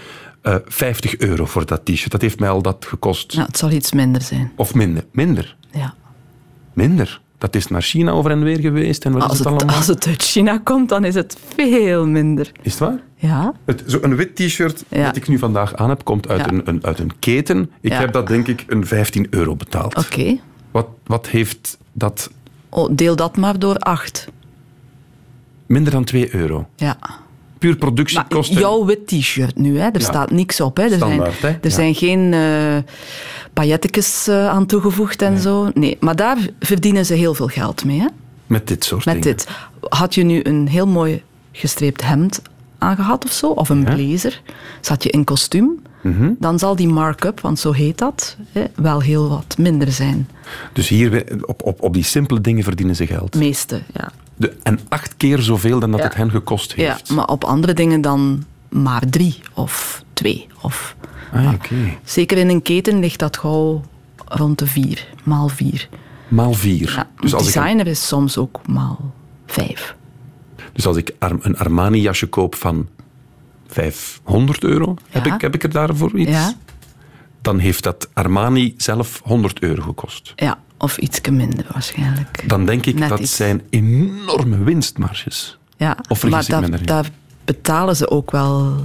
eh 0.41 0.55
50 0.65 1.17
euro 1.17 1.45
voor 1.45 1.65
dat 1.65 1.85
t-shirt. 1.85 2.11
Dat 2.11 2.21
heeft 2.21 2.39
mij 2.39 2.49
al 2.49 2.61
dat 2.61 2.85
gekost. 2.87 3.33
Ja, 3.33 3.45
het 3.45 3.57
zal 3.57 3.71
iets 3.71 3.91
minder 3.91 4.21
zijn. 4.21 4.51
Of 4.55 4.73
minder. 4.73 5.05
Minder. 5.11 5.55
Ja. 5.71 5.93
Minder. 6.73 7.21
Dat 7.37 7.55
is 7.55 7.67
naar 7.67 7.81
China 7.81 8.11
over 8.11 8.31
en 8.31 8.43
weer 8.43 8.59
geweest. 8.59 9.05
En 9.05 9.11
wat 9.11 9.21
Als 9.23 9.39
het 9.39 9.63
als 9.65 9.87
het 9.87 10.07
uit 10.07 10.21
China 10.23 10.57
komt, 10.63 10.89
dan 10.89 11.03
is 11.05 11.15
het 11.15 11.37
veel 11.55 12.07
minder. 12.07 12.51
Is 12.61 12.71
het 12.71 12.79
waar? 12.79 12.99
Ja. 13.15 13.53
Het, 13.65 13.83
zo 13.87 13.97
een 14.01 14.15
wit 14.15 14.35
t-shirt 14.35 14.83
Ja. 14.89 15.05
dat 15.05 15.15
ik 15.15 15.27
nu 15.27 15.37
vandaag 15.37 15.75
aan 15.75 15.89
heb, 15.89 16.03
komt 16.03 16.27
uit, 16.29 16.39
Ja. 16.39 16.47
een, 16.51 16.61
een, 16.65 16.83
uit 16.85 16.99
een 16.99 17.19
keten. 17.19 17.71
Ik 17.81 17.91
Ja. 17.91 17.99
heb 17.99 18.13
dat 18.13 18.27
denk 18.27 18.47
ik 18.47 18.63
een 18.67 18.85
15 18.87 19.27
euro 19.29 19.55
betaald. 19.55 19.95
Oké. 19.97 20.37
Wat, 20.71 20.87
wat 21.05 21.27
heeft 21.27 21.77
dat 21.93 22.31
Oh, 22.69 22.89
deel 22.91 23.15
dat 23.15 23.37
maar 23.37 23.59
door 23.59 23.77
acht. 23.77 24.27
minder 25.65 25.91
dan 25.91 26.03
2 26.03 26.35
euro? 26.35 26.67
Ja. 26.75 26.97
Puur 27.59 27.69
Maar 27.69 27.79
productiekosten. 27.79 28.59
jouw 28.59 28.85
wit 28.85 29.07
t-shirt 29.07 29.57
nu, 29.57 29.79
hè? 29.79 29.85
er 29.87 29.99
Ja. 29.99 30.05
staat 30.05 30.31
niks 30.31 30.61
op. 30.61 30.77
Hè? 30.77 30.83
Er, 30.83 30.91
Standaard, 30.91 31.33
zijn, 31.39 31.51
hè? 31.53 31.57
er 31.61 31.69
Ja. 31.69 31.75
zijn 31.75 31.95
geen 31.95 32.33
eh 32.33 32.77
paillettekes 33.53 34.27
eh, 34.27 34.47
aan 34.49 34.65
toegevoegd 34.65 35.21
en 35.21 35.39
zo. 35.39 35.69
Nee, 35.73 35.97
maar 35.99 36.15
daar 36.15 36.37
verdienen 36.59 37.05
ze 37.05 37.13
heel 37.13 37.33
veel 37.33 37.47
geld 37.47 37.85
mee. 37.85 37.99
Hè? 37.99 38.07
Met 38.47 38.67
dit 38.67 38.83
soort 38.83 39.05
Met 39.05 39.13
dingen. 39.23 39.37
dit. 39.37 39.47
Had 39.89 40.15
je 40.15 40.23
nu 40.23 40.39
een 40.43 40.67
heel 40.67 40.87
mooi 40.87 41.23
gestreept 41.51 42.01
hemd 42.03 42.41
aangehad 42.77 43.25
of 43.25 43.31
zo, 43.31 43.47
of 43.47 43.69
een 43.69 43.83
blazer, 43.83 44.41
zat 44.81 45.03
je 45.03 45.09
in 45.09 45.23
kostuum, 45.23 45.81
Mhm. 46.01 46.31
dan 46.39 46.59
zal 46.59 46.75
die 46.75 46.87
markup, 46.87 47.39
want 47.39 47.59
zo 47.59 47.71
heet 47.71 47.97
dat, 47.97 48.37
hè, 48.51 48.63
wel 48.75 49.01
heel 49.01 49.29
wat 49.29 49.55
minder 49.57 49.91
zijn. 49.91 50.29
Dus 50.73 50.87
hier 50.89 51.25
op, 51.45 51.63
op, 51.63 51.81
op 51.81 51.93
die 51.93 52.03
simpele 52.03 52.41
dingen 52.41 52.63
verdienen 52.63 52.95
ze 52.95 53.07
geld. 53.07 53.35
Meeste, 53.35 53.81
ja. 53.93 54.09
De, 54.35 54.55
en 54.63 54.79
acht 54.89 55.17
keer 55.17 55.41
zoveel 55.41 55.79
dan 55.79 55.91
dat 55.91 55.99
Ja. 55.99 56.05
het 56.05 56.15
hen 56.15 56.31
gekost 56.31 56.73
ja. 56.75 56.91
heeft. 56.91 57.09
Maar 57.09 57.27
op 57.27 57.43
andere 57.43 57.73
dingen 57.73 58.01
dan 58.01 58.43
maar 58.69 59.03
drie 59.09 59.39
of 59.53 60.03
twee. 60.13 60.47
Of, 60.61 60.95
Ah, 61.33 61.43
ja, 61.43 61.53
oké. 61.53 61.75
zeker 62.03 62.37
in 62.37 62.49
een 62.49 62.61
keten 62.61 62.99
ligt 62.99 63.19
dat 63.19 63.37
gauw 63.37 63.83
rond 64.25 64.59
de 64.59 64.67
vier, 64.67 65.07
maal 65.23 65.47
vier. 65.47 65.89
Maal 66.27 66.53
vier. 66.53 66.93
Ja, 66.95 67.07
dus, 67.19 67.33
als 67.33 67.47
ik, 67.47 67.53
designer 67.53 67.87
is 67.87 68.07
soms 68.07 68.37
ook 68.37 68.67
maal 68.67 69.13
vijf. 69.45 69.95
dus 70.73 70.87
als 70.87 70.97
ik 70.97 71.11
een 71.19 71.57
Armani-jasje 71.57 72.27
koop 72.27 72.55
van 72.55 72.87
500 73.81 74.63
euro, 74.63 74.95
heb, 75.09 75.25
ik, 75.25 75.41
heb 75.41 75.55
ik 75.55 75.63
er 75.63 75.71
daarvoor 75.71 76.17
iets? 76.17 76.53
Dan 77.41 77.59
heeft 77.59 77.83
dat 77.83 78.09
Armani 78.13 78.73
zelf 78.77 79.21
100 79.23 79.59
euro 79.59 79.81
gekost. 79.81 80.33
ja, 80.35 80.57
of 80.77 80.97
iets 80.97 81.19
minder 81.31 81.65
waarschijnlijk. 81.73 82.43
Dan 82.47 82.65
denk 82.65 82.85
ik, 82.85 82.99
Net 82.99 83.09
dat 83.09 83.19
iets. 83.19 83.35
zijn 83.35 83.61
enorme 83.69 84.63
winstmarges. 84.63 85.57
Ja, 85.77 85.97
Of 86.07 86.23
maar 86.29 86.45
daar, 86.85 87.09
betalen 87.45 87.95
ze 87.95 88.09
ook 88.09 88.31
wel 88.31 88.75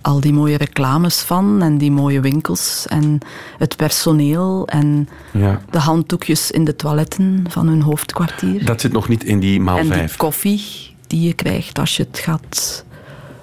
al 0.00 0.20
die 0.20 0.32
mooie 0.32 0.56
reclames 0.56 1.18
van 1.20 1.62
en 1.62 1.78
die 1.78 1.90
mooie 1.90 2.20
winkels 2.20 2.86
en 2.88 3.18
het 3.58 3.76
personeel 3.76 4.66
en 4.66 5.08
Ja. 5.32 5.60
de 5.70 5.78
handdoekjes 5.78 6.50
in 6.50 6.64
de 6.64 6.76
toiletten 6.76 7.44
van 7.48 7.66
hun 7.66 7.82
hoofdkwartier. 7.82 8.64
Dat 8.64 8.80
zit 8.80 8.92
nog 8.92 9.08
niet 9.08 9.24
in 9.24 9.40
die 9.40 9.60
maal 9.60 9.76
en 9.76 9.82
die 9.82 9.92
5. 9.92 10.16
koffie 10.16 10.62
die 11.06 11.26
je 11.26 11.32
krijgt 11.32 11.78
als 11.78 11.96
je 11.96 12.06
het 12.10 12.18
gaat 12.18 12.84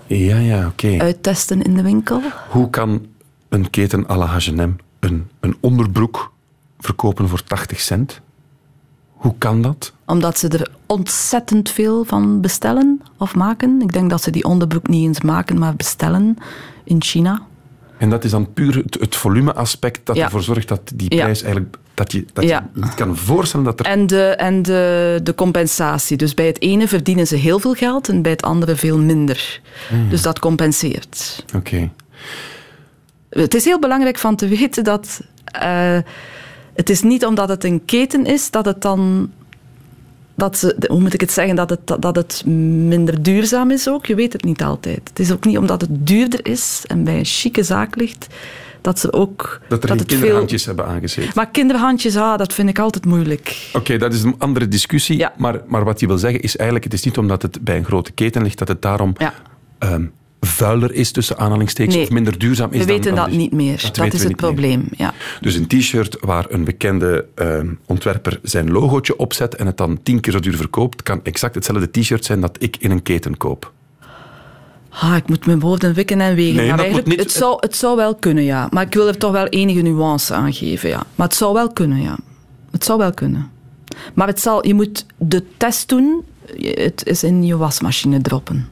Ja, 0.07 0.37
ja, 0.37 0.67
oké. 0.67 0.97
uittesten 0.99 1.61
in 1.61 1.73
de 1.73 1.81
winkel. 1.81 2.21
Hoe 2.49 2.69
kan 2.69 3.05
een 3.49 3.69
keten 3.69 4.09
à 4.09 4.15
la 4.17 4.25
H&M 4.25 4.69
een, 4.99 5.27
een 5.39 5.57
onderbroek 5.59 6.31
verkopen 6.79 7.27
voor 7.27 7.43
80 7.43 7.79
cent? 7.79 8.21
Hoe 9.09 9.33
kan 9.37 9.61
dat? 9.61 9.93
Omdat 10.05 10.37
ze 10.39 10.47
er 10.47 10.71
ontzettend 10.85 11.69
veel 11.69 12.03
van 12.03 12.41
bestellen 12.41 13.01
of 13.17 13.35
maken. 13.35 13.81
Ik 13.81 13.93
denk 13.93 14.09
dat 14.09 14.21
ze 14.23 14.31
die 14.31 14.43
onderbroek 14.43 14.87
niet 14.87 15.03
eens 15.07 15.21
maken, 15.21 15.57
maar 15.59 15.75
bestellen 15.75 16.37
in 16.83 17.01
China. 17.03 17.41
En 17.97 18.09
dat 18.09 18.23
is 18.23 18.31
dan 18.31 18.53
puur 18.53 18.75
het, 18.75 18.97
het 18.99 19.15
volumeaspect 19.15 20.05
dat 20.05 20.15
Ja. 20.15 20.23
ervoor 20.23 20.41
zorgt 20.43 20.67
dat 20.67 20.91
die 20.95 21.15
Ja. 21.15 21.21
prijs 21.23 21.41
eigenlijk... 21.41 21.77
Dat 21.97 22.11
je, 22.11 22.25
dat 22.33 22.43
Ja. 22.43 22.69
je 22.73 22.79
niet 22.81 22.93
kan 22.93 23.17
voorstellen 23.17 23.65
dat 23.65 23.79
er... 23.79 23.85
En, 23.85 24.07
de, 24.07 24.23
en 24.23 24.61
de, 24.61 25.19
de 25.23 25.35
compensatie. 25.35 26.17
Dus 26.17 26.33
bij 26.33 26.45
het 26.45 26.61
ene 26.61 26.87
verdienen 26.87 27.27
ze 27.27 27.35
heel 27.35 27.59
veel 27.59 27.73
geld 27.73 28.09
en 28.09 28.21
bij 28.21 28.31
het 28.31 28.41
andere 28.41 28.75
veel 28.75 28.97
minder. 28.97 29.61
Hmm. 29.89 30.09
Dus 30.09 30.21
dat 30.21 30.39
compenseert. 30.39 31.45
Oké. 31.55 31.89
Het 33.29 33.53
is 33.53 33.65
heel 33.65 33.79
belangrijk 33.79 34.17
van 34.17 34.35
te 34.35 34.47
weten 34.47 34.83
dat 34.83 35.21
eh, 35.45 35.97
het 36.73 36.89
is 36.89 37.01
niet 37.01 37.25
omdat 37.25 37.49
het 37.49 37.63
een 37.63 37.85
keten 37.85 38.25
is 38.25 38.51
dat 38.51 38.65
het 38.65 38.81
dan 38.81 39.31
dat 40.35 40.57
ze, 40.57 40.75
hoe 40.87 40.99
moet 40.99 41.13
ik 41.13 41.21
het 41.21 41.31
zeggen, 41.31 41.55
dat 41.55 41.69
het, 41.69 42.01
dat 42.01 42.15
het 42.15 42.45
minder 42.45 43.23
duurzaam 43.23 43.71
is 43.71 43.89
ook. 43.89 44.05
Je 44.05 44.15
weet 44.15 44.33
het 44.33 44.43
niet 44.43 44.63
altijd. 44.63 45.01
Het 45.03 45.19
is 45.19 45.31
ook 45.31 45.45
niet 45.45 45.57
omdat 45.57 45.81
het 45.81 46.07
duurder 46.07 46.45
is 46.45 46.83
en 46.87 47.03
bij 47.03 47.17
een 47.17 47.25
chique 47.25 47.63
zaak 47.63 47.95
ligt, 47.95 48.27
dat 48.87 48.99
ze 48.99 49.13
ook... 49.13 49.61
Dat 49.67 49.83
er 49.83 49.89
geen 49.89 50.05
kinderhandjes 50.05 50.65
hebben 50.65 50.85
aangezeten. 50.85 51.31
Maar 51.35 51.49
kinderhandjes, 51.49 52.15
ah, 52.15 52.37
dat 52.37 52.53
vind 52.53 52.69
ik 52.69 52.79
altijd 52.79 53.05
moeilijk. 53.05 53.69
Oké, 53.73 53.97
dat 53.97 54.13
is 54.13 54.23
een 54.23 54.35
andere 54.37 54.67
discussie. 54.67 55.17
Ja. 55.17 55.33
Maar, 55.37 55.61
maar 55.65 55.83
wat 55.83 55.99
je 55.99 56.07
wil 56.07 56.17
zeggen 56.17 56.41
is 56.41 56.55
eigenlijk, 56.55 56.83
het 56.83 56.93
is 56.93 57.03
niet 57.03 57.17
omdat 57.17 57.41
het 57.41 57.61
bij 57.61 57.77
een 57.77 57.85
grote 57.85 58.11
keten 58.11 58.41
ligt, 58.43 58.57
dat 58.57 58.67
het 58.67 58.81
daarom 58.81 59.13
Ja. 59.17 59.33
ehm, 59.79 60.05
vuiler 60.39 60.93
is, 60.93 61.11
tussen 61.11 61.37
aanhalingstekens, 61.37 61.95
Nee. 61.95 62.03
of 62.03 62.09
minder 62.11 62.37
duurzaam 62.37 62.71
is 62.71 62.79
We 62.79 62.85
dan... 62.85 62.95
weten 62.95 63.15
dan 63.15 63.29
dat 63.29 63.37
niet 63.37 63.51
meer. 63.51 63.89
Dat, 63.93 64.13
is 64.13 64.19
het 64.19 64.23
meer. 64.23 64.35
probleem. 64.35 64.87
Ja. 64.91 65.13
Dus 65.41 65.55
een 65.55 65.67
t-shirt 65.67 66.17
waar 66.19 66.45
een 66.49 66.63
bekende 66.63 67.25
ehm, 67.35 67.67
ontwerper 67.85 68.39
zijn 68.43 68.71
logootje 68.71 69.17
opzet 69.17 69.55
en 69.55 69.65
het 69.65 69.77
dan 69.77 69.99
tien 70.03 70.19
keer 70.19 70.33
zo 70.33 70.39
duur 70.39 70.55
verkoopt, 70.55 71.03
kan 71.03 71.19
exact 71.23 71.55
hetzelfde 71.55 71.91
t-shirt 71.91 72.25
zijn 72.25 72.41
dat 72.41 72.55
ik 72.59 72.77
in 72.79 72.91
een 72.91 73.03
keten 73.03 73.37
koop. 73.37 73.73
Ah, 74.89 75.15
ik 75.15 75.27
moet 75.27 75.45
mijn 75.45 75.59
woorden 75.59 75.93
wikken 75.93 76.21
en 76.21 76.35
wegen. 76.35 76.55
Nee, 76.55 76.73
maar 76.73 77.01
niet- 77.05 77.19
het, 77.19 77.31
zou, 77.31 77.57
het 77.59 77.75
zou 77.75 77.95
wel 77.95 78.15
kunnen, 78.15 78.43
ja. 78.43 78.67
Maar 78.71 78.83
ik 78.85 78.93
wil 78.93 79.07
er 79.07 79.17
toch 79.17 79.31
wel 79.31 79.45
enige 79.47 79.81
nuance 79.81 80.33
aan 80.33 80.53
geven, 80.53 80.89
ja. 80.89 81.03
Maar 81.15 81.27
het 81.27 81.35
zou 81.35 81.53
wel 81.53 81.73
kunnen, 81.73 82.01
ja. 82.01 82.17
Het 82.71 82.83
zou 82.83 82.97
wel 82.99 83.11
kunnen. 83.13 83.49
Maar 84.13 84.27
het 84.27 84.39
zal, 84.41 84.67
je 84.67 84.73
moet 84.73 85.05
de 85.17 85.43
test 85.57 85.89
doen. 85.89 86.23
Het 86.61 87.05
is 87.05 87.23
in 87.23 87.43
je 87.45 87.57
wasmachine 87.57 88.21
droppen. 88.21 88.69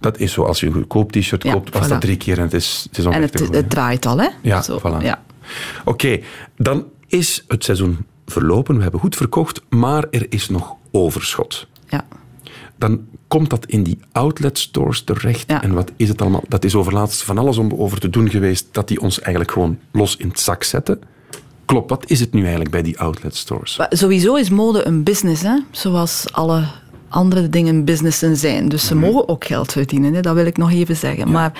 Dat 0.00 0.18
is 0.18 0.32
zo, 0.32 0.42
als 0.42 0.60
je 0.60 0.66
een 0.66 0.72
goedkoop 0.72 1.12
t-shirt 1.12 1.42
Ja, 1.42 1.52
koopt, 1.52 1.72
was 1.74 1.86
voilà. 1.86 1.88
dat 1.88 2.00
drie 2.00 2.16
keer 2.16 2.36
en 2.38 2.42
het 2.44 2.52
is, 2.54 2.86
het 2.88 2.98
is 2.98 3.04
En 3.04 3.22
het, 3.22 3.70
draait 3.70 4.06
al, 4.06 4.18
hè? 4.18 4.28
Ja, 4.42 4.62
Zo, 4.62 4.78
voilà. 4.78 5.02
Ja. 5.04 5.22
Oké, 5.84 6.20
dan 6.56 6.84
is 7.06 7.44
het 7.48 7.64
seizoen 7.64 8.06
verlopen. 8.26 8.76
We 8.76 8.82
hebben 8.82 9.00
goed 9.00 9.16
verkocht, 9.16 9.60
maar 9.68 10.04
er 10.10 10.26
is 10.28 10.48
nog 10.48 10.74
overschot. 10.90 11.66
ja. 11.88 12.04
Dan 12.78 13.06
komt 13.28 13.50
dat 13.50 13.66
in 13.66 13.82
die 13.82 13.98
outlet 14.12 14.58
stores 14.58 15.02
terecht. 15.02 15.50
Ja. 15.50 15.62
En 15.62 15.72
wat 15.72 15.92
is 15.96 16.08
het 16.08 16.20
allemaal? 16.20 16.44
Dat 16.48 16.64
is 16.64 16.74
overlaatst 16.74 17.22
van 17.22 17.38
alles 17.38 17.58
om 17.58 17.72
over 17.76 18.00
te 18.00 18.10
doen 18.10 18.30
geweest, 18.30 18.66
dat 18.70 18.88
die 18.88 19.00
ons 19.00 19.20
eigenlijk 19.20 19.52
gewoon 19.52 19.78
los 19.90 20.16
in 20.16 20.28
het 20.28 20.40
zak 20.40 20.62
zetten. 20.62 21.00
Klopt, 21.64 21.90
wat 21.90 22.10
is 22.10 22.20
het 22.20 22.32
nu 22.32 22.40
eigenlijk 22.40 22.70
bij 22.70 22.82
die 22.82 23.00
outlet 23.00 23.36
stores? 23.36 23.76
Maar 23.76 23.86
sowieso 23.90 24.34
is 24.34 24.50
mode 24.50 24.86
een 24.86 25.02
business, 25.02 25.42
hè? 25.42 25.58
zoals 25.70 26.24
alle 26.32 26.64
andere 27.08 27.48
dingen 27.48 27.84
businessen 27.84 28.36
zijn. 28.36 28.68
Dus 28.68 28.86
ze 28.86 28.94
mogen 28.94 29.28
ook 29.28 29.44
geld 29.44 29.72
verdienen, 29.72 30.14
hè? 30.14 30.20
dat 30.20 30.34
wil 30.34 30.46
ik 30.46 30.56
nog 30.56 30.72
even 30.72 30.96
zeggen. 30.96 31.30
Maar 31.30 31.52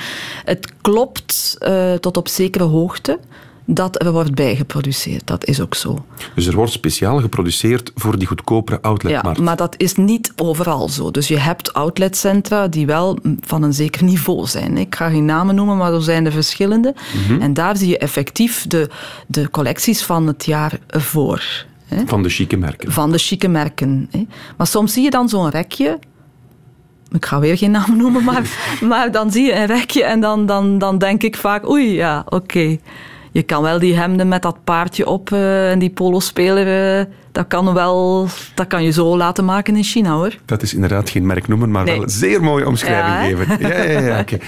het 0.45 0.73
klopt 0.81 1.57
eh, 1.59 1.95
tot 1.95 2.17
op 2.17 2.29
zekere 2.29 2.65
hoogte 2.65 3.19
dat 3.67 4.03
er 4.03 4.13
wordt 4.13 4.35
bijgeproduceerd. 4.35 5.27
Dat 5.27 5.45
is 5.47 5.61
ook 5.61 5.75
zo. 5.75 6.05
Dus 6.35 6.47
er 6.47 6.55
wordt 6.55 6.73
speciaal 6.73 7.21
geproduceerd 7.21 7.93
voor 7.95 8.19
die 8.19 8.27
goedkopere 8.27 8.79
Ja, 8.83 8.89
outletmarkt. 8.89 9.41
maar 9.41 9.57
dat 9.57 9.75
is 9.79 9.95
niet 9.95 10.33
overal 10.37 10.89
zo. 10.89 11.11
Dus 11.11 11.29
je 11.29 11.39
hebt 11.39 11.73
outletcentra 11.73 12.69
die 12.69 12.87
wel 12.87 13.19
van 13.41 13.63
een 13.63 13.73
zeker 13.75 14.05
niveau 14.05 14.47
zijn. 14.47 14.77
Ik 14.79 14.95
ga 14.95 15.09
geen 15.11 15.25
namen 15.25 15.55
noemen, 15.55 15.77
maar 15.77 15.93
er 15.93 16.03
zijn 16.03 16.27
er 16.27 16.33
verschillende. 16.33 16.95
En 17.41 17.55
daar 17.55 17.77
zie 17.77 17.89
je 17.89 17.99
effectief 17.99 18.67
de, 18.67 18.89
de 19.27 19.51
collecties 19.51 20.03
van 20.03 20.27
het 20.27 20.45
jaar 20.45 20.79
ervoor. 20.87 21.65
Hè? 21.87 22.03
Van 22.07 22.23
de 22.23 22.29
chique 22.29 22.57
merken. 22.57 22.93
van 22.93 23.11
de 23.13 23.19
chique 23.19 23.49
merken. 23.49 24.11
Maar 24.57 24.67
soms 24.67 24.93
zie 24.93 25.03
je 25.03 25.11
dan 25.11 25.29
zo'n 25.29 25.49
rekje. 25.51 25.99
Ik 27.13 27.25
ga 27.25 27.39
weer 27.41 27.59
geen 27.59 27.71
naam 27.71 27.97
noemen, 27.97 28.25
maar, 28.25 28.43
maar 28.89 29.13
dan 29.13 29.31
zie 29.33 29.45
je 29.45 29.55
een 29.55 29.67
rekje 29.67 30.05
en 30.05 30.21
dan, 30.21 30.47
dan, 30.47 30.79
dan 30.79 30.99
denk 30.99 31.23
ik 31.23 31.37
vaak, 31.37 31.69
oei, 31.69 31.93
ja, 31.93 32.25
oké. 32.29 32.79
Je 33.35 33.43
kan 33.43 33.63
wel 33.63 33.79
die 33.79 33.95
hemden 33.95 34.29
met 34.29 34.43
dat 34.43 34.57
paardje 34.65 35.07
op 35.07 35.33
eh, 35.33 35.71
en 35.71 35.79
die 35.79 35.91
polospeler, 35.91 36.99
eh, 37.01 37.05
dat 37.33 37.47
kan 37.47 37.75
wel, 37.75 38.27
dat 38.55 38.67
kan 38.67 38.85
je 38.85 38.91
zo 38.93 39.17
laten 39.17 39.45
maken 39.45 39.77
in 39.77 39.83
China, 39.83 40.15
hoor. 40.15 40.35
Dat 40.45 40.63
is 40.63 40.75
inderdaad 40.75 41.11
geen 41.11 41.27
merk 41.27 41.49
noemen, 41.49 41.71
maar 41.71 41.85
Nee. 41.85 41.95
wel 41.95 42.03
een 42.03 42.09
zeer 42.11 42.43
mooie 42.43 42.67
omschrijving 42.67 43.39
Ja, 43.39 43.45
geven. 43.45 43.69
Ja, 43.69 43.83
ja, 43.83 44.01
ja. 44.01 44.21
oké. 44.21 44.39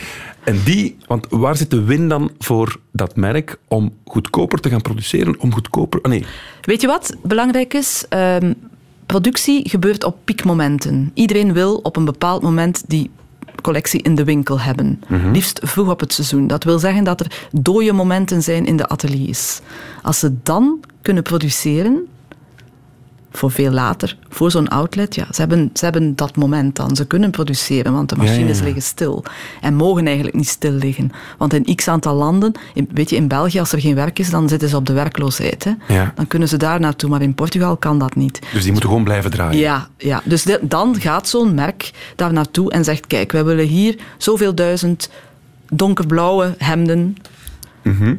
En 0.45 0.61
die, 0.65 0.97
want 1.07 1.27
waar 1.31 1.57
zit 1.57 1.71
de 1.71 1.83
win 1.83 2.09
dan 2.09 2.31
voor 2.39 2.77
dat 2.93 3.17
merk 3.17 3.59
om 3.69 3.93
goedkoper 4.05 4.61
te 4.61 4.69
gaan 4.69 4.83
produceren? 4.83 5.35
Om 5.41 5.53
goedkoper. 5.53 5.99
Oh 6.03 6.11
nee, 6.11 6.25
Weet 6.61 6.81
je 6.81 6.87
wat 6.87 7.17
belangrijk 7.23 7.75
is? 7.75 8.05
Ehm, 8.09 8.53
productie 9.07 9.69
gebeurt 9.69 10.05
op 10.05 10.17
piekmomenten. 10.25 11.11
Iedereen 11.15 11.53
wil 11.53 11.77
op 11.83 11.97
een 11.97 12.05
bepaald 12.05 12.43
moment 12.43 12.85
die 12.87 13.11
collectie 13.61 14.03
in 14.03 14.15
de 14.15 14.25
winkel 14.25 14.61
hebben. 14.61 15.01
Liefst 15.33 15.61
vroeg 15.63 15.89
op 15.89 16.01
het 16.01 16.13
seizoen. 16.13 16.47
Dat 16.47 16.65
wil 16.65 16.79
zeggen 16.79 17.05
dat 17.05 17.21
er 17.21 17.49
dode 17.53 17.93
momenten 17.93 18.43
zijn 18.43 18.67
in 18.67 18.77
de 18.77 18.89
ateliers. 18.89 19.61
Als 20.03 20.19
ze 20.19 20.35
dan 20.43 20.81
kunnen 21.03 21.23
produceren, 21.23 22.07
voor 23.37 23.51
veel 23.51 23.71
later, 23.71 24.17
voor 24.29 24.51
zo'n 24.51 24.69
outlet, 24.69 25.15
ja, 25.15 25.27
ze 25.31 25.41
hebben, 25.41 25.71
ze 25.75 25.85
hebben 25.85 26.17
dat 26.17 26.37
moment 26.37 26.77
dan. 26.77 26.97
Ze 26.97 27.07
kunnen 27.07 27.31
produceren, 27.31 27.93
want 27.93 28.09
de 28.09 28.15
ja, 28.17 28.23
machines 28.23 28.59
ja. 28.59 28.65
liggen 28.65 28.83
stil. 28.83 29.25
En 29.61 29.75
mogen 29.75 30.07
eigenlijk 30.07 30.37
niet 30.37 30.49
stil 30.49 30.73
liggen. 30.73 31.11
Want 31.39 31.53
in 31.55 31.75
x 31.75 31.89
aantal 31.89 32.15
landen, 32.15 32.53
in- 32.75 32.89
weet 32.93 33.11
je, 33.11 33.17
in 33.17 33.29
België, 33.29 33.59
als 33.59 33.73
er 33.73 33.81
geen 33.81 33.95
werk 33.95 34.19
is, 34.19 34.31
dan 34.31 34.49
zitten 34.49 34.69
ze 34.69 34.77
op 34.77 34.87
de 34.87 34.93
werkloosheid. 34.93 35.65
Hè. 35.65 35.95
Ja. 35.95 36.13
Dan 36.15 36.27
kunnen 36.27 36.49
ze 36.49 36.57
daar 36.57 36.81
naartoe, 36.81 37.11
maar 37.11 37.23
in 37.23 37.35
Portugal 37.35 37.77
kan 37.77 37.99
dat 37.99 38.15
niet. 38.15 38.41
dus 38.53 38.63
die 38.63 38.73
moeten 38.73 38.89
gewoon 38.89 39.05
blijven 39.05 39.31
draaien. 39.31 39.59
Ja, 39.59 39.89
ja. 39.99 40.21
dus 40.25 40.43
de- 40.43 40.61
dan 40.63 41.01
gaat 41.01 41.29
zo'n 41.29 41.55
merk 41.55 41.91
daar 42.17 42.33
naartoe 42.33 42.71
en 42.71 42.85
zegt, 42.85 43.07
kijk, 43.07 43.33
wij 43.33 43.45
willen 43.45 43.67
hier 43.67 43.97
zoveel 44.19 44.55
duizend 44.55 45.11
donkerblauwe 45.71 46.55
hemden 46.59 47.17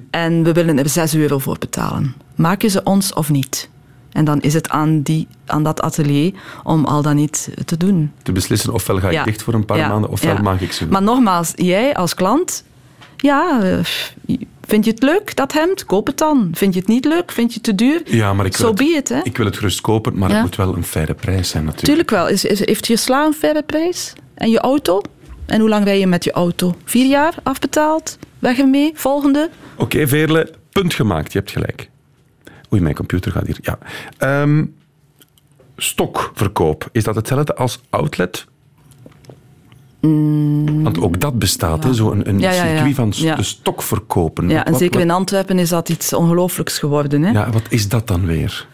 en 0.10 0.44
we 0.44 0.52
willen 0.54 0.78
er 0.80 0.90
6 0.90 1.16
euro 1.16 1.38
voor 1.40 1.56
betalen. 1.60 2.16
Maak 2.36 2.62
je 2.62 2.68
ze 2.68 2.84
ons 2.84 3.14
of 3.14 3.30
niet? 3.30 3.70
En 4.18 4.26
dan 4.26 4.42
is 4.42 4.54
het 4.54 4.70
aan, 4.70 5.02
die, 5.02 5.28
aan 5.46 5.64
dat 5.64 5.82
atelier 5.82 6.34
om 6.64 6.86
al 6.86 7.02
dan 7.02 7.16
niet 7.16 7.50
te 7.66 7.78
doen. 7.78 8.12
Te 8.24 8.32
beslissen 8.32 8.74
ofwel 8.74 9.00
ga 9.00 9.08
ik 9.08 9.14
Ja. 9.14 9.24
dicht 9.24 9.42
voor 9.44 9.54
een 9.54 9.66
paar 9.66 9.78
Ja, 9.78 9.88
maanden, 9.88 10.10
ofwel 10.10 10.38
mag 10.38 10.62
ik 10.62 10.72
ze. 10.72 10.88
Maar 10.88 11.02
nogmaals, 11.04 11.52
jij 11.56 11.96
als 11.96 12.14
klant, 12.14 12.64
ja, 13.18 13.62
eh, 13.64 13.78
vind 14.62 14.86
je 14.86 14.92
het 14.92 15.04
leuk, 15.04 15.36
dat 15.36 15.54
hemd? 15.54 15.86
Koop 15.86 16.08
het 16.08 16.18
dan. 16.18 16.50
Vind 16.54 16.74
je 16.74 16.80
het 16.80 16.90
niet 16.90 17.06
leuk? 17.06 17.32
Vind 17.32 17.50
je 17.50 17.54
het 17.54 17.64
te 17.64 17.76
duur? 17.76 18.02
ja, 18.06 18.34
maar 18.34 18.46
ik 18.46 18.58
wil, 18.58 18.66
So 18.68 18.72
het, 18.72 18.96
it, 18.96 19.10
hè? 19.10 19.20
ik 19.24 19.38
wil 19.38 19.46
het 19.46 19.58
gerust 19.58 19.82
kopen, 19.82 20.18
maar 20.18 20.30
het 20.30 20.42
moet 20.42 20.56
wel 20.56 20.76
een 20.76 20.84
faire 20.84 21.14
prijs 21.14 21.50
zijn 21.50 21.64
natuurlijk. 21.66 21.88
Tuurlijk 21.88 22.10
wel. 22.10 22.28
Is, 22.28 22.46
is, 22.46 22.66
heeft 22.66 22.88
je 22.88 22.96
sla 22.98 23.26
een 23.26 23.34
verre 23.34 23.64
prijs? 23.64 24.14
En 24.36 24.50
je 24.50 24.60
auto? 24.60 25.02
En 25.46 25.60
hoe 25.60 25.70
lang 25.70 25.84
rij 25.86 26.00
je 26.00 26.08
met 26.08 26.24
je 26.24 26.32
auto? 26.32 26.76
Vier 26.86 27.06
jaar 27.08 27.34
afbetaald? 27.44 28.18
Weg 28.40 28.60
ermee? 28.60 28.92
Volgende? 28.96 29.50
Oké, 29.76 30.08
Veerle, 30.08 30.54
punt 30.72 30.94
gemaakt. 30.94 31.32
Je 31.34 31.40
hebt 31.40 31.52
gelijk. 31.52 31.90
Oei, 32.74 32.82
mijn 32.82 32.96
computer 32.96 33.32
gaat 33.32 33.46
hier. 33.46 33.58
Ja. 33.62 33.78
Ehm, 34.18 34.66
stokverkoop, 35.78 36.90
is 36.92 37.04
dat 37.04 37.16
hetzelfde 37.16 37.56
als 37.56 37.82
outlet? 37.90 38.46
Want 40.84 41.00
ook 41.02 41.20
dat 41.20 41.40
bestaat, 41.40 41.84
hè, 41.84 41.94
zo 41.94 42.12
een, 42.12 42.28
een 42.30 42.36
Mm. 42.36 42.42
Ja, 42.42 42.52
ja, 42.52 42.64
ja. 42.66 42.76
circuit 42.76 42.96
van 42.96 43.12
Ja. 43.16 43.36
de 43.36 43.44
stokverkopen. 43.44 44.50
Ja, 44.50 44.66
en 44.66 44.72
Wat- 44.72 44.80
zeker 44.80 44.96
wat- 44.96 45.04
in 45.04 45.12
Antwerpen 45.12 45.60
is 45.60 45.70
dat 45.70 45.90
iets 45.90 46.14
ongelooflijks 46.14 46.80
geworden. 46.80 47.24
Hè? 47.24 47.32
Ja, 47.32 47.50
wat 47.50 47.64
is 47.70 47.90
dat 47.90 48.08
dan 48.08 48.26
weer? 48.26 48.68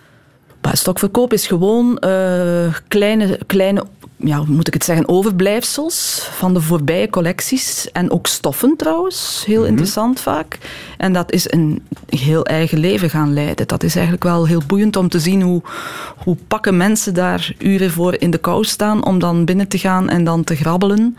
Stokverkoop 0.72 1.34
is 1.34 1.48
gewoon 1.48 1.98
eh, 1.98 2.74
kleine, 2.88 3.40
kleine 3.48 3.84
ja, 4.24 4.38
hoe 4.38 4.56
moet 4.56 4.68
ik 4.68 4.74
het 4.74 4.84
zeggen, 4.84 5.08
overblijfsels 5.08 6.28
van 6.32 6.54
de 6.54 6.62
voorbije 6.62 7.10
collecties. 7.10 7.92
En 7.92 8.12
ook 8.12 8.28
stoffen 8.28 8.76
trouwens, 8.78 9.44
heel 9.46 9.66
interessant 9.66 10.20
vaak. 10.20 10.58
En 10.98 11.14
dat 11.14 11.32
is 11.32 11.52
een 11.52 11.82
heel 12.06 12.46
eigen 12.46 12.78
leven 12.78 13.10
gaan 13.10 13.34
leiden. 13.34 13.68
Dat 13.68 13.84
is 13.84 13.94
eigenlijk 13.94 14.24
wel 14.24 14.48
heel 14.48 14.62
boeiend 14.68 14.96
om 14.96 15.10
te 15.10 15.20
zien 15.20 15.42
hoe, 15.42 15.62
hoe 16.18 16.38
pakken 16.48 16.78
mensen 16.78 17.14
daar 17.14 17.54
uren 17.58 17.92
voor 17.92 18.16
in 18.20 18.32
de 18.32 18.38
kou 18.38 18.64
staan 18.64 19.06
om 19.06 19.20
dan 19.20 19.46
binnen 19.46 19.68
te 19.68 19.78
gaan 19.78 20.10
en 20.10 20.24
dan 20.24 20.44
te 20.44 20.56
grabbelen. 20.56 21.18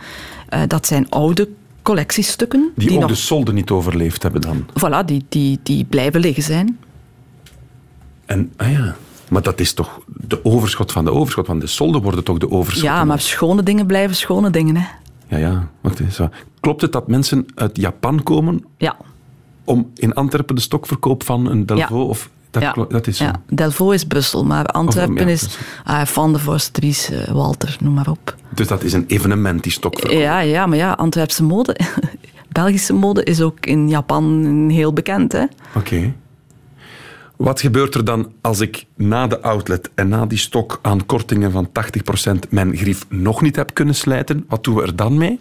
Eh, 0.49 0.61
dat 0.67 0.87
zijn 0.87 1.11
oude 1.11 1.49
collectiestukken. 1.83 2.73
Die, 2.77 2.93
ook 2.93 3.01
nog, 3.01 3.09
de 3.09 3.14
solde 3.14 3.53
niet 3.53 3.71
overleefd 3.71 4.23
hebben 4.23 4.40
dan. 4.40 4.67
voilà, 4.79 5.05
die, 5.05 5.25
die, 5.29 5.59
die 5.62 5.85
blijven 5.85 6.21
liggen 6.21 6.43
zijn. 6.43 6.79
En, 8.27 8.53
ah 8.57 8.71
ja, 8.71 8.97
maar 9.29 9.43
dat 9.43 9.61
is 9.61 9.73
toch 9.73 10.01
de 10.07 10.45
overschot 10.45 10.93
van 10.93 11.05
de 11.05 11.13
overschot, 11.13 11.47
want 11.47 11.61
de 11.61 11.67
solden 11.67 12.03
worden 12.03 12.25
toch 12.25 12.39
de 12.39 12.51
overschot. 12.51 12.85
Ja, 12.85 13.05
maar 13.05 13.21
schone 13.21 13.63
dingen 13.63 13.87
blijven 13.87 14.17
schone 14.17 14.51
dingen. 14.51 14.77
Hè. 14.77 14.87
Ja, 15.29 15.37
ja, 15.37 15.69
wacht 15.81 16.01
eens. 16.01 16.19
Klopt 16.61 16.81
het 16.81 16.93
dat 16.93 17.09
mensen 17.09 17.47
uit 17.55 17.77
Japan 17.77 18.23
komen 18.23 18.65
Ja. 18.79 18.97
om 19.65 19.91
in 19.95 20.15
Antwerpen 20.15 20.55
de 20.55 20.61
stokverkoop 20.61 21.23
van 21.25 21.47
een 21.47 21.67
Delvaux 21.67 21.91
Ja. 21.91 22.09
of... 22.09 22.31
Dat, 22.51 22.63
ja. 22.63 22.75
dat 22.89 23.07
is 23.07 23.17
zo. 23.17 23.25
ja. 23.25 23.43
Delvaux 23.49 23.95
is 23.95 24.05
Brussel, 24.05 24.45
maar 24.45 24.67
Antwerpen 24.67 25.27
ja, 25.27 25.33
is 25.33 25.59
ah, 25.85 26.07
Van 26.07 26.33
de 26.33 26.39
Vorst, 26.39 26.73
Dries, 26.73 27.11
eh, 27.11 27.33
Walter, 27.33 27.77
noem 27.81 27.95
maar 27.95 28.09
op. 28.09 28.35
Dus 28.55 28.67
dat 28.67 28.83
is 28.83 28.93
een 28.93 29.05
evenement, 29.07 29.63
die 29.63 29.73
stokverkoop. 29.73 30.19
Ja, 30.19 30.41
ja, 30.41 30.67
maar 30.67 30.79
ja, 30.79 30.93
Antwerpse 30.93 31.43
mode, 31.43 31.77
Belgische 32.53 32.92
mode 32.92 33.25
is 33.25 33.40
ook 33.40 33.67
in 33.67 33.88
Japan 33.88 34.44
heel 34.71 34.92
bekend. 34.92 35.33
Hè? 35.33 35.44
Oké. 35.77 36.13
Wat 37.37 37.61
gebeurt 37.61 37.95
er 37.95 38.05
dan 38.05 38.33
als 38.41 38.61
ik 38.61 38.85
na 38.97 39.27
de 39.27 39.41
outlet 39.41 39.91
en 39.95 40.09
na 40.09 40.27
die 40.27 40.39
stok 40.39 40.79
aan 40.83 41.07
kortingen 41.07 41.53
van 41.53 41.69
80% 41.69 42.49
mijn 42.51 42.77
grief 42.77 43.07
nog 43.09 43.43
niet 43.43 43.57
heb 43.57 43.75
kunnen 43.75 43.95
slijten? 43.95 44.45
Wat 44.49 44.65
doen 44.65 44.75
we 44.75 44.83
er 44.83 44.97
dan 44.97 45.19
mee? 45.19 45.39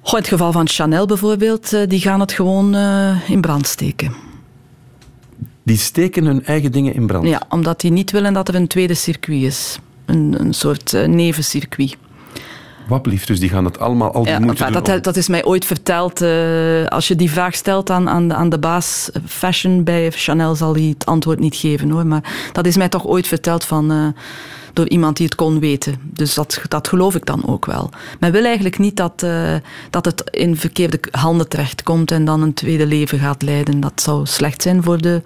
Goh, 0.00 0.14
in 0.14 0.18
het 0.18 0.28
geval 0.28 0.52
van 0.52 0.68
Chanel 0.68 1.06
bijvoorbeeld, 1.06 1.72
eh, 1.72 1.80
die 1.88 2.00
gaan 2.00 2.20
het 2.20 2.32
gewoon 2.32 2.74
eh, 2.74 3.30
in 3.30 3.40
brand 3.40 3.66
steken. 3.66 4.14
Die 5.62 5.76
steken 5.76 6.24
hun 6.24 6.44
eigen 6.44 6.72
dingen 6.72 6.94
in 6.94 7.06
brand. 7.06 7.28
Ja, 7.28 7.42
omdat 7.48 7.80
die 7.80 7.90
niet 7.90 8.10
willen 8.10 8.32
dat 8.32 8.48
er 8.48 8.54
een 8.54 8.66
tweede 8.66 8.94
circuit 8.94 9.42
is. 9.42 9.78
een, 10.04 10.34
een 10.38 10.54
soort 10.54 10.94
eh, 10.94 11.06
nevencircuit. 11.06 11.96
Wat 12.86 13.02
blieft, 13.02 13.26
dus 13.26 13.40
die 13.40 13.48
gaan 13.48 13.64
het 13.64 13.78
allemaal 13.78 14.12
al 14.12 14.22
die 14.22 14.32
Ja, 14.32 14.38
moeite 14.38 14.70
dat, 14.70 15.04
dat 15.04 15.16
is 15.16 15.28
mij 15.28 15.44
ooit 15.44 15.64
verteld. 15.64 16.20
eh, 16.22 16.86
als 16.86 17.08
je 17.08 17.16
die 17.16 17.30
vraag 17.30 17.54
stelt 17.54 17.90
aan, 17.90 18.08
aan, 18.08 18.28
de, 18.28 18.34
aan 18.34 18.48
de 18.48 18.58
baas 18.58 19.10
fashion 19.26 19.84
bij 19.84 20.10
Chanel, 20.10 20.54
zal 20.54 20.74
hij 20.74 20.82
het 20.82 21.06
antwoord 21.06 21.38
niet 21.40 21.56
geven 21.56 21.90
hoor. 21.90 22.06
Maar 22.06 22.50
dat 22.52 22.66
is 22.66 22.76
mij 22.76 22.88
toch 22.88 23.06
ooit 23.06 23.26
verteld 23.26 23.64
van, 23.64 23.90
eh, 23.90 24.06
door 24.72 24.88
iemand 24.88 25.16
die 25.16 25.26
het 25.26 25.34
kon 25.34 25.58
weten. 25.60 25.94
Dus 26.02 26.34
dat, 26.34 26.60
dat 26.68 26.88
geloof 26.88 27.14
ik 27.14 27.26
dan 27.26 27.46
ook 27.48 27.66
wel. 27.66 27.90
Men 28.20 28.32
wil 28.32 28.44
eigenlijk 28.44 28.78
niet 28.78 28.96
dat, 28.96 29.22
eh, 29.22 29.54
dat 29.90 30.04
het 30.04 30.28
in 30.30 30.56
verkeerde 30.56 31.00
handen 31.10 31.48
terechtkomt 31.48 32.10
en 32.10 32.24
dan 32.24 32.42
een 32.42 32.54
tweede 32.54 32.86
leven 32.86 33.18
gaat 33.18 33.42
leiden. 33.42 33.80
Dat 33.80 34.00
zou 34.00 34.26
slecht 34.26 34.62
zijn 34.62 34.82
voor 34.82 35.00
de, 35.00 35.22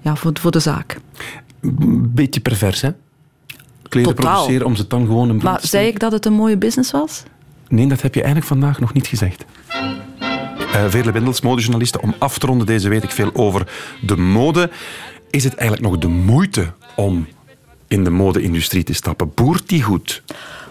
ja, 0.00 0.16
voor, 0.16 0.32
voor 0.40 0.50
de 0.50 0.60
zaak. 0.60 0.96
Beetje 2.14 2.40
pervers, 2.40 2.80
hè? 2.80 2.90
Kleden 3.92 4.14
Totaal. 4.14 4.34
produceren 4.34 4.66
om 4.66 4.76
ze 4.76 4.86
dan 4.86 5.06
gewoon 5.06 5.28
een 5.28 5.40
Maar 5.42 5.60
zei 5.62 5.86
ik 5.86 5.98
dat 5.98 6.12
het 6.12 6.26
een 6.26 6.32
mooie 6.32 6.56
business 6.56 6.90
was? 6.90 7.22
Nee, 7.68 7.88
dat 7.88 8.02
heb 8.02 8.14
je 8.14 8.20
eigenlijk 8.20 8.50
vandaag 8.50 8.80
nog 8.80 8.92
niet 8.92 9.06
gezegd. 9.06 9.44
Eh 10.72 10.84
Veerle 10.88 11.32
modejournaliste, 11.42 12.00
om 12.00 12.14
af 12.18 12.38
te 12.38 12.46
ronden 12.46 12.66
deze 12.66 12.88
weet 12.88 13.02
ik 13.02 13.10
veel 13.10 13.30
over 13.34 13.68
de 14.00 14.16
mode. 14.16 14.70
Is 15.30 15.44
het 15.44 15.54
eigenlijk 15.54 15.90
nog 15.90 16.00
de 16.00 16.08
moeite 16.08 16.72
om 16.96 17.26
in 17.88 18.04
de 18.04 18.10
mode-industrie 18.10 18.84
te 18.84 18.92
stappen? 18.92 19.32
Boert 19.34 19.68
die 19.68 19.82
goed? 19.82 20.22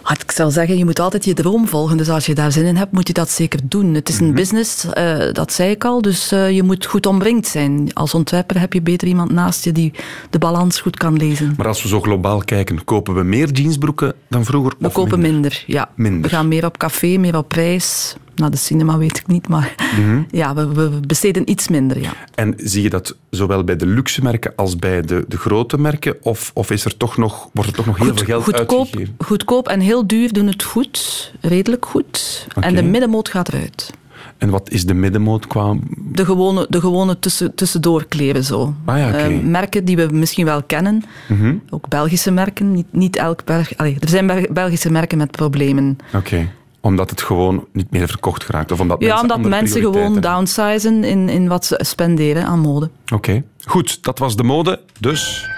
Ik 0.09 0.31
zou 0.31 0.51
zeggen, 0.51 0.77
je 0.77 0.85
moet 0.85 0.99
altijd 0.99 1.25
je 1.25 1.33
droom 1.33 1.67
volgen. 1.67 1.97
Dus 1.97 2.09
als 2.09 2.25
je 2.25 2.35
daar 2.35 2.51
zin 2.51 2.65
in 2.65 2.75
hebt, 2.75 2.91
moet 2.91 3.07
je 3.07 3.13
dat 3.13 3.29
zeker 3.29 3.59
doen. 3.63 3.93
Het 3.93 4.09
is 4.09 4.15
Mhm. 4.15 4.23
een 4.23 4.33
business, 4.33 4.85
eh, 4.85 5.33
dat 5.33 5.53
zei 5.53 5.69
ik 5.71 5.85
al. 5.85 6.01
Dus 6.01 6.31
eh, 6.31 6.51
je 6.51 6.63
moet 6.63 6.85
goed 6.85 7.05
omringd 7.05 7.47
zijn. 7.47 7.93
Als 7.93 8.13
ontwerper 8.13 8.59
heb 8.59 8.73
je 8.73 8.81
beter 8.81 9.07
iemand 9.07 9.31
naast 9.31 9.63
je 9.63 9.71
die 9.71 9.93
de 10.29 10.39
balans 10.39 10.79
goed 10.81 10.97
kan 10.97 11.17
lezen. 11.17 11.53
Maar 11.57 11.67
als 11.67 11.81
we 11.81 11.87
zo 11.87 12.01
globaal 12.01 12.41
kijken, 12.45 12.83
kopen 12.83 13.13
we 13.13 13.23
meer 13.23 13.51
jeansbroeken 13.51 14.13
dan 14.29 14.45
vroeger? 14.45 14.73
We 14.79 14.89
kopen 14.89 15.19
minder, 15.19 15.63
ja. 15.67 15.89
Minder. 15.95 16.21
We 16.21 16.29
gaan 16.29 16.47
meer 16.47 16.65
op 16.65 16.77
café, 16.77 17.17
meer 17.17 17.37
op 17.37 17.47
prijs. 17.47 18.15
Nou, 18.41 18.53
de 18.53 18.59
cinema 18.59 18.97
weet 18.97 19.17
ik 19.17 19.27
niet, 19.27 19.47
maar 19.47 19.75
Mhm. 19.99 20.21
ja, 20.41 20.53
we, 20.53 20.67
we 20.73 20.99
besteden 21.07 21.49
iets 21.49 21.67
minder, 21.67 22.01
ja. 22.01 22.11
En 22.35 22.53
zie 22.57 22.81
je 22.83 22.89
dat 22.89 23.15
zowel 23.29 23.63
bij 23.63 23.75
de 23.75 23.85
luxe 23.85 24.23
merken 24.23 24.53
als 24.55 24.75
bij 24.75 25.01
de, 25.01 25.25
de 25.27 25.37
grote 25.37 25.77
merken? 25.77 26.15
Of, 26.21 26.51
of 26.53 26.71
is 26.71 26.85
er 26.85 26.97
toch 26.97 27.17
nog, 27.17 27.49
wordt 27.53 27.69
er 27.69 27.75
toch 27.75 27.85
nog 27.85 27.97
heel 27.97 28.07
Goed- 28.07 28.17
veel 28.17 28.25
geld 28.27 28.43
goedkoop, 28.43 28.79
uitgegeven? 28.79 29.15
goedkoop 29.19 29.67
en 29.67 29.79
heel 29.79 30.07
duur 30.07 30.33
doen 30.33 30.47
het 30.47 30.63
goed, 30.63 31.31
redelijk 31.41 31.85
goed. 31.85 32.47
En 32.59 32.75
de 32.75 32.83
middenmoot 32.83 33.29
gaat 33.29 33.47
eruit. 33.47 33.93
En 34.37 34.49
wat 34.49 34.69
is 34.69 34.85
de 34.85 34.93
middenmoot 34.93 35.47
qua... 35.47 35.75
De 35.97 36.25
gewone, 36.25 36.65
de 36.69 36.79
gewone 36.79 37.19
tussen, 37.19 37.55
tussendoor 37.55 38.05
kleren 38.05 38.43
zo. 38.43 38.73
Ah 38.85 38.97
ja, 38.97 39.07
oké. 39.07 39.17
Eh, 39.17 39.39
merken 39.39 39.85
die 39.85 39.95
we 39.95 40.07
misschien 40.11 40.45
wel 40.45 40.63
kennen. 40.63 41.03
Mhm. 41.27 41.55
Ook 41.69 41.87
Belgische 41.87 42.31
merken. 42.31 42.71
Niet, 42.71 42.85
niet 42.91 43.15
elk 43.15 43.45
Belg... 43.45 43.77
Allee, 43.77 43.97
er 43.99 44.09
zijn 44.09 44.27
Bel- 44.27 44.47
Belgische 44.51 44.91
merken 44.91 45.17
met 45.17 45.31
problemen. 45.31 45.97
Oké. 46.13 46.47
Omdat 46.81 47.09
het 47.09 47.21
gewoon 47.21 47.65
niet 47.73 47.91
meer 47.91 48.07
verkocht 48.07 48.43
geraakt? 48.43 48.71
Of 48.71 48.79
omdat 48.79 49.01
ja, 49.01 49.07
mensen 49.07 49.35
omdat 49.35 49.49
mensen 49.49 49.81
gewoon 49.81 50.19
downsizen 50.19 51.03
in, 51.03 51.29
in 51.29 51.47
wat 51.47 51.65
ze 51.65 51.79
spenderen 51.83 52.45
aan 52.45 52.59
mode. 52.59 52.89
Oké, 53.13 53.43
goed, 53.65 54.03
dat 54.03 54.19
was 54.19 54.35
de 54.35 54.43
mode. 54.43 54.79
Dus 54.99 55.49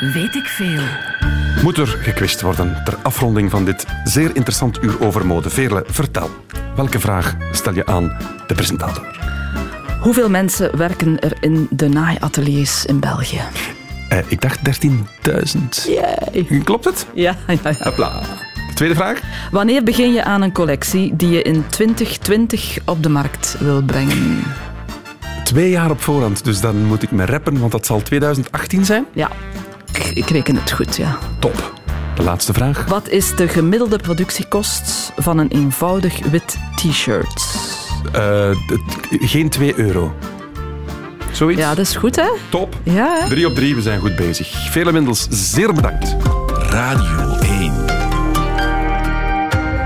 Weet 0.00 0.34
ik 0.34 0.44
veel. 0.46 0.82
moet 1.62 1.76
er 1.78 1.86
gekwist 1.86 2.40
worden 2.40 2.82
ter 2.84 2.96
afronding 3.02 3.50
van 3.50 3.64
dit 3.64 3.86
zeer 4.04 4.28
interessant 4.36 4.82
uur 4.82 5.00
over 5.00 5.26
mode. 5.26 5.50
Veerle, 5.50 5.84
vertel. 5.86 6.28
Welke 6.76 7.00
vraag 7.00 7.36
stel 7.52 7.74
je 7.74 7.86
aan 7.86 8.16
de 8.46 8.54
presentator? 8.54 9.18
Hoeveel 10.00 10.30
mensen 10.30 10.76
werken 10.76 11.18
er 11.20 11.36
in 11.40 11.66
de 11.70 11.88
naaiateliers 11.88 12.84
in 12.84 13.00
België? 13.00 13.40
Eh, 14.08 14.18
ik 14.28 14.40
dacht 14.40 14.84
13.000. 14.84 15.86
Yay. 15.86 16.60
Klopt 16.64 16.84
het? 16.84 17.06
Ja, 17.14 17.36
ja, 17.46 17.58
ja. 17.62 17.74
Hopla. 17.78 18.22
Tweede 18.80 18.98
vraag. 18.98 19.20
Wanneer 19.50 19.82
begin 19.82 20.12
je 20.12 20.24
aan 20.24 20.42
een 20.42 20.52
collectie 20.52 21.16
die 21.16 21.30
je 21.30 21.42
in 21.42 21.64
2020 21.68 22.78
op 22.84 23.02
de 23.02 23.08
markt 23.08 23.56
wil 23.58 23.82
brengen? 23.82 24.42
Twee 25.44 25.70
jaar 25.70 25.90
op 25.90 26.00
voorhand, 26.00 26.44
dus 26.44 26.60
dan 26.60 26.84
moet 26.84 27.02
ik 27.02 27.10
me 27.10 27.24
rappen, 27.24 27.58
want 27.58 27.72
dat 27.72 27.86
zal 27.86 28.02
2018 28.02 28.84
zijn. 28.84 29.06
Ja, 29.12 29.30
ik, 29.92 30.04
ik 30.04 30.30
reken 30.30 30.56
het 30.56 30.70
goed, 30.70 30.96
ja. 30.96 31.18
Top. 31.38 31.80
De 32.14 32.22
laatste 32.22 32.52
vraag. 32.52 32.86
Wat 32.86 33.08
is 33.08 33.36
de 33.36 33.48
gemiddelde 33.48 33.98
productiekost 33.98 35.12
van 35.16 35.38
een 35.38 35.48
eenvoudig 35.48 36.18
wit 36.30 36.58
t-shirt? 36.76 37.44
Eh, 38.12 38.50
geen 39.08 39.48
2 39.48 39.78
euro. 39.78 40.14
Zoiets? 41.32 41.60
Ja, 41.60 41.74
dat 41.74 41.86
is 41.86 41.96
goed, 41.96 42.16
hè? 42.16 42.28
Top. 42.48 42.76
Ja, 42.82 43.16
hè? 43.20 43.28
Drie 43.28 43.46
op 43.46 43.54
drie, 43.54 43.74
we 43.74 43.82
zijn 43.82 44.00
goed 44.00 44.16
bezig. 44.16 44.48
Vele 44.70 44.92
Windels, 44.92 45.26
zeer 45.30 45.72
bedankt. 45.72 46.16
Radio 46.70 47.38
1. 47.40 47.79